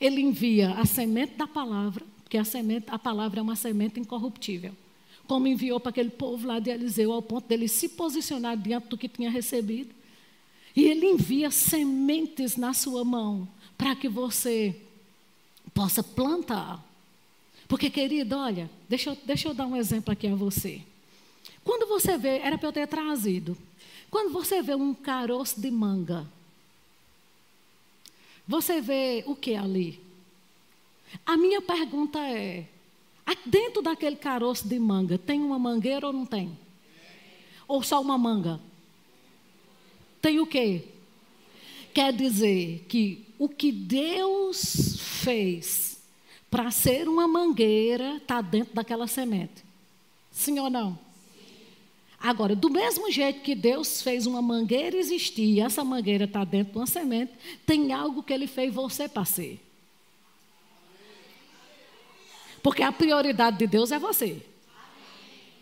Ele 0.00 0.20
envia 0.20 0.74
a 0.74 0.84
semente 0.84 1.34
da 1.34 1.46
palavra, 1.46 2.04
porque 2.22 2.38
a, 2.38 2.44
semente, 2.44 2.86
a 2.88 2.98
palavra 2.98 3.40
é 3.40 3.42
uma 3.42 3.56
semente 3.56 3.98
incorruptível. 3.98 4.72
Como 5.30 5.46
enviou 5.46 5.78
para 5.78 5.90
aquele 5.90 6.10
povo 6.10 6.44
lá 6.48 6.58
de 6.58 6.70
Eliseu, 6.70 7.12
ao 7.12 7.22
ponto 7.22 7.46
dele 7.46 7.68
se 7.68 7.90
posicionar 7.90 8.56
diante 8.56 8.88
do 8.88 8.98
que 8.98 9.08
tinha 9.08 9.30
recebido. 9.30 9.94
E 10.74 10.82
Ele 10.82 11.06
envia 11.06 11.52
sementes 11.52 12.56
na 12.56 12.74
sua 12.74 13.04
mão 13.04 13.48
para 13.78 13.94
que 13.94 14.08
você 14.08 14.74
possa 15.72 16.02
plantar. 16.02 16.84
Porque, 17.68 17.88
querido, 17.88 18.36
olha, 18.36 18.68
deixa 18.88 19.10
eu, 19.10 19.18
deixa 19.24 19.46
eu 19.46 19.54
dar 19.54 19.68
um 19.68 19.76
exemplo 19.76 20.12
aqui 20.12 20.26
a 20.26 20.34
você. 20.34 20.82
Quando 21.62 21.86
você 21.86 22.18
vê, 22.18 22.38
era 22.38 22.58
para 22.58 22.66
eu 22.66 22.72
ter 22.72 22.88
trazido. 22.88 23.56
Quando 24.10 24.32
você 24.32 24.60
vê 24.60 24.74
um 24.74 24.92
caroço 24.92 25.60
de 25.60 25.70
manga, 25.70 26.26
você 28.48 28.80
vê 28.80 29.22
o 29.28 29.36
que 29.36 29.54
ali? 29.54 30.00
A 31.24 31.36
minha 31.36 31.62
pergunta 31.62 32.18
é: 32.18 32.66
dentro 33.46 33.82
daquele 33.82 34.16
caroço 34.16 34.66
de 34.66 34.78
manga, 34.78 35.18
tem 35.18 35.40
uma 35.40 35.58
mangueira 35.58 36.06
ou 36.06 36.12
não 36.12 36.26
tem? 36.26 36.58
Ou 37.68 37.82
só 37.82 38.00
uma 38.00 38.18
manga? 38.18 38.60
Tem 40.20 40.40
o 40.40 40.46
quê? 40.46 40.84
Quer 41.94 42.12
dizer 42.12 42.84
que 42.88 43.24
o 43.38 43.48
que 43.48 43.72
Deus 43.72 44.96
fez 44.98 46.00
para 46.50 46.70
ser 46.70 47.08
uma 47.08 47.28
mangueira 47.28 48.16
está 48.16 48.40
dentro 48.40 48.74
daquela 48.74 49.06
semente. 49.06 49.64
Sim 50.32 50.58
ou 50.58 50.68
não? 50.68 50.98
Agora, 52.18 52.54
do 52.54 52.68
mesmo 52.68 53.10
jeito 53.10 53.40
que 53.40 53.54
Deus 53.54 54.02
fez 54.02 54.26
uma 54.26 54.42
mangueira 54.42 54.96
existir, 54.96 55.54
e 55.54 55.60
essa 55.60 55.82
mangueira 55.82 56.24
está 56.24 56.44
dentro 56.44 56.74
de 56.74 56.78
uma 56.78 56.86
semente, 56.86 57.32
tem 57.64 57.92
algo 57.92 58.22
que 58.22 58.32
Ele 58.32 58.46
fez 58.46 58.72
você 58.74 59.08
para 59.08 59.24
ser. 59.24 59.58
Porque 62.62 62.82
a 62.82 62.92
prioridade 62.92 63.58
de 63.58 63.66
Deus 63.66 63.90
é 63.90 63.98
você. 63.98 64.42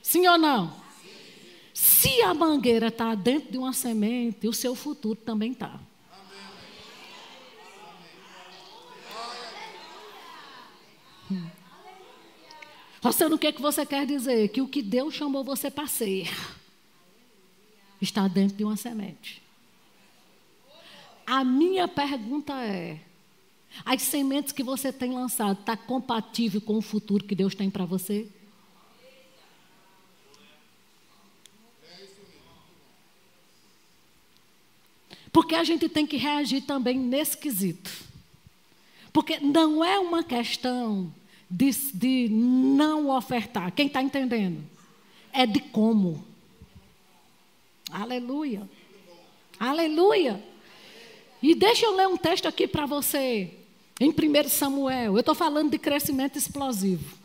Sim 0.03 0.26
ou 0.26 0.38
não? 0.38 0.74
Se 1.72 2.22
a 2.22 2.34
mangueira 2.34 2.88
está 2.88 3.14
dentro 3.14 3.53
de 3.53 3.59
uma 3.59 3.72
semente, 3.72 4.49
o 4.49 4.53
seu 4.53 4.74
futuro 4.74 5.18
também 5.20 5.53
está. 5.53 5.78
Rostando 13.03 13.36
o 13.36 13.38
que, 13.38 13.46
é 13.46 13.53
que 13.53 13.62
você 13.62 13.86
quer 13.86 14.07
dizer? 14.07 14.49
Que 14.49 14.61
o 14.61 14.66
que 14.66 14.82
Deus 14.82 15.14
chamou 15.14 15.44
você 15.44 15.70
para 15.70 15.86
ser 15.86 16.28
está 18.01 18.26
dentro 18.26 18.57
de 18.57 18.64
uma 18.64 18.76
semente. 18.76 19.42
A 21.26 21.44
minha 21.44 21.86
pergunta 21.86 22.55
é: 22.55 23.01
as 23.84 24.02
sementes 24.02 24.52
que 24.52 24.62
você 24.62 24.92
tem 24.92 25.12
lançado 25.12 25.60
está 25.60 25.76
compatível 25.76 26.60
com 26.60 26.76
o 26.76 26.82
futuro 26.82 27.24
que 27.24 27.34
Deus 27.34 27.54
tem 27.54 27.70
para 27.70 27.84
você? 27.84 28.28
Porque 35.32 35.54
a 35.54 35.62
gente 35.62 35.88
tem 35.88 36.06
que 36.06 36.16
reagir 36.16 36.62
também 36.62 36.98
nesse 36.98 37.36
quesito. 37.36 37.90
Porque 39.12 39.38
não 39.38 39.84
é 39.84 39.98
uma 39.98 40.22
questão 40.22 41.12
de, 41.50 41.70
de 41.94 42.28
não 42.28 43.08
ofertar. 43.10 43.72
Quem 43.72 43.86
está 43.86 44.02
entendendo? 44.02 44.64
É 45.32 45.46
de 45.46 45.60
como. 45.60 46.24
Aleluia. 47.90 48.68
Aleluia. 49.58 50.42
E 51.42 51.54
deixa 51.54 51.86
eu 51.86 51.94
ler 51.94 52.08
um 52.08 52.16
texto 52.16 52.46
aqui 52.46 52.66
para 52.66 52.86
você. 52.86 53.57
Em 54.01 54.11
1 54.11 54.49
Samuel. 54.49 55.14
Eu 55.14 55.20
estou 55.20 55.34
falando 55.34 55.70
de 55.70 55.78
crescimento 55.78 56.36
explosivo. 56.36 57.16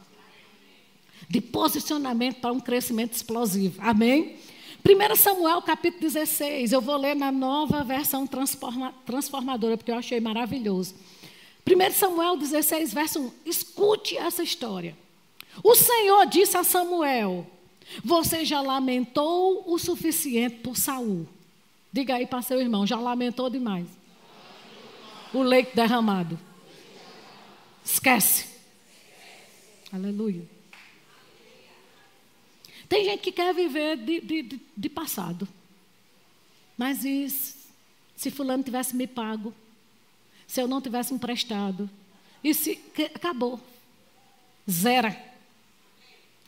De 1.30 1.40
posicionamento 1.40 2.40
para 2.40 2.52
um 2.52 2.60
crescimento 2.60 3.14
explosivo. 3.14 3.80
Amém? 3.80 4.38
1 4.86 5.16
Samuel 5.16 5.62
capítulo 5.62 6.02
16. 6.02 6.72
Eu 6.72 6.82
vou 6.82 6.98
ler 6.98 7.16
na 7.16 7.32
nova 7.32 7.84
versão 7.84 8.26
transforma, 8.26 8.94
transformadora, 9.06 9.78
porque 9.78 9.92
eu 9.92 9.98
achei 9.98 10.20
maravilhoso. 10.20 10.96
1 11.66 11.92
Samuel 11.94 12.38
16, 12.38 12.94
verso 12.94 13.20
1. 13.20 13.32
Escute 13.46 14.18
essa 14.18 14.44
história. 14.44 14.98
O 15.64 15.76
Senhor 15.76 16.26
disse 16.26 16.58
a 16.58 16.64
Samuel: 16.64 17.48
Você 18.04 18.44
já 18.44 18.62
lamentou 18.62 19.64
o 19.68 19.78
suficiente 19.78 20.56
por 20.58 20.76
Saul. 20.76 21.28
Diga 21.92 22.16
aí 22.16 22.26
para 22.26 22.42
seu 22.42 22.60
irmão, 22.60 22.88
já 22.88 23.00
lamentou 23.00 23.50
demais. 23.50 23.88
O 25.32 25.44
leite 25.44 25.76
derramado. 25.76 26.38
Esquece. 27.84 28.46
Aleluia. 29.92 30.48
Tem 32.88 33.06
gente 33.06 33.22
que 33.22 33.32
quer 33.32 33.54
viver 33.54 33.98
de, 33.98 34.22
de, 34.22 34.60
de, 34.76 34.90
passado. 34.90 35.48
Mas 36.78 37.04
isso, 37.04 37.56
se 38.16 38.30
fulano 38.30 38.64
tivesse 38.64 38.96
me 38.96 39.08
pago, 39.08 39.54
se 40.48 40.62
eu 40.62 40.68
não 40.68 40.82
tivesse 40.82 41.14
emprestado, 41.14 41.90
que, 42.42 43.04
acabou. 43.14 43.60
Zero. 44.70 45.16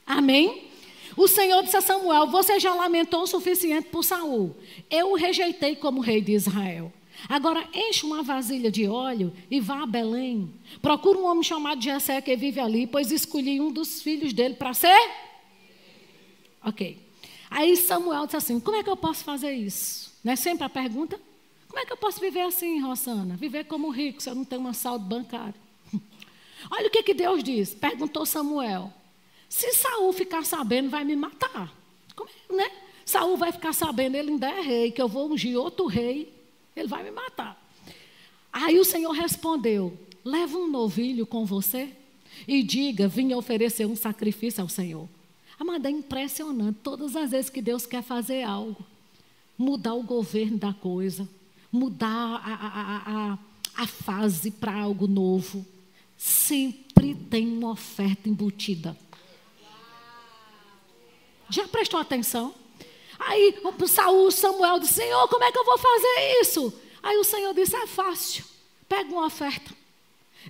Amém? 0.05 0.69
O 1.17 1.27
Senhor 1.27 1.63
disse 1.63 1.77
a 1.77 1.81
Samuel: 1.81 2.27
Você 2.27 2.59
já 2.59 2.73
lamentou 2.73 3.23
o 3.23 3.27
suficiente 3.27 3.89
por 3.89 4.03
Saul. 4.03 4.55
Eu 4.89 5.11
o 5.11 5.15
rejeitei 5.15 5.75
como 5.75 6.01
rei 6.01 6.21
de 6.21 6.33
Israel. 6.33 6.91
Agora 7.27 7.67
enche 7.73 8.05
uma 8.05 8.21
vasilha 8.21 8.71
de 8.71 8.87
óleo 8.87 9.33
e 9.49 9.59
vá 9.59 9.83
a 9.83 9.85
Belém. 9.85 10.53
Procura 10.81 11.17
um 11.17 11.25
homem 11.25 11.43
chamado 11.43 11.81
Jessé 11.81 12.21
que 12.21 12.35
vive 12.35 12.59
ali, 12.59 12.85
pois 12.85 13.11
escolhi 13.11 13.59
um 13.59 13.71
dos 13.71 14.01
filhos 14.01 14.33
dele 14.33 14.55
para 14.55 14.73
ser. 14.73 15.11
Ok. 16.63 16.97
Aí 17.49 17.75
Samuel 17.77 18.25
disse 18.25 18.37
assim: 18.37 18.59
Como 18.59 18.77
é 18.77 18.83
que 18.83 18.89
eu 18.89 18.97
posso 18.97 19.23
fazer 19.23 19.53
isso? 19.53 20.13
Não 20.23 20.33
é 20.33 20.35
sempre 20.35 20.65
a 20.65 20.69
pergunta? 20.69 21.19
Como 21.67 21.79
é 21.79 21.85
que 21.85 21.93
eu 21.93 21.97
posso 21.97 22.19
viver 22.19 22.41
assim, 22.41 22.79
Rosana? 22.81 23.35
Viver 23.35 23.65
como 23.65 23.89
rico 23.89 24.21
se 24.21 24.29
eu 24.29 24.35
não 24.35 24.45
tenho 24.45 24.61
uma 24.61 24.73
saldo 24.73 25.05
bancário? 25.05 25.55
Olha 26.71 26.87
o 26.87 26.89
que, 26.89 27.03
que 27.03 27.13
Deus 27.13 27.43
diz. 27.43 27.73
Perguntou 27.73 28.25
Samuel. 28.25 28.93
Se 29.49 29.73
Saul 29.73 30.11
ficar 30.13 30.43
sabendo, 30.45 30.89
vai 30.89 31.03
me 31.03 31.15
matar. 31.15 31.73
Como 32.15 32.29
é, 32.29 32.53
né? 32.53 32.71
Saul 33.05 33.37
vai 33.37 33.51
ficar 33.51 33.71
sabendo, 33.71 34.15
ele 34.15 34.31
ainda 34.31 34.49
é 34.49 34.61
rei, 34.61 34.91
que 34.91 35.01
eu 35.01 35.07
vou 35.07 35.31
ungir 35.31 35.55
outro 35.57 35.85
rei, 35.85 36.33
ele 36.75 36.87
vai 36.87 37.03
me 37.03 37.11
matar. 37.11 37.61
Aí 38.51 38.79
o 38.79 38.85
Senhor 38.85 39.11
respondeu: 39.11 39.97
Leva 40.23 40.57
um 40.57 40.67
novilho 40.67 41.25
com 41.25 41.45
você 41.45 41.91
e 42.47 42.63
diga: 42.63 43.07
Vim 43.07 43.33
oferecer 43.33 43.85
um 43.85 43.95
sacrifício 43.95 44.61
ao 44.61 44.69
Senhor. 44.69 45.07
Amada, 45.59 45.87
é 45.87 45.91
impressionante. 45.91 46.79
Todas 46.83 47.15
as 47.15 47.31
vezes 47.31 47.49
que 47.49 47.61
Deus 47.61 47.85
quer 47.85 48.03
fazer 48.03 48.43
algo, 48.43 48.83
mudar 49.57 49.93
o 49.93 50.03
governo 50.03 50.57
da 50.57 50.73
coisa, 50.73 51.27
mudar 51.71 52.07
a, 52.09 52.53
a, 52.53 53.33
a, 53.33 53.83
a 53.83 53.87
fase 53.87 54.51
para 54.51 54.73
algo 54.73 55.07
novo, 55.07 55.65
sempre 56.17 57.15
tem 57.15 57.47
uma 57.47 57.71
oferta 57.71 58.27
embutida. 58.27 58.97
Já 61.49 61.67
prestou 61.67 61.99
atenção? 61.99 62.53
Aí 63.19 63.55
Saul, 63.87 64.31
Samuel 64.31 64.79
disse: 64.79 64.93
Senhor, 64.95 65.27
como 65.27 65.43
é 65.43 65.51
que 65.51 65.57
eu 65.57 65.65
vou 65.65 65.77
fazer 65.77 66.41
isso? 66.41 66.73
Aí 67.01 67.17
o 67.17 67.23
Senhor 67.23 67.53
disse: 67.53 67.75
É 67.75 67.87
fácil. 67.87 68.43
Pega 68.87 69.11
uma 69.11 69.25
oferta. 69.25 69.71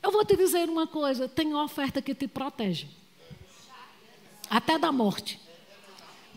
Eu 0.02 0.12
vou 0.12 0.26
te 0.26 0.36
dizer 0.36 0.70
uma 0.70 0.88
coisa: 0.88 1.28
tem 1.28 1.48
uma 1.48 1.64
oferta 1.64 2.02
que 2.02 2.14
te 2.14 2.28
protege 2.28 2.88
até 4.50 4.78
da 4.78 4.92
morte. 4.92 5.40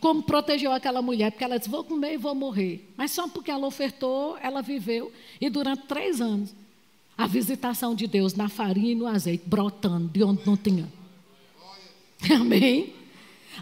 Como 0.00 0.22
protegeu 0.22 0.72
aquela 0.72 1.02
mulher, 1.02 1.32
porque 1.32 1.44
ela 1.44 1.58
disse: 1.58 1.70
Vou 1.70 1.84
comer 1.84 2.14
e 2.14 2.16
vou 2.16 2.34
morrer. 2.34 2.88
Mas 2.96 3.10
só 3.10 3.28
porque 3.28 3.50
ela 3.50 3.66
ofertou, 3.66 4.36
ela 4.38 4.62
viveu. 4.62 5.12
E 5.40 5.50
durante 5.50 5.86
três 5.86 6.20
anos, 6.20 6.54
a 7.16 7.26
visitação 7.26 7.94
de 7.94 8.06
Deus 8.06 8.34
na 8.34 8.48
farinha 8.48 8.92
e 8.92 8.94
no 8.94 9.06
azeite, 9.06 9.42
brotando 9.46 10.08
de 10.08 10.22
onde 10.22 10.46
não 10.46 10.56
tinha. 10.56 10.88
Amém? 12.40 12.94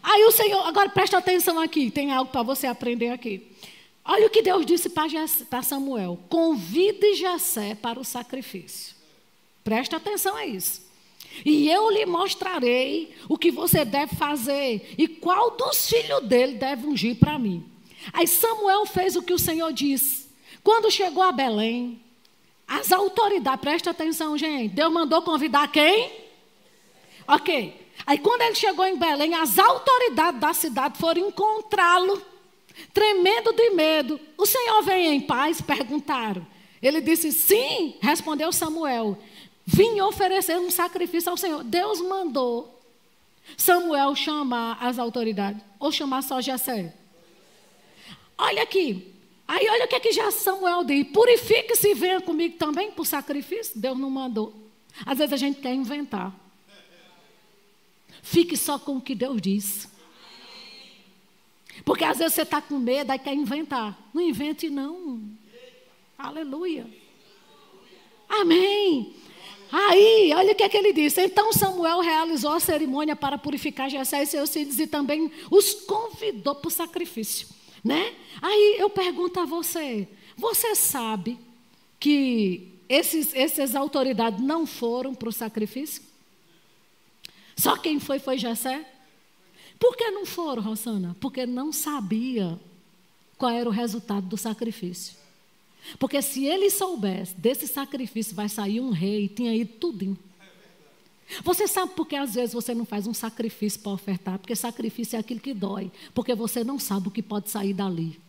Aí 0.02 0.24
o 0.24 0.30
Senhor, 0.30 0.66
agora 0.66 0.88
presta 0.88 1.18
atenção 1.18 1.58
aqui, 1.58 1.90
tem 1.90 2.12
algo 2.12 2.30
para 2.30 2.42
você 2.42 2.66
aprender 2.66 3.10
aqui. 3.10 3.50
Olha 4.04 4.26
o 4.26 4.30
que 4.30 4.42
Deus 4.42 4.64
disse 4.64 4.88
para 4.88 5.62
Samuel: 5.62 6.18
convide 6.28 7.14
Jessé 7.14 7.74
para 7.74 7.98
o 7.98 8.04
sacrifício. 8.04 8.94
Presta 9.64 9.96
atenção 9.96 10.36
a 10.36 10.46
isso. 10.46 10.86
E 11.44 11.68
eu 11.68 11.90
lhe 11.90 12.06
mostrarei 12.06 13.14
o 13.28 13.36
que 13.36 13.50
você 13.50 13.84
deve 13.84 14.14
fazer 14.14 14.94
e 14.96 15.06
qual 15.08 15.50
dos 15.50 15.88
filhos 15.88 16.24
dele 16.24 16.54
deve 16.54 16.86
ungir 16.86 17.16
para 17.16 17.38
mim. 17.38 17.68
Aí 18.12 18.26
Samuel 18.26 18.86
fez 18.86 19.16
o 19.16 19.22
que 19.22 19.34
o 19.34 19.38
Senhor 19.38 19.72
disse. 19.72 20.28
Quando 20.62 20.90
chegou 20.90 21.22
a 21.22 21.32
Belém, 21.32 22.00
as 22.66 22.90
autoridades, 22.90 23.60
presta 23.60 23.90
atenção, 23.90 24.38
gente. 24.38 24.74
Deus 24.74 24.92
mandou 24.92 25.20
convidar 25.22 25.70
quem? 25.70 26.12
Ok. 27.26 27.85
Aí 28.04 28.18
quando 28.18 28.42
ele 28.42 28.54
chegou 28.54 28.84
em 28.84 28.96
Belém, 28.96 29.34
as 29.34 29.58
autoridades 29.58 30.40
da 30.40 30.52
cidade 30.52 30.98
foram 30.98 31.28
encontrá-lo, 31.28 32.20
tremendo 32.92 33.52
de 33.52 33.70
medo. 33.70 34.20
O 34.36 34.44
Senhor 34.44 34.82
vem 34.82 35.14
em 35.14 35.20
paz? 35.20 35.60
Perguntaram. 35.60 36.46
Ele 36.82 37.00
disse: 37.00 37.32
Sim, 37.32 37.94
respondeu 38.00 38.52
Samuel. 38.52 39.18
Vim 39.64 40.00
oferecer 40.00 40.58
um 40.58 40.70
sacrifício 40.70 41.30
ao 41.30 41.36
Senhor. 41.36 41.64
Deus 41.64 42.00
mandou 42.00 42.80
Samuel 43.56 44.14
chamar 44.14 44.78
as 44.80 44.98
autoridades. 44.98 45.62
Ou 45.78 45.90
chamar 45.90 46.22
só 46.22 46.40
Jessé. 46.40 46.94
Olha 48.38 48.62
aqui. 48.62 49.12
Aí 49.48 49.68
olha 49.68 49.84
o 49.84 49.88
que, 49.88 49.94
é 49.94 50.00
que 50.00 50.12
já 50.12 50.30
Samuel 50.30 50.84
diz. 50.84 51.06
Purifique-se 51.08 51.88
e 51.88 51.94
venha 51.94 52.20
comigo 52.20 52.56
também 52.56 52.90
por 52.90 53.06
sacrifício. 53.06 53.78
Deus 53.78 53.98
não 53.98 54.10
mandou. 54.10 54.54
Às 55.04 55.18
vezes 55.18 55.32
a 55.32 55.36
gente 55.36 55.60
quer 55.60 55.74
inventar. 55.74 56.32
Fique 58.26 58.56
só 58.56 58.76
com 58.76 58.96
o 58.96 59.00
que 59.00 59.14
Deus 59.14 59.40
diz. 59.40 59.88
Porque 61.84 62.02
às 62.02 62.18
vezes 62.18 62.34
você 62.34 62.42
está 62.42 62.60
com 62.60 62.76
medo 62.76 63.12
e 63.12 63.18
quer 63.20 63.32
inventar. 63.32 63.96
Não 64.12 64.20
invente, 64.20 64.68
não. 64.68 65.22
Aleluia. 66.18 66.88
Amém. 68.28 69.14
Aí, 69.70 70.32
olha 70.34 70.52
o 70.52 70.54
que, 70.56 70.64
é 70.64 70.68
que 70.68 70.76
ele 70.76 70.92
disse. 70.92 71.20
Então 71.22 71.52
Samuel 71.52 72.00
realizou 72.00 72.50
a 72.50 72.58
cerimônia 72.58 73.14
para 73.14 73.38
purificar 73.38 73.88
Jessé 73.88 74.24
e 74.24 74.26
seus 74.26 74.52
filhos 74.52 74.80
e 74.80 74.88
também 74.88 75.30
os 75.48 75.74
convidou 75.84 76.56
para 76.56 76.66
o 76.66 76.70
sacrifício. 76.70 77.46
Né? 77.84 78.12
Aí 78.42 78.74
eu 78.80 78.90
pergunto 78.90 79.38
a 79.38 79.44
você: 79.44 80.08
você 80.36 80.74
sabe 80.74 81.38
que 82.00 82.72
esses, 82.88 83.32
essas 83.36 83.76
autoridades 83.76 84.42
não 84.42 84.66
foram 84.66 85.14
para 85.14 85.28
o 85.28 85.32
sacrifício? 85.32 86.05
Só 87.56 87.76
quem 87.76 87.98
foi 87.98 88.18
foi 88.18 88.38
Jessé? 88.38 88.86
Por 89.78 89.96
que 89.96 90.10
não 90.10 90.26
foram, 90.26 90.62
Rosana? 90.62 91.16
Porque 91.20 91.46
não 91.46 91.72
sabia 91.72 92.58
qual 93.36 93.52
era 93.52 93.68
o 93.68 93.72
resultado 93.72 94.26
do 94.26 94.36
sacrifício. 94.36 95.16
Porque 95.98 96.20
se 96.20 96.44
ele 96.44 96.70
soubesse 96.70 97.34
desse 97.34 97.66
sacrifício 97.66 98.34
vai 98.34 98.48
sair 98.48 98.80
um 98.80 98.90
rei, 98.90 99.28
tinha 99.28 99.54
ido 99.54 99.72
tudinho. 99.74 100.18
Você 101.42 101.66
sabe 101.66 101.92
por 101.94 102.06
que 102.06 102.14
às 102.14 102.34
vezes 102.34 102.54
você 102.54 102.74
não 102.74 102.84
faz 102.84 103.06
um 103.06 103.14
sacrifício 103.14 103.80
para 103.80 103.92
ofertar? 103.92 104.38
Porque 104.38 104.54
sacrifício 104.54 105.16
é 105.16 105.20
aquilo 105.20 105.40
que 105.40 105.52
dói. 105.52 105.90
Porque 106.14 106.34
você 106.34 106.62
não 106.62 106.78
sabe 106.78 107.08
o 107.08 107.10
que 107.10 107.22
pode 107.22 107.50
sair 107.50 107.72
dali. 107.72 108.20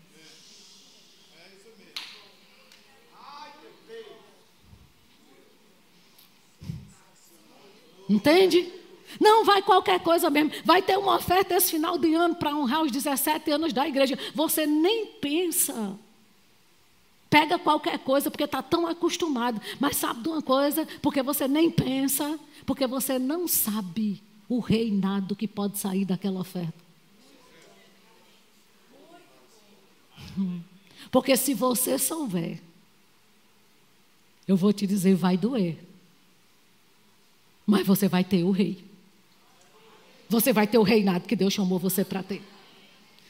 Entende? 8.09 8.71
Não 9.19 9.45
vai 9.45 9.61
qualquer 9.61 9.99
coisa 10.01 10.29
mesmo. 10.29 10.51
Vai 10.65 10.81
ter 10.81 10.97
uma 10.97 11.15
oferta 11.15 11.55
esse 11.55 11.71
final 11.71 11.97
de 11.97 12.13
ano 12.13 12.35
para 12.35 12.55
honrar 12.55 12.83
os 12.83 12.91
17 12.91 13.49
anos 13.51 13.71
da 13.71 13.87
igreja. 13.87 14.17
Você 14.35 14.67
nem 14.67 15.05
pensa. 15.05 15.97
Pega 17.29 17.57
qualquer 17.57 17.99
coisa 17.99 18.29
porque 18.29 18.43
está 18.43 18.61
tão 18.61 18.85
acostumado. 18.85 19.61
Mas 19.79 19.97
sabe 19.97 20.21
de 20.21 20.29
uma 20.29 20.41
coisa? 20.41 20.85
Porque 21.01 21.21
você 21.23 21.47
nem 21.47 21.69
pensa, 21.71 22.39
porque 22.65 22.85
você 22.85 23.17
não 23.17 23.47
sabe 23.47 24.21
o 24.47 24.59
reinado 24.59 25.35
que 25.35 25.47
pode 25.47 25.77
sair 25.77 26.05
daquela 26.05 26.39
oferta. 26.39 26.87
Porque 31.11 31.37
se 31.37 31.53
você 31.53 31.97
souber, 31.97 32.59
eu 34.47 34.57
vou 34.57 34.73
te 34.73 34.85
dizer, 34.85 35.15
vai 35.15 35.37
doer. 35.37 35.77
Mas 37.65 37.85
você 37.85 38.07
vai 38.07 38.23
ter 38.23 38.43
o 38.43 38.51
rei. 38.51 38.86
Você 40.29 40.51
vai 40.51 40.67
ter 40.67 40.77
o 40.77 40.83
reinado 40.83 41.27
que 41.27 41.35
Deus 41.35 41.53
chamou 41.53 41.79
você 41.79 42.03
para 42.03 42.21
ter. 42.21 42.41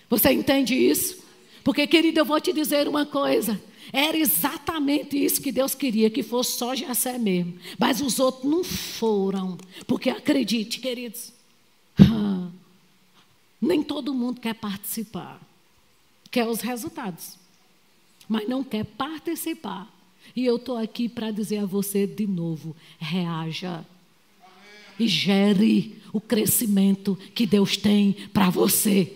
Você 0.09 0.31
entende 0.31 0.73
isso? 0.73 1.23
Porque, 1.63 1.85
querido, 1.85 2.19
eu 2.19 2.25
vou 2.25 2.39
te 2.39 2.53
dizer 2.53 2.87
uma 2.87 3.05
coisa. 3.05 3.61
Era 3.91 4.17
exatamente 4.17 5.21
isso 5.21 5.41
que 5.41 5.51
Deus 5.51 5.75
queria, 5.75 6.09
que 6.09 6.23
fosse 6.23 6.57
só 6.57 6.75
Jessé 6.75 7.17
mesmo. 7.17 7.57
Mas 7.77 8.01
os 8.01 8.19
outros 8.19 8.45
não 8.45 8.63
foram. 8.63 9.57
Porque 9.85 10.09
acredite, 10.09 10.79
queridos, 10.79 11.33
nem 13.61 13.83
todo 13.83 14.13
mundo 14.13 14.41
quer 14.41 14.55
participar. 14.55 15.41
Quer 16.31 16.47
os 16.47 16.61
resultados. 16.61 17.37
Mas 18.27 18.47
não 18.47 18.63
quer 18.63 18.83
participar. 18.83 19.91
E 20.35 20.45
eu 20.45 20.57
estou 20.57 20.77
aqui 20.77 21.07
para 21.07 21.31
dizer 21.31 21.59
a 21.59 21.65
você 21.65 22.05
de 22.05 22.27
novo: 22.27 22.75
reaja. 22.99 23.85
E 24.99 25.07
gere 25.07 26.01
o 26.11 26.19
crescimento 26.19 27.17
que 27.35 27.45
Deus 27.45 27.77
tem 27.77 28.15
para 28.33 28.49
você. 28.49 29.13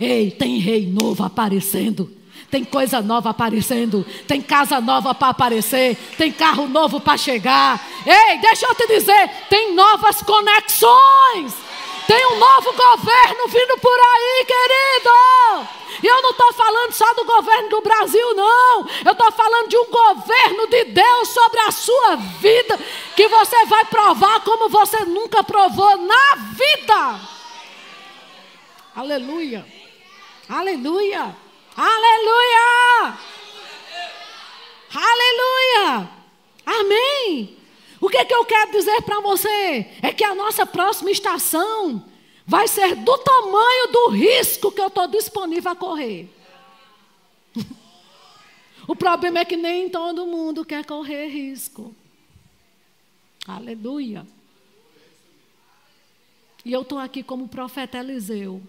Ei, 0.00 0.30
tem 0.30 0.58
rei 0.58 0.86
novo 0.86 1.22
aparecendo 1.22 2.10
tem 2.50 2.64
coisa 2.64 3.00
nova 3.00 3.30
aparecendo, 3.30 4.04
tem 4.26 4.42
casa 4.42 4.80
nova 4.80 5.14
para 5.14 5.28
aparecer, 5.28 5.96
tem 6.18 6.32
carro 6.32 6.66
novo 6.66 7.00
para 7.00 7.16
chegar. 7.16 7.80
Ei, 8.04 8.38
deixa 8.38 8.66
eu 8.66 8.74
te 8.74 8.86
dizer, 8.88 9.30
tem 9.48 9.74
novas 9.74 10.20
conexões. 10.22 11.69
Tem 12.06 12.26
um 12.26 12.38
novo 12.38 12.72
governo 12.72 13.46
vindo 13.48 13.78
por 13.78 13.98
aí, 13.98 14.46
querido. 14.46 15.80
E 16.02 16.06
eu 16.06 16.22
não 16.22 16.30
estou 16.30 16.52
falando 16.52 16.92
só 16.92 17.12
do 17.14 17.24
governo 17.24 17.68
do 17.68 17.80
Brasil, 17.82 18.34
não. 18.34 18.88
Eu 19.04 19.12
estou 19.12 19.32
falando 19.32 19.68
de 19.68 19.76
um 19.76 19.86
governo 19.86 20.66
de 20.68 20.84
Deus 20.84 21.28
sobre 21.28 21.60
a 21.60 21.70
sua 21.70 22.16
vida, 22.16 22.78
que 23.14 23.28
você 23.28 23.66
vai 23.66 23.84
provar 23.84 24.40
como 24.40 24.68
você 24.68 25.04
nunca 25.04 25.42
provou 25.42 25.96
na 25.98 26.34
vida. 26.36 27.20
Aleluia. 28.96 29.66
Aleluia. 30.48 31.36
Aleluia. 31.76 33.18
Aleluia. 34.94 36.10
Amém. 36.66 37.59
O 38.00 38.08
que, 38.08 38.16
é 38.16 38.24
que 38.24 38.34
eu 38.34 38.44
quero 38.44 38.72
dizer 38.72 39.02
para 39.02 39.20
você? 39.20 39.86
É 40.00 40.12
que 40.12 40.24
a 40.24 40.34
nossa 40.34 40.64
próxima 40.64 41.10
estação 41.10 42.02
vai 42.46 42.66
ser 42.66 42.96
do 42.96 43.18
tamanho 43.18 43.92
do 43.92 44.08
risco 44.08 44.72
que 44.72 44.80
eu 44.80 44.86
estou 44.86 45.06
disponível 45.06 45.70
a 45.70 45.76
correr. 45.76 46.28
o 48.88 48.96
problema 48.96 49.40
é 49.40 49.44
que 49.44 49.56
nem 49.56 49.90
todo 49.90 50.26
mundo 50.26 50.64
quer 50.64 50.84
correr 50.84 51.28
risco. 51.28 51.94
Aleluia. 53.46 54.26
E 56.64 56.72
eu 56.72 56.82
estou 56.82 56.98
aqui 56.98 57.22
como 57.22 57.48
profeta 57.48 57.98
Eliseu. 57.98 58.62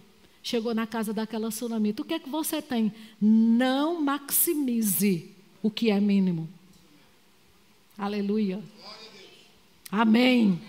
Chegou 0.44 0.74
na 0.74 0.88
casa 0.88 1.14
daquela 1.14 1.50
tsunamita. 1.50 2.02
O 2.02 2.06
que 2.06 2.16
é 2.16 2.20
que 2.20 2.30
você 2.30 2.62
tem? 2.62 2.92
Não 3.20 4.02
maximize 4.02 5.30
o 5.62 5.70
que 5.70 5.92
é 5.92 6.00
mínimo. 6.00 6.50
Aleluia. 7.98 8.62
Amém. 9.92 10.62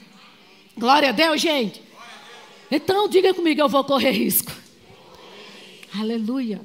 Glória 0.77 1.11
a 1.11 1.13
Deus, 1.13 1.41
gente. 1.41 1.81
Então, 2.71 3.09
diga 3.09 3.33
comigo, 3.33 3.61
eu 3.61 3.69
vou 3.69 3.85
correr 3.85 4.11
risco. 4.11 4.51
Aleluia. 5.95 6.61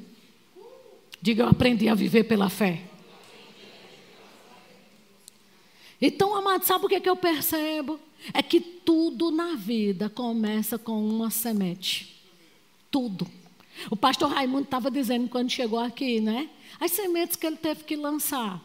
Diga, 1.20 1.44
eu 1.44 1.48
aprendi 1.48 1.88
a 1.88 1.94
viver 1.94 2.24
pela 2.24 2.48
fé. 2.48 2.82
Então, 6.00 6.34
amado, 6.34 6.64
sabe 6.64 6.86
o 6.86 6.88
que, 6.88 6.94
é 6.94 7.00
que 7.00 7.10
eu 7.10 7.16
percebo? 7.16 8.00
É 8.32 8.42
que 8.42 8.60
tudo 8.60 9.30
na 9.30 9.54
vida 9.54 10.08
começa 10.08 10.78
com 10.78 11.06
uma 11.06 11.30
semente. 11.30 12.22
Tudo. 12.90 13.26
O 13.90 13.96
pastor 13.96 14.30
Raimundo 14.30 14.64
estava 14.64 14.90
dizendo 14.90 15.28
quando 15.28 15.50
chegou 15.50 15.78
aqui, 15.78 16.20
né? 16.20 16.48
As 16.80 16.92
sementes 16.92 17.36
que 17.36 17.46
ele 17.46 17.56
teve 17.56 17.84
que 17.84 17.96
lançar. 17.96 18.62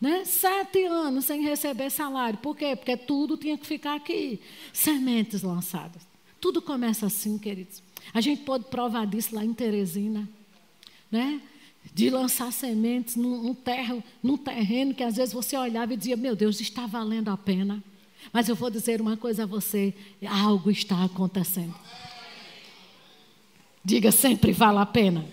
Né? 0.00 0.24
Sete 0.24 0.84
anos 0.84 1.24
sem 1.24 1.42
receber 1.42 1.90
salário. 1.90 2.38
Por 2.38 2.56
quê? 2.56 2.76
Porque 2.76 2.96
tudo 2.96 3.36
tinha 3.36 3.56
que 3.56 3.66
ficar 3.66 3.94
aqui. 3.94 4.40
Sementes 4.72 5.42
lançadas. 5.42 6.06
Tudo 6.40 6.60
começa 6.60 7.06
assim, 7.06 7.38
queridos. 7.38 7.82
A 8.12 8.20
gente 8.20 8.42
pode 8.42 8.64
provar 8.64 9.06
disso 9.06 9.34
lá 9.34 9.44
em 9.44 9.54
Teresina, 9.54 10.28
né? 11.10 11.40
De 11.94 12.10
lançar 12.10 12.52
sementes 12.52 13.16
num, 13.16 13.42
num, 13.42 13.56
num 14.22 14.36
terreno 14.36 14.94
que 14.94 15.02
às 15.02 15.16
vezes 15.16 15.32
você 15.32 15.56
olhava 15.56 15.94
e 15.94 15.96
dizia: 15.96 16.16
Meu 16.16 16.36
Deus, 16.36 16.60
está 16.60 16.86
valendo 16.86 17.30
a 17.30 17.36
pena. 17.36 17.82
Mas 18.32 18.48
eu 18.48 18.56
vou 18.56 18.70
dizer 18.70 19.00
uma 19.00 19.16
coisa 19.16 19.44
a 19.44 19.46
você: 19.46 19.94
algo 20.26 20.70
está 20.70 21.04
acontecendo. 21.04 21.74
Diga 23.84 24.10
sempre: 24.10 24.52
vale 24.52 24.78
a 24.78 24.86
pena. 24.86 25.24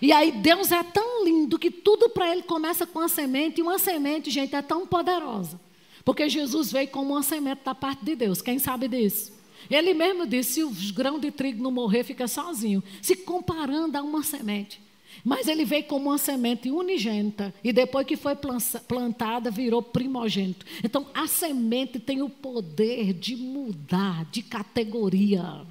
E 0.00 0.12
aí 0.12 0.32
Deus 0.32 0.72
é 0.72 0.82
tão 0.82 1.24
lindo 1.24 1.58
que 1.58 1.70
tudo 1.70 2.08
para 2.10 2.30
ele 2.30 2.42
começa 2.42 2.86
com 2.86 2.98
uma 2.98 3.08
semente, 3.08 3.60
e 3.60 3.62
uma 3.62 3.78
semente, 3.78 4.30
gente, 4.30 4.54
é 4.54 4.62
tão 4.62 4.86
poderosa. 4.86 5.60
Porque 6.04 6.28
Jesus 6.28 6.70
veio 6.70 6.88
como 6.88 7.14
uma 7.14 7.22
semente 7.22 7.62
da 7.64 7.74
parte 7.74 8.04
de 8.04 8.14
Deus. 8.14 8.40
Quem 8.40 8.58
sabe 8.58 8.86
disso? 8.88 9.32
Ele 9.68 9.94
mesmo 9.94 10.26
disse: 10.26 10.54
se 10.54 10.64
o 10.64 10.70
grão 10.92 11.18
de 11.18 11.30
trigo 11.30 11.62
não 11.62 11.70
morrer, 11.70 12.04
fica 12.04 12.28
sozinho. 12.28 12.82
Se 13.02 13.16
comparando 13.16 13.98
a 13.98 14.02
uma 14.02 14.22
semente. 14.22 14.80
Mas 15.24 15.48
ele 15.48 15.64
veio 15.64 15.84
como 15.84 16.10
uma 16.10 16.18
semente 16.18 16.70
unigênita. 16.70 17.52
E 17.64 17.72
depois 17.72 18.06
que 18.06 18.16
foi 18.16 18.36
plantada, 18.86 19.50
virou 19.50 19.82
primogênito. 19.82 20.64
Então, 20.84 21.06
a 21.12 21.26
semente 21.26 21.98
tem 21.98 22.22
o 22.22 22.28
poder 22.28 23.12
de 23.12 23.34
mudar 23.34 24.26
de 24.26 24.42
categoria. 24.42 25.66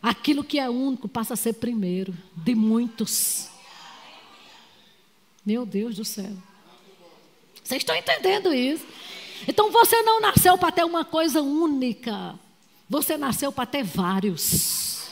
Aquilo 0.00 0.44
que 0.44 0.58
é 0.58 0.70
único 0.70 1.08
passa 1.08 1.34
a 1.34 1.36
ser 1.36 1.54
primeiro 1.54 2.16
de 2.36 2.54
muitos. 2.54 3.48
Meu 5.44 5.66
Deus 5.66 5.96
do 5.96 6.04
céu. 6.04 6.32
Vocês 7.64 7.82
estão 7.82 7.96
entendendo 7.96 8.54
isso? 8.54 8.86
Então 9.46 9.70
você 9.70 10.02
não 10.02 10.20
nasceu 10.20 10.56
para 10.56 10.72
ter 10.72 10.84
uma 10.84 11.04
coisa 11.04 11.42
única. 11.42 12.38
Você 12.88 13.18
nasceu 13.18 13.52
para 13.52 13.66
ter 13.66 13.82
vários. 13.82 15.08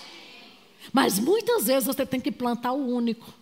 Mas 0.93 1.18
muitas 1.18 1.66
vezes 1.66 1.87
você 1.87 2.07
tem 2.07 2.20
que 2.20 2.32
plantar 2.32 2.72
o 2.72 2.87
único. 2.87 3.32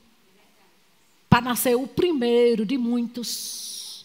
Para 1.28 1.42
nascer 1.42 1.76
o 1.76 1.86
primeiro 1.86 2.64
de 2.64 2.76
muitos. 2.76 4.04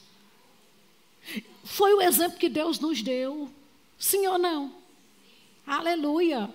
Foi 1.63 1.93
o 1.93 2.01
exemplo 2.01 2.37
que 2.37 2.49
Deus 2.49 2.79
nos 2.79 3.01
deu. 3.01 3.49
Sim 3.97 4.27
ou 4.27 4.37
não? 4.37 4.73
Aleluia. 5.65 6.49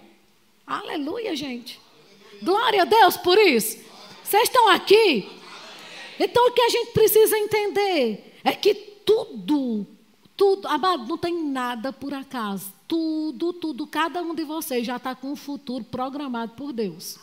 Aleluia, 0.66 1.36
gente. 1.36 1.80
Glória 2.42 2.82
a 2.82 2.84
Deus 2.84 3.16
por 3.16 3.38
isso. 3.38 3.78
Vocês 4.22 4.44
estão 4.44 4.68
aqui? 4.68 5.30
Então 6.18 6.48
o 6.48 6.52
que 6.52 6.62
a 6.62 6.68
gente 6.68 6.92
precisa 6.92 7.36
entender 7.38 8.38
é 8.42 8.52
que 8.52 8.74
tudo, 8.74 9.86
tudo, 10.36 10.66
amado, 10.68 11.06
não 11.06 11.18
tem 11.18 11.44
nada 11.44 11.92
por 11.92 12.14
acaso. 12.14 12.72
Tudo, 12.86 13.52
tudo, 13.52 13.86
cada 13.86 14.22
um 14.22 14.34
de 14.34 14.44
vocês 14.44 14.86
já 14.86 14.96
está 14.96 15.14
com 15.14 15.32
um 15.32 15.36
futuro 15.36 15.84
programado 15.84 16.52
por 16.52 16.72
Deus. 16.72 17.18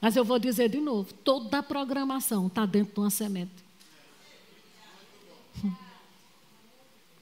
Mas 0.00 0.16
eu 0.16 0.24
vou 0.24 0.38
dizer 0.38 0.68
de 0.68 0.80
novo: 0.80 1.12
toda 1.12 1.58
a 1.58 1.62
programação 1.62 2.46
está 2.46 2.64
dentro 2.64 2.94
de 2.94 3.00
uma 3.00 3.10
semente. 3.10 3.68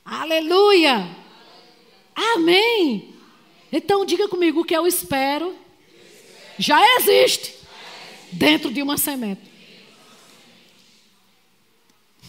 Aleluia! 0.05 1.17
Amém! 2.15 3.16
Então 3.73 4.05
diga 4.05 4.29
comigo: 4.29 4.61
o 4.61 4.65
que 4.65 4.77
eu 4.77 4.87
espero 4.87 5.55
já 6.59 6.81
existe 6.97 7.55
dentro 8.33 8.73
de 8.73 8.83
uma 8.83 8.97
semente. 8.97 9.43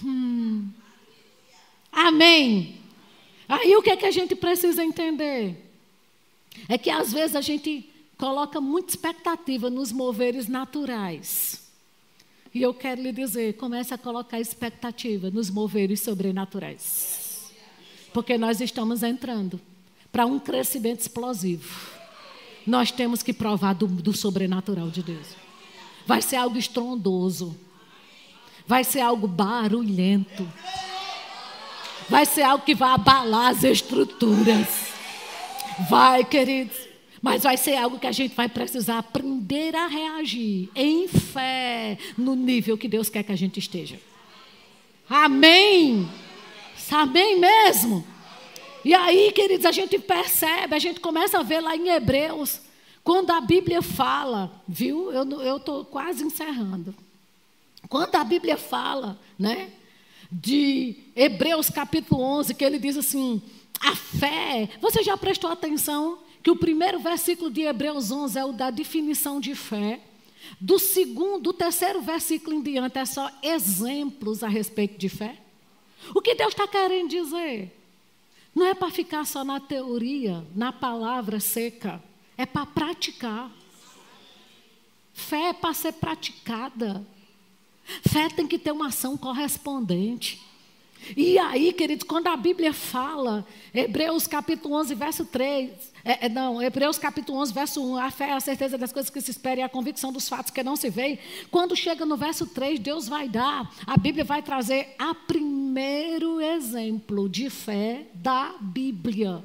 Hum. 0.04 0.70
Amém. 1.92 2.80
Aí 3.48 3.76
o 3.76 3.82
que 3.82 3.90
é 3.90 3.98
que 3.98 4.06
a 4.06 4.12
gente 4.12 4.36
precisa 4.36 4.84
entender? 4.84 5.56
É 6.68 6.78
que 6.78 6.90
às 6.90 7.14
vezes 7.14 7.36
a 7.36 7.42
gente 7.42 7.90
coloca 8.18 8.60
muita 8.60 8.92
expectativa 8.92 9.70
nos 9.70 9.92
moveres 9.92 10.48
naturais. 10.48 11.66
E 12.54 12.62
eu 12.62 12.74
quero 12.74 13.02
lhe 13.02 13.12
dizer, 13.12 13.56
comece 13.56 13.94
a 13.94 13.98
colocar 13.98 14.40
expectativa 14.40 15.30
nos 15.30 15.50
moveres 15.50 16.02
sobrenaturais. 16.02 17.52
Porque 18.14 18.38
nós 18.38 18.60
estamos 18.60 19.04
entrando 19.04 19.62
para 20.12 20.26
um 20.26 20.40
crescimento 20.40 21.02
explosivo. 21.02 21.98
Nós 22.66 22.92
temos 22.92 23.24
que 23.24 23.34
provar 23.34 23.74
do, 23.74 23.88
do 23.88 24.16
sobrenatural 24.16 24.90
de 24.90 25.02
Deus. 25.04 25.28
Vai 26.06 26.22
ser 26.22 26.36
algo 26.38 26.58
estrondoso 26.58 27.56
vai 28.68 28.84
ser 28.84 29.00
algo 29.00 29.28
barulhento. 29.28 30.46
Vai 32.10 32.26
ser 32.26 32.42
algo 32.42 32.66
que 32.66 32.76
vai 32.76 32.92
abalar 32.92 33.52
as 33.52 33.64
estruturas. 33.64 34.68
Vai, 35.90 36.26
queridos. 36.26 36.76
Mas 37.22 37.44
vai 37.44 37.58
ser 37.58 37.76
algo 37.78 37.98
que 37.98 38.06
a 38.06 38.12
gente 38.12 38.36
vai 38.36 38.48
precisar 38.48 39.00
aprender 39.00 39.76
a 39.76 39.88
reagir 39.88 40.70
em 40.76 41.08
fé 41.08 41.98
no 42.18 42.36
nível 42.36 42.78
que 42.78 42.88
Deus 42.88 43.10
quer 43.10 43.24
que 43.24 43.32
a 43.32 43.38
gente 43.38 43.58
esteja. 43.60 44.00
Amém. 45.10 46.08
Amém 46.92 47.40
mesmo. 47.40 48.06
E 48.88 48.94
aí, 48.94 49.34
queridos, 49.34 49.66
a 49.66 49.72
gente 49.74 50.00
percebe, 50.00 50.74
a 50.74 50.80
gente 50.80 51.02
começa 51.02 51.38
a 51.38 51.44
ver 51.44 51.60
lá 51.60 51.76
em 51.76 51.90
Hebreus, 51.90 52.62
quando 53.04 53.32
a 53.32 53.42
Bíblia 53.42 53.82
fala, 53.82 54.50
viu? 54.66 55.12
Eu 55.12 55.58
estou 55.58 55.84
quase 55.84 56.24
encerrando. 56.24 56.96
Quando 57.90 58.16
a 58.16 58.24
Bíblia 58.24 58.56
fala, 58.56 59.20
né, 59.38 59.72
de 60.32 60.96
Hebreus 61.14 61.70
capítulo 61.70 62.22
11, 62.22 62.56
que 62.56 62.64
ele 62.64 62.80
diz 62.80 62.96
assim: 62.96 63.42
a 63.82 63.94
fé. 63.94 64.70
Você 64.80 65.04
já 65.04 65.18
prestou 65.18 65.52
atenção 65.52 66.20
que 66.42 66.50
o 66.50 66.56
primeiro 66.56 66.98
versículo 66.98 67.52
de 67.52 67.64
Hebreus 67.64 68.10
11 68.10 68.40
é 68.40 68.46
o 68.46 68.54
da 68.54 68.70
definição 68.70 69.42
de 69.42 69.54
fé? 69.54 70.00
Do 70.62 70.80
segundo, 70.80 71.44
do 71.44 71.52
terceiro 71.52 72.00
versículo 72.00 72.56
em 72.56 72.62
diante 72.62 72.98
é 72.98 73.04
só 73.04 73.30
exemplos 73.44 74.44
a 74.44 74.48
respeito 74.48 74.98
de 74.98 75.10
fé? 75.10 75.36
O 76.16 76.22
que 76.22 76.36
Deus 76.36 76.54
está 76.54 76.66
querendo 76.66 77.10
dizer? 77.10 77.77
Não 78.58 78.66
é 78.66 78.74
para 78.74 78.90
ficar 78.90 79.24
só 79.24 79.44
na 79.44 79.60
teoria, 79.60 80.44
na 80.56 80.74
palavra 80.74 81.40
seca, 81.40 82.02
é 82.36 82.44
para 82.44 82.66
praticar. 82.66 83.52
Fé 85.14 85.50
é 85.50 85.54
para 85.54 85.76
ser 85.76 85.92
praticada. 85.92 87.06
Fé 88.10 88.28
tem 88.30 88.48
que 88.48 88.58
ter 88.58 88.72
uma 88.72 88.88
ação 88.88 89.16
correspondente. 89.16 90.42
E 91.16 91.38
aí, 91.40 91.72
queridos, 91.74 92.06
quando 92.06 92.28
a 92.28 92.36
Bíblia 92.36 92.74
fala, 92.74 93.46
Hebreus 93.74 94.28
capítulo 94.28 94.76
11, 94.76 94.96
verso 94.96 95.26
3, 95.26 95.72
é, 96.04 96.26
é, 96.26 96.30
não, 96.30 96.62
Hebreus 96.62 96.98
capítulo 96.98 97.40
11, 97.40 97.54
verso 97.54 97.84
1, 97.84 97.98
a 97.98 98.12
fé 98.12 98.30
é 98.30 98.34
a 98.34 98.40
certeza 98.40 98.78
das 98.78 98.92
coisas 98.92 99.10
que 99.10 99.22
se 99.22 99.32
esperam 99.32 99.62
e 99.62 99.64
a 99.64 99.70
convicção 99.70 100.12
dos 100.12 100.28
fatos 100.28 100.52
que 100.52 100.64
não 100.64 100.76
se 100.76 100.90
veem. 100.90 101.20
Quando 101.52 101.76
chega 101.76 102.06
no 102.06 102.18
verso 102.18 102.46
3, 102.48 102.80
Deus 102.80 103.08
vai 103.08 103.30
dar, 103.30 103.72
a 103.86 103.98
Bíblia 103.98 104.24
vai 104.24 104.42
trazer 104.42 104.96
a 104.98 105.14
primeiro 105.14 106.42
exemplo 106.42 107.30
de 107.30 107.50
fé 107.50 108.06
da 108.14 108.56
Bíblia. 108.60 109.44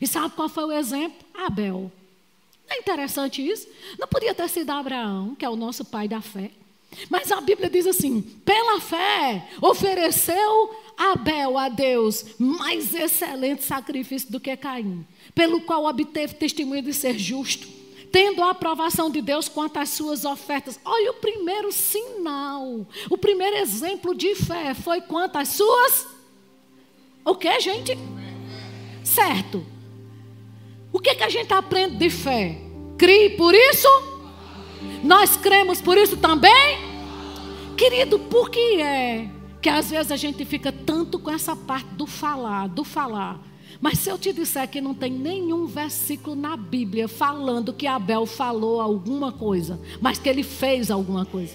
E 0.00 0.06
sabe 0.06 0.34
qual 0.34 0.48
foi 0.48 0.64
o 0.64 0.72
exemplo? 0.72 1.18
Abel. 1.34 1.90
Não 2.68 2.76
é 2.76 2.78
interessante 2.78 3.46
isso? 3.46 3.68
Não 3.98 4.08
podia 4.08 4.34
ter 4.34 4.48
sido 4.48 4.70
Abraão, 4.70 5.34
que 5.34 5.44
é 5.44 5.48
o 5.48 5.56
nosso 5.56 5.84
pai 5.84 6.08
da 6.08 6.20
fé. 6.20 6.50
Mas 7.08 7.30
a 7.32 7.40
Bíblia 7.40 7.70
diz 7.70 7.86
assim: 7.86 8.22
pela 8.44 8.80
fé, 8.80 9.48
ofereceu 9.60 10.74
Abel 10.96 11.58
a 11.58 11.68
Deus 11.68 12.24
mais 12.38 12.94
excelente 12.94 13.64
sacrifício 13.64 14.30
do 14.30 14.40
que 14.40 14.56
Caim, 14.56 15.06
pelo 15.34 15.60
qual 15.60 15.84
obteve 15.84 16.34
testemunho 16.34 16.82
de 16.82 16.92
ser 16.92 17.18
justo, 17.18 17.66
tendo 18.10 18.42
a 18.42 18.50
aprovação 18.50 19.10
de 19.10 19.20
Deus 19.20 19.48
quanto 19.48 19.78
às 19.78 19.88
suas 19.90 20.24
ofertas. 20.24 20.78
Olha 20.84 21.10
o 21.10 21.14
primeiro 21.14 21.72
sinal, 21.72 22.86
o 23.10 23.18
primeiro 23.18 23.56
exemplo 23.56 24.14
de 24.14 24.34
fé 24.34 24.74
foi 24.74 25.00
quanto 25.00 25.36
às 25.36 25.48
suas. 25.48 26.06
O 27.24 27.34
que, 27.34 27.60
gente? 27.60 27.96
Certo. 29.04 29.64
O 30.92 30.98
que, 30.98 31.14
que 31.14 31.24
a 31.24 31.28
gente 31.28 31.52
aprende 31.52 31.96
de 31.96 32.10
fé? 32.10 32.58
Crie 32.98 33.30
por 33.30 33.54
isso? 33.54 33.88
Nós 35.02 35.36
cremos 35.36 35.80
por 35.80 35.96
isso 35.96 36.16
também? 36.16 36.78
Querido, 37.76 38.18
por 38.18 38.50
que 38.50 38.80
é 38.80 39.28
que 39.62 39.68
às 39.68 39.90
vezes 39.90 40.10
a 40.10 40.16
gente 40.16 40.44
fica 40.44 40.72
tanto 40.72 41.20
com 41.20 41.30
essa 41.30 41.54
parte 41.54 41.86
do 41.94 42.04
falar, 42.04 42.66
do 42.66 42.82
falar. 42.82 43.40
Mas 43.80 44.00
se 44.00 44.10
eu 44.10 44.18
te 44.18 44.32
disser 44.32 44.68
que 44.68 44.80
não 44.80 44.92
tem 44.92 45.12
nenhum 45.12 45.66
versículo 45.66 46.34
na 46.34 46.56
Bíblia 46.56 47.06
falando 47.06 47.72
que 47.72 47.86
Abel 47.86 48.26
falou 48.26 48.80
alguma 48.80 49.30
coisa, 49.30 49.80
mas 50.00 50.18
que 50.18 50.28
ele 50.28 50.42
fez 50.42 50.90
alguma 50.90 51.24
coisa. 51.24 51.54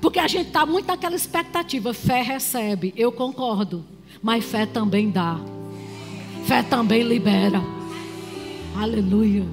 Porque 0.00 0.18
a 0.18 0.26
gente 0.26 0.48
está 0.48 0.66
muito 0.66 0.86
naquela 0.86 1.16
expectativa. 1.16 1.94
Fé 1.94 2.20
recebe, 2.22 2.92
eu 2.96 3.12
concordo. 3.12 3.84
Mas 4.20 4.44
fé 4.44 4.66
também 4.66 5.10
dá. 5.10 5.40
Fé 6.46 6.62
também 6.62 7.02
libera. 7.02 7.62
Aleluia. 8.76 9.44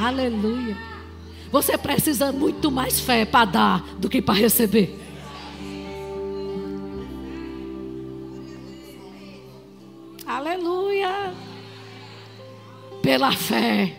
Aleluia. 0.00 0.87
Você 1.50 1.78
precisa 1.78 2.30
muito 2.30 2.70
mais 2.70 3.00
fé 3.00 3.24
para 3.24 3.44
dar 3.44 3.82
do 3.98 4.08
que 4.08 4.20
para 4.20 4.34
receber. 4.34 4.98
Aleluia. 10.26 11.34
Pela 13.02 13.32
fé, 13.32 13.96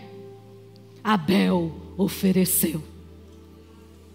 Abel 1.04 1.74
ofereceu. 1.98 2.84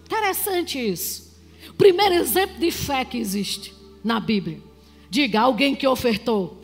Interessante 0.05 0.79
isso. 0.79 1.35
Primeiro 1.77 2.15
exemplo 2.15 2.59
de 2.59 2.71
fé 2.71 3.05
que 3.05 3.19
existe 3.19 3.75
na 4.05 4.21
Bíblia. 4.21 4.61
Diga, 5.11 5.41
alguém 5.41 5.75
que 5.75 5.87
ofertou. 5.87 6.63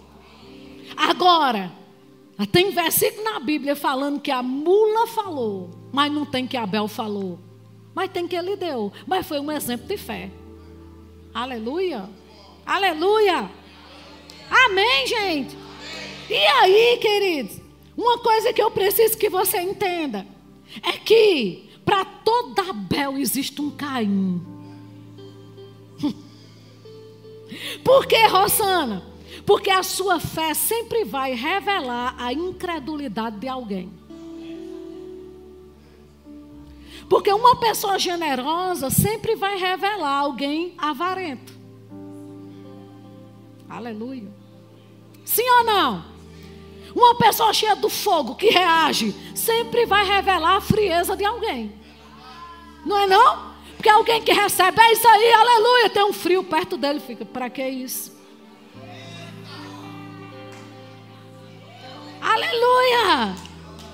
Agora, 0.97 1.73
tem 2.47 2.71
versículo 2.71 3.25
na 3.25 3.41
Bíblia 3.41 3.77
falando 3.77 4.21
que 4.21 4.31
a 4.31 4.43
mula 4.43 5.07
falou 5.07 5.81
mas 5.93 6.13
não 6.13 6.25
tem 6.25 6.47
que 6.47 6.57
Abel 6.57 6.89
falou. 6.89 7.39
Mas 7.95 8.11
tem 8.11 8.27
que 8.27 8.37
ele 8.37 8.57
deu. 8.57 8.93
Mas 9.07 9.27
foi 9.27 9.41
um 9.41 9.51
exemplo 9.51 9.87
de 9.87 9.97
fé. 9.97 10.31
Aleluia. 11.35 12.09
Aleluia. 12.65 13.51
Amém, 14.49 15.07
gente. 15.07 15.57
E 16.29 16.35
aí, 16.35 16.99
queridos? 17.01 17.61
Uma 17.97 18.19
coisa 18.19 18.53
que 18.53 18.63
eu 18.63 18.71
preciso 18.71 19.19
que 19.19 19.29
você 19.29 19.61
entenda 19.61 20.27
é 20.83 20.93
que 20.93 21.69
para 21.85 22.05
toda 22.05 22.71
Abel 22.71 23.19
existe 23.19 23.61
um 23.61 23.71
Caim. 23.71 24.41
Por 27.83 28.07
que, 28.07 28.27
Rosana? 28.29 29.10
Porque 29.51 29.69
a 29.69 29.83
sua 29.83 30.21
fé 30.21 30.55
sempre 30.55 31.05
vai 31.05 31.35
revelar 31.35 32.15
a 32.17 32.33
incredulidade 32.33 33.41
de 33.41 33.49
alguém. 33.49 33.93
Porque 37.09 37.33
uma 37.33 37.57
pessoa 37.57 37.99
generosa 37.99 38.91
sempre 38.91 39.35
vai 39.35 39.59
revelar 39.59 40.19
alguém 40.21 40.73
avarento. 40.79 41.53
Aleluia. 43.69 44.31
Sim 45.25 45.51
ou 45.59 45.65
não? 45.65 46.05
Uma 46.95 47.17
pessoa 47.17 47.53
cheia 47.53 47.75
do 47.75 47.89
fogo 47.89 48.37
que 48.37 48.51
reage 48.51 49.13
sempre 49.35 49.85
vai 49.85 50.07
revelar 50.07 50.59
a 50.59 50.61
frieza 50.61 51.17
de 51.17 51.25
alguém. 51.25 51.75
Não 52.87 52.97
é 52.97 53.09
não? 53.09 53.51
Porque 53.75 53.89
alguém 53.89 54.23
que 54.23 54.33
recebe, 54.33 54.81
é 54.81 54.93
isso 54.93 55.09
aí, 55.09 55.33
aleluia, 55.33 55.91
tem 55.91 56.05
um 56.05 56.13
frio 56.13 56.45
perto 56.45 56.77
dele, 56.77 57.01
fica, 57.01 57.25
para 57.25 57.51
que 57.51 57.67
isso? 57.67 58.20
Aleluia! 62.21 63.35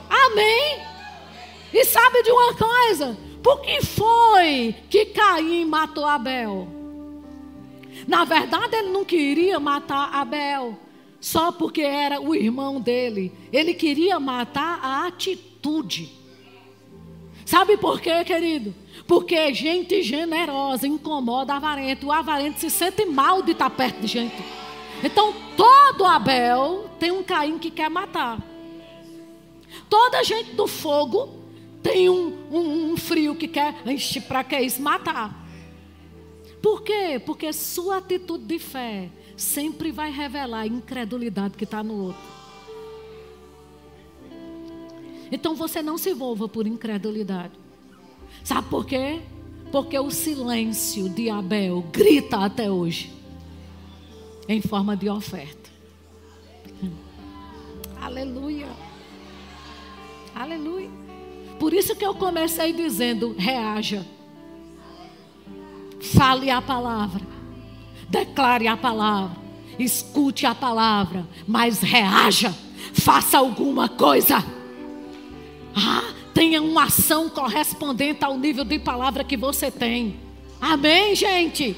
Amém! 0.09 0.83
E 1.73 1.85
sabe 1.85 2.23
de 2.23 2.31
uma 2.31 2.55
coisa? 2.55 3.17
Por 3.43 3.61
que 3.61 3.85
foi 3.85 4.75
que 4.91 5.07
Caim 5.07 5.65
matou 5.65 6.05
Abel? 6.05 6.67
Na 8.07 8.25
verdade, 8.25 8.77
ele 8.77 8.91
não 8.91 9.05
queria 9.05 9.61
matar 9.61 10.13
Abel 10.13 10.79
só 11.21 11.51
porque 11.51 11.83
era 11.83 12.21
o 12.21 12.35
irmão 12.35 12.81
dele. 12.81 13.33
Ele 13.53 13.75
queria 13.75 14.19
matar 14.21 14.81
a 14.83 15.07
atitude. 15.07 16.13
Sabe 17.45 17.77
por 17.77 18.01
quê, 18.01 18.25
querido? 18.25 18.75
Porque 19.07 19.55
gente 19.55 20.03
generosa 20.03 20.87
incomoda 20.87 21.55
avarento. 21.55 22.09
O 22.09 22.13
avarento 22.13 22.59
se 22.59 22.71
sente 22.71 23.05
mal 23.05 23.43
de 23.43 23.53
estar 23.53 23.71
perto 23.71 24.01
de 24.01 24.07
gente. 24.09 24.37
Então, 25.03 25.35
todo 25.57 26.05
Abel 26.05 26.91
tem 26.99 27.11
um 27.11 27.23
Caim 27.23 27.59
que 27.59 27.71
quer 27.71 27.91
matar. 27.91 28.43
Toda 29.89 30.25
gente 30.25 30.55
do 30.55 30.67
fogo 30.67 31.29
tem 31.83 32.09
um, 32.09 32.35
um, 32.51 32.93
um 32.93 32.97
frio 32.97 33.35
que 33.35 33.47
quer, 33.47 33.75
para 34.27 34.43
que 34.43 34.59
isso? 34.59 34.83
Matar. 34.83 35.47
Por 36.61 36.83
quê? 36.83 37.21
Porque 37.25 37.53
sua 37.53 37.99
atitude 37.99 38.45
de 38.45 38.59
fé 38.59 39.09
sempre 39.37 39.93
vai 39.93 40.11
revelar 40.11 40.61
a 40.61 40.67
incredulidade 40.67 41.57
que 41.57 41.65
está 41.65 41.83
no 41.83 42.07
outro. 42.07 42.23
Então 45.31 45.55
você 45.55 45.83
não 45.83 45.99
se 45.99 46.11
envolva 46.11 46.49
por 46.49 46.67
incredulidade. 46.67 47.53
Sabe 48.43 48.69
por 48.69 48.87
quê? 48.87 49.21
Porque 49.71 49.99
o 49.99 50.11
silêncio 50.11 51.09
de 51.09 51.29
Abel 51.29 51.85
grita 51.93 52.39
até 52.39 52.71
hoje 52.71 53.16
em 54.49 54.61
forma 54.61 54.97
de 54.97 55.09
oferta. 55.09 55.71
Aleluia. 58.01 58.69
Aleluia. 60.35 60.91
Por 61.59 61.73
isso 61.73 61.97
que 61.97 62.05
eu 62.05 62.15
comecei 62.15 62.73
dizendo: 62.73 63.35
reaja. 63.39 64.07
Fale 66.15 66.51
a 66.51 66.63
palavra. 66.63 67.27
Declare 68.09 68.69
a 68.69 68.77
palavra. 68.77 69.37
Escute 69.79 70.47
a 70.47 70.55
palavra. 70.55 71.27
Mas 71.47 71.81
reaja. 71.81 72.55
Faça 72.93 73.39
alguma 73.39 73.89
coisa. 73.89 74.45
Ah, 75.75 76.15
tenha 76.33 76.63
uma 76.63 76.85
ação 76.85 77.29
correspondente 77.29 78.25
ao 78.25 78.39
nível 78.39 78.65
de 78.65 78.79
palavra 78.79 79.25
que 79.25 79.37
você 79.37 79.71
tem. 79.71 80.17
Amém, 80.61 81.15
gente? 81.15 81.77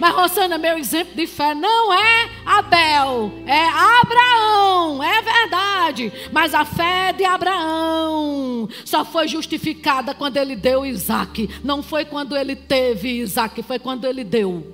Mas, 0.00 0.14
Rosana, 0.14 0.56
meu 0.56 0.78
exemplo 0.78 1.14
de 1.14 1.26
fé 1.26 1.54
não 1.54 1.92
é 1.92 2.30
Abel, 2.46 3.30
é 3.46 3.68
Abraão, 3.68 5.02
é 5.02 5.20
verdade. 5.20 6.10
Mas 6.32 6.54
a 6.54 6.64
fé 6.64 7.12
de 7.12 7.22
Abraão 7.22 8.66
só 8.82 9.04
foi 9.04 9.28
justificada 9.28 10.14
quando 10.14 10.38
ele 10.38 10.56
deu 10.56 10.86
Isaac. 10.86 11.50
Não 11.62 11.82
foi 11.82 12.06
quando 12.06 12.34
ele 12.34 12.56
teve 12.56 13.20
Isaac, 13.20 13.62
foi 13.62 13.78
quando 13.78 14.06
ele 14.06 14.24
deu. 14.24 14.66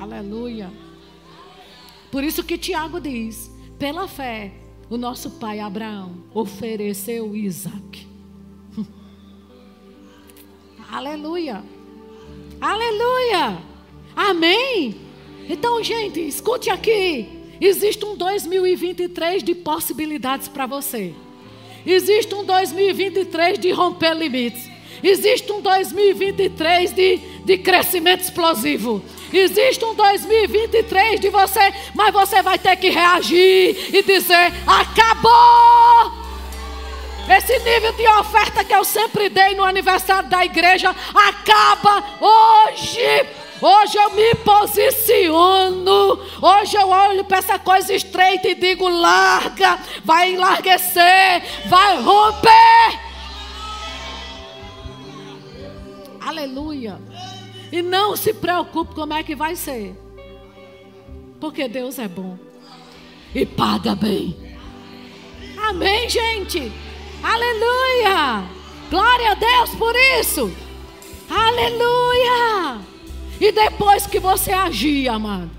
Aleluia. 0.00 0.70
Por 2.12 2.22
isso 2.22 2.44
que 2.44 2.56
Tiago 2.56 3.00
diz: 3.00 3.50
pela 3.76 4.06
fé, 4.06 4.52
o 4.88 4.96
nosso 4.96 5.32
pai 5.32 5.58
Abraão 5.58 6.24
ofereceu 6.32 7.34
Isaac. 7.34 8.06
Aleluia. 10.88 11.73
Aleluia! 12.64 13.58
Amém? 14.16 14.96
Então, 15.50 15.84
gente, 15.84 16.18
escute 16.18 16.70
aqui. 16.70 17.28
Existe 17.60 18.02
um 18.06 18.16
2023 18.16 19.42
de 19.42 19.54
possibilidades 19.54 20.48
para 20.48 20.64
você. 20.64 21.12
Existe 21.84 22.34
um 22.34 22.42
2023 22.42 23.58
de 23.58 23.70
romper 23.70 24.14
limites. 24.14 24.66
Existe 25.02 25.52
um 25.52 25.60
2023 25.60 26.94
de, 26.94 27.18
de 27.44 27.58
crescimento 27.58 28.22
explosivo. 28.22 29.04
Existe 29.30 29.84
um 29.84 29.94
2023 29.94 31.20
de 31.20 31.28
você, 31.28 31.70
mas 31.94 32.14
você 32.14 32.40
vai 32.40 32.58
ter 32.58 32.76
que 32.76 32.88
reagir 32.88 33.94
e 33.94 34.02
dizer: 34.02 34.54
acabou! 34.66 36.23
Esse 37.28 37.58
nível 37.60 37.92
de 37.92 38.06
oferta 38.06 38.62
que 38.64 38.74
eu 38.74 38.84
sempre 38.84 39.28
dei 39.28 39.54
no 39.54 39.64
aniversário 39.64 40.28
da 40.28 40.44
igreja 40.44 40.94
acaba 41.14 42.04
hoje. 42.20 43.00
Hoje 43.60 43.96
eu 43.96 44.10
me 44.10 44.34
posiciono. 44.36 46.20
Hoje 46.42 46.76
eu 46.76 46.88
olho 46.88 47.24
para 47.24 47.38
essa 47.38 47.58
coisa 47.58 47.94
estreita 47.94 48.48
e 48.48 48.54
digo: 48.54 48.88
larga, 48.88 49.78
vai 50.04 50.34
enlarguecer, 50.34 51.42
vai 51.66 52.02
romper. 52.02 53.00
Aleluia. 56.20 57.00
E 57.72 57.80
não 57.80 58.16
se 58.16 58.34
preocupe 58.34 58.94
como 58.94 59.14
é 59.14 59.22
que 59.22 59.34
vai 59.34 59.56
ser. 59.56 59.94
Porque 61.40 61.68
Deus 61.68 61.98
é 61.98 62.06
bom. 62.06 62.38
E 63.34 63.44
paga 63.46 63.94
bem. 63.94 64.36
Amém, 65.56 66.08
gente. 66.08 66.70
Aleluia! 67.24 68.44
Glória 68.90 69.32
a 69.32 69.34
Deus 69.34 69.74
por 69.76 69.96
isso! 70.20 70.52
Aleluia! 71.30 72.82
E 73.40 73.50
depois 73.50 74.06
que 74.06 74.20
você 74.20 74.52
agir, 74.52 75.08
amado, 75.08 75.50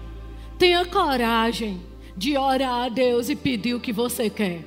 tenha 0.60 0.86
coragem 0.86 1.82
de 2.16 2.38
orar 2.38 2.84
a 2.84 2.90
Deus 2.90 3.30
e 3.30 3.36
pedir 3.36 3.74
o 3.74 3.80
que 3.80 3.92
você 3.92 4.30
quer. 4.30 4.64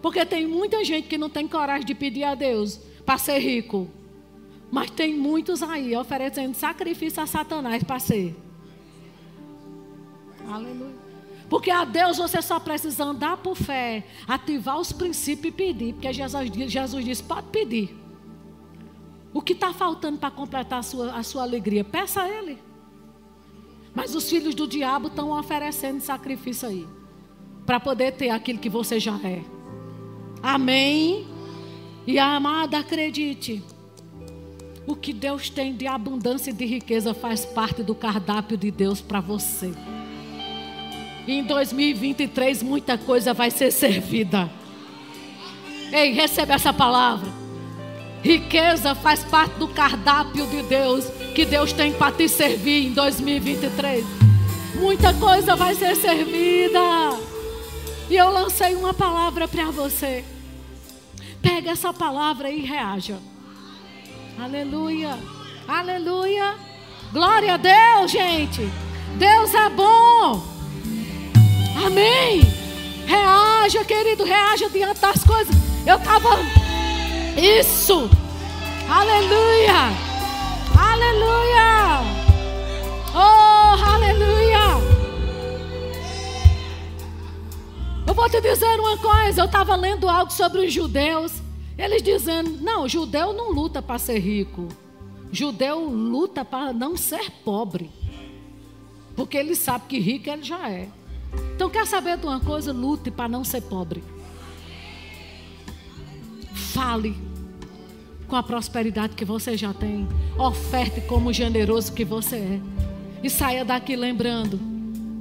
Porque 0.00 0.24
tem 0.24 0.46
muita 0.46 0.84
gente 0.84 1.08
que 1.08 1.18
não 1.18 1.28
tem 1.28 1.48
coragem 1.48 1.84
de 1.84 1.94
pedir 1.94 2.22
a 2.22 2.36
Deus 2.36 2.78
para 3.04 3.18
ser 3.18 3.40
rico. 3.40 3.90
Mas 4.70 4.90
tem 4.90 5.18
muitos 5.18 5.60
aí 5.60 5.96
oferecendo 5.96 6.54
sacrifício 6.54 7.20
a 7.20 7.26
Satanás 7.26 7.82
para 7.82 7.98
ser. 7.98 8.36
Aleluia. 10.48 11.01
Porque 11.52 11.70
a 11.70 11.84
Deus 11.84 12.16
você 12.16 12.40
só 12.40 12.58
precisa 12.58 13.04
andar 13.04 13.36
por 13.36 13.54
fé, 13.54 14.06
ativar 14.26 14.80
os 14.80 14.90
princípios 14.90 15.52
e 15.52 15.54
pedir. 15.54 15.92
Porque 15.92 16.10
Jesus, 16.10 16.50
Jesus 16.50 17.04
disse: 17.04 17.22
pode 17.22 17.48
pedir. 17.48 17.94
O 19.34 19.42
que 19.42 19.52
está 19.52 19.70
faltando 19.70 20.16
para 20.16 20.30
completar 20.30 20.78
a 20.78 20.82
sua, 20.82 21.12
a 21.12 21.22
sua 21.22 21.42
alegria? 21.42 21.84
Peça 21.84 22.22
a 22.22 22.26
Ele. 22.26 22.58
Mas 23.94 24.14
os 24.14 24.30
filhos 24.30 24.54
do 24.54 24.66
diabo 24.66 25.08
estão 25.08 25.38
oferecendo 25.38 26.00
sacrifício 26.00 26.66
aí. 26.66 26.88
Para 27.66 27.78
poder 27.78 28.12
ter 28.12 28.30
aquilo 28.30 28.58
que 28.58 28.70
você 28.70 28.98
já 28.98 29.16
é. 29.22 29.42
Amém? 30.42 31.26
E 32.06 32.18
amada, 32.18 32.78
acredite. 32.78 33.62
O 34.86 34.96
que 34.96 35.12
Deus 35.12 35.50
tem 35.50 35.76
de 35.76 35.86
abundância 35.86 36.48
e 36.48 36.54
de 36.54 36.64
riqueza 36.64 37.12
faz 37.12 37.44
parte 37.44 37.82
do 37.82 37.94
cardápio 37.94 38.56
de 38.56 38.70
Deus 38.70 39.02
para 39.02 39.20
você. 39.20 39.70
E 41.26 41.34
em 41.34 41.44
2023 41.44 42.62
muita 42.62 42.98
coisa 42.98 43.32
vai 43.32 43.50
ser 43.50 43.70
servida. 43.70 44.50
Ei, 45.92 46.12
recebe 46.12 46.52
essa 46.52 46.72
palavra. 46.72 47.30
Riqueza 48.22 48.94
faz 48.94 49.24
parte 49.24 49.54
do 49.58 49.68
cardápio 49.68 50.46
de 50.46 50.62
Deus 50.62 51.04
que 51.34 51.44
Deus 51.44 51.72
tem 51.72 51.92
para 51.92 52.12
te 52.12 52.28
servir 52.28 52.86
em 52.86 52.92
2023. 52.92 54.04
Muita 54.76 55.12
coisa 55.14 55.54
vai 55.56 55.74
ser 55.74 55.94
servida. 55.96 56.80
E 58.08 58.16
eu 58.16 58.30
lancei 58.30 58.74
uma 58.74 58.94
palavra 58.94 59.46
para 59.46 59.70
você. 59.70 60.24
Pega 61.40 61.70
essa 61.70 61.92
palavra 61.92 62.50
e 62.50 62.60
reaja. 62.60 63.18
Aleluia. 64.38 65.18
Aleluia. 65.66 66.54
Glória 67.12 67.54
a 67.54 67.56
Deus, 67.56 68.10
gente. 68.10 68.62
Deus 69.18 69.54
é 69.54 69.68
bom. 69.68 70.51
Amém. 71.84 72.42
Reaja, 73.06 73.84
querido, 73.84 74.24
reaja 74.24 74.68
diante 74.68 75.00
das 75.00 75.24
coisas. 75.24 75.54
Eu 75.84 75.96
estava. 75.96 76.38
Isso. 77.36 78.08
Aleluia. 78.88 79.90
Aleluia. 80.78 82.02
Oh, 83.14 83.84
aleluia. 83.84 84.92
Eu 88.06 88.14
vou 88.14 88.28
te 88.30 88.40
dizer 88.40 88.78
uma 88.78 88.96
coisa. 88.98 89.42
Eu 89.42 89.46
estava 89.46 89.74
lendo 89.74 90.08
algo 90.08 90.32
sobre 90.32 90.64
os 90.64 90.72
judeus. 90.72 91.32
Eles 91.76 92.02
dizendo: 92.02 92.58
não, 92.62 92.88
judeu 92.88 93.32
não 93.32 93.50
luta 93.50 93.82
para 93.82 93.98
ser 93.98 94.18
rico. 94.18 94.68
Judeu 95.32 95.80
luta 95.80 96.44
para 96.44 96.72
não 96.72 96.96
ser 96.96 97.30
pobre. 97.44 97.90
Porque 99.16 99.36
ele 99.36 99.56
sabe 99.56 99.86
que 99.88 99.98
rico 99.98 100.30
ele 100.30 100.42
já 100.42 100.70
é. 100.70 100.88
Então, 101.54 101.70
quer 101.70 101.86
saber 101.86 102.16
de 102.16 102.26
uma 102.26 102.40
coisa? 102.40 102.72
Lute 102.72 103.10
para 103.10 103.28
não 103.28 103.44
ser 103.44 103.62
pobre. 103.62 104.02
Fale 106.52 107.16
com 108.26 108.36
a 108.36 108.42
prosperidade 108.42 109.14
que 109.14 109.24
você 109.24 109.56
já 109.56 109.74
tem. 109.74 110.08
Oferte 110.38 111.02
como 111.02 111.32
generoso 111.32 111.92
que 111.92 112.04
você 112.04 112.36
é. 112.36 112.60
E 113.22 113.28
saia 113.28 113.64
daqui 113.64 113.94
lembrando: 113.94 114.58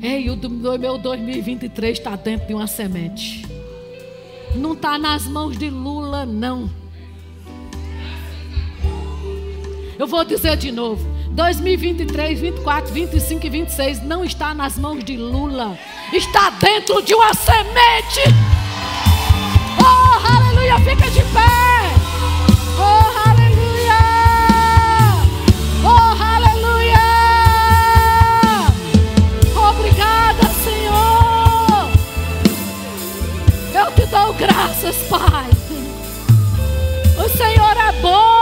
ei, 0.01 0.30
o 0.30 0.38
meu 0.80 0.97
2023 0.97 1.97
está 1.97 2.16
dentro 2.16 2.47
de 2.47 2.53
uma 2.53 2.68
semente. 2.68 3.45
Não 4.55 4.74
está 4.74 4.97
nas 4.97 5.28
mãos 5.28 5.57
de 5.57 5.70
Lula, 5.70 6.26
não. 6.26 6.70
Eu 9.99 10.07
vou 10.07 10.24
dizer 10.24 10.55
de 10.57 10.72
novo: 10.72 11.05
2023, 11.32 12.39
24, 12.41 12.93
25 12.93 13.45
e 13.45 13.49
26 13.49 14.03
não 14.03 14.23
está 14.23 14.53
nas 14.53 14.77
mãos 14.77 15.03
de 15.03 15.15
Lula, 15.15 15.77
está 16.11 16.49
dentro 16.51 17.01
de 17.01 17.13
uma 17.13 17.34
semente. 17.34 18.21
Oh, 19.79 20.36
aleluia, 20.36 20.77
fica 20.79 21.09
de 21.09 21.21
pé. 21.32 21.91
Oh, 22.77 23.29
aleluia. 23.29 24.01
Oh, 25.86 26.13
aleluia. 26.21 26.99
Obrigada, 29.69 30.47
Senhor. 30.63 31.89
Eu 33.73 33.91
te 33.93 34.05
dou 34.07 34.34
graças, 34.34 34.97
Pai. 35.07 35.49
O 37.17 37.29
Senhor 37.38 37.77
é 37.77 38.01
bom. 38.01 38.40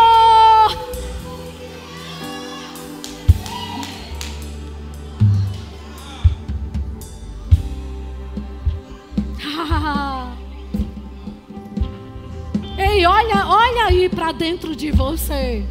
Ei, 13.00 13.06
olha, 13.06 13.48
olha 13.48 13.86
aí 13.86 14.10
para 14.10 14.34
dentro 14.34 14.76
de 14.76 14.92
você. 14.92 15.64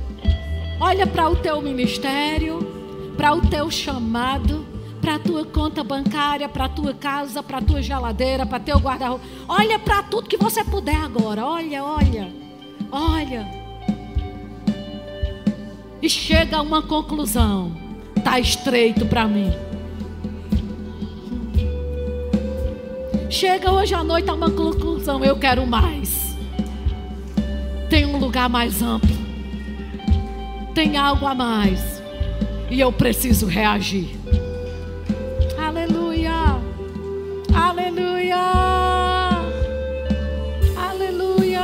Olha 0.80 1.06
para 1.06 1.28
o 1.28 1.36
teu 1.36 1.60
ministério, 1.60 2.66
para 3.18 3.34
o 3.34 3.42
teu 3.42 3.70
chamado, 3.70 4.64
para 4.98 5.16
a 5.16 5.18
tua 5.18 5.44
conta 5.44 5.84
bancária, 5.84 6.48
para 6.48 6.64
a 6.64 6.68
tua 6.70 6.94
casa, 6.94 7.42
para 7.42 7.58
a 7.58 7.60
tua 7.60 7.82
geladeira, 7.82 8.46
para 8.46 8.58
teu 8.58 8.78
guarda-roupa. 8.78 9.22
Olha 9.46 9.78
para 9.78 10.04
tudo 10.04 10.26
que 10.26 10.38
você 10.38 10.64
puder 10.64 10.96
agora. 10.96 11.44
Olha, 11.44 11.84
olha. 11.84 12.32
Olha. 12.90 13.46
E 16.00 16.08
chega 16.08 16.56
a 16.56 16.62
uma 16.62 16.80
conclusão. 16.80 17.76
Tá 18.24 18.40
estreito 18.40 19.04
para 19.04 19.26
mim. 19.26 19.52
Chega 23.28 23.70
hoje 23.70 23.92
à 23.92 24.02
noite 24.02 24.30
a 24.30 24.32
uma 24.32 24.50
conclusão. 24.50 25.22
Eu 25.22 25.38
quero 25.38 25.66
mais. 25.66 26.27
Tem 27.89 28.05
um 28.05 28.18
lugar 28.18 28.51
mais 28.51 28.82
amplo. 28.82 29.16
Tem 30.74 30.97
algo 30.97 31.26
a 31.26 31.34
mais. 31.34 32.03
E 32.70 32.78
eu 32.78 32.93
preciso 32.93 33.47
reagir. 33.47 34.11
Aleluia. 35.59 36.59
Aleluia. 37.55 38.36
Aleluia. 40.76 41.61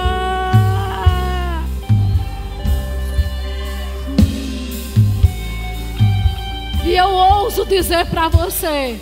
E 6.86 6.92
eu 6.92 7.08
ouso 7.10 7.66
dizer 7.66 8.06
para 8.06 8.28
você. 8.28 8.98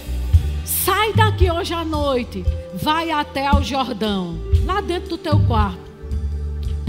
Sai 0.64 1.12
daqui 1.12 1.48
hoje 1.48 1.72
à 1.72 1.84
noite, 1.84 2.44
vai 2.74 3.12
até 3.12 3.46
ao 3.46 3.62
Jordão, 3.62 4.36
lá 4.64 4.80
dentro 4.80 5.10
do 5.10 5.18
teu 5.18 5.38
quarto. 5.46 5.91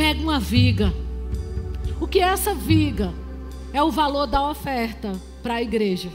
Pega 0.04 0.22
uma 0.22 0.38
viga. 0.38 0.94
O 2.02 2.06
que 2.06 2.20
é 2.20 2.24
essa 2.24 2.54
viga? 2.54 3.14
É 3.72 3.82
o 3.82 3.90
valor 3.90 4.28
da 4.28 4.50
oferta 4.50 5.14
para 5.42 5.54
a 5.54 5.62
igreja. 5.62 6.10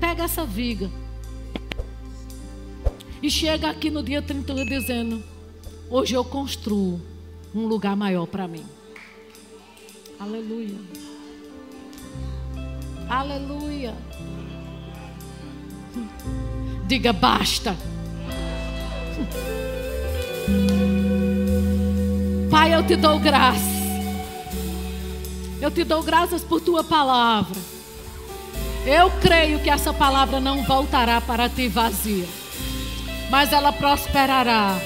Pega 0.00 0.24
essa 0.24 0.46
viga. 0.46 0.90
E 3.22 3.30
chega 3.30 3.68
aqui 3.68 3.90
no 3.90 4.02
dia 4.02 4.22
31 4.22 4.64
dizendo: 4.64 5.22
hoje 5.90 6.14
eu 6.14 6.24
construo 6.24 6.98
um 7.54 7.66
lugar 7.66 7.94
maior 7.94 8.26
para 8.26 8.48
mim. 8.48 8.64
Aleluia. 10.18 10.78
Aleluia. 13.06 13.94
Diga 16.88 17.12
basta. 17.12 17.76
Pai, 22.54 22.72
eu 22.72 22.84
te 22.84 22.94
dou 22.94 23.18
graça. 23.18 23.74
Eu 25.60 25.72
te 25.72 25.82
dou 25.82 26.04
graças 26.04 26.44
por 26.44 26.60
tua 26.60 26.84
palavra. 26.84 27.60
Eu 28.86 29.10
creio 29.20 29.58
que 29.58 29.68
essa 29.68 29.92
palavra 29.92 30.38
não 30.38 30.62
voltará 30.62 31.20
para 31.20 31.48
ti 31.48 31.66
vazia, 31.66 32.24
mas 33.28 33.52
ela 33.52 33.72
prosperará 33.72 34.78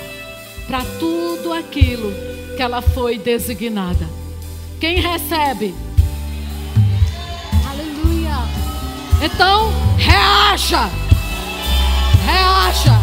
para 0.66 0.82
tudo 0.98 1.52
aquilo 1.52 2.10
que 2.56 2.62
ela 2.62 2.80
foi 2.80 3.18
designada. 3.18 4.08
Quem 4.80 5.02
recebe? 5.02 5.74
Aleluia. 7.68 8.38
Então, 9.22 9.70
reaja. 9.98 10.88
Reaja. 12.24 12.98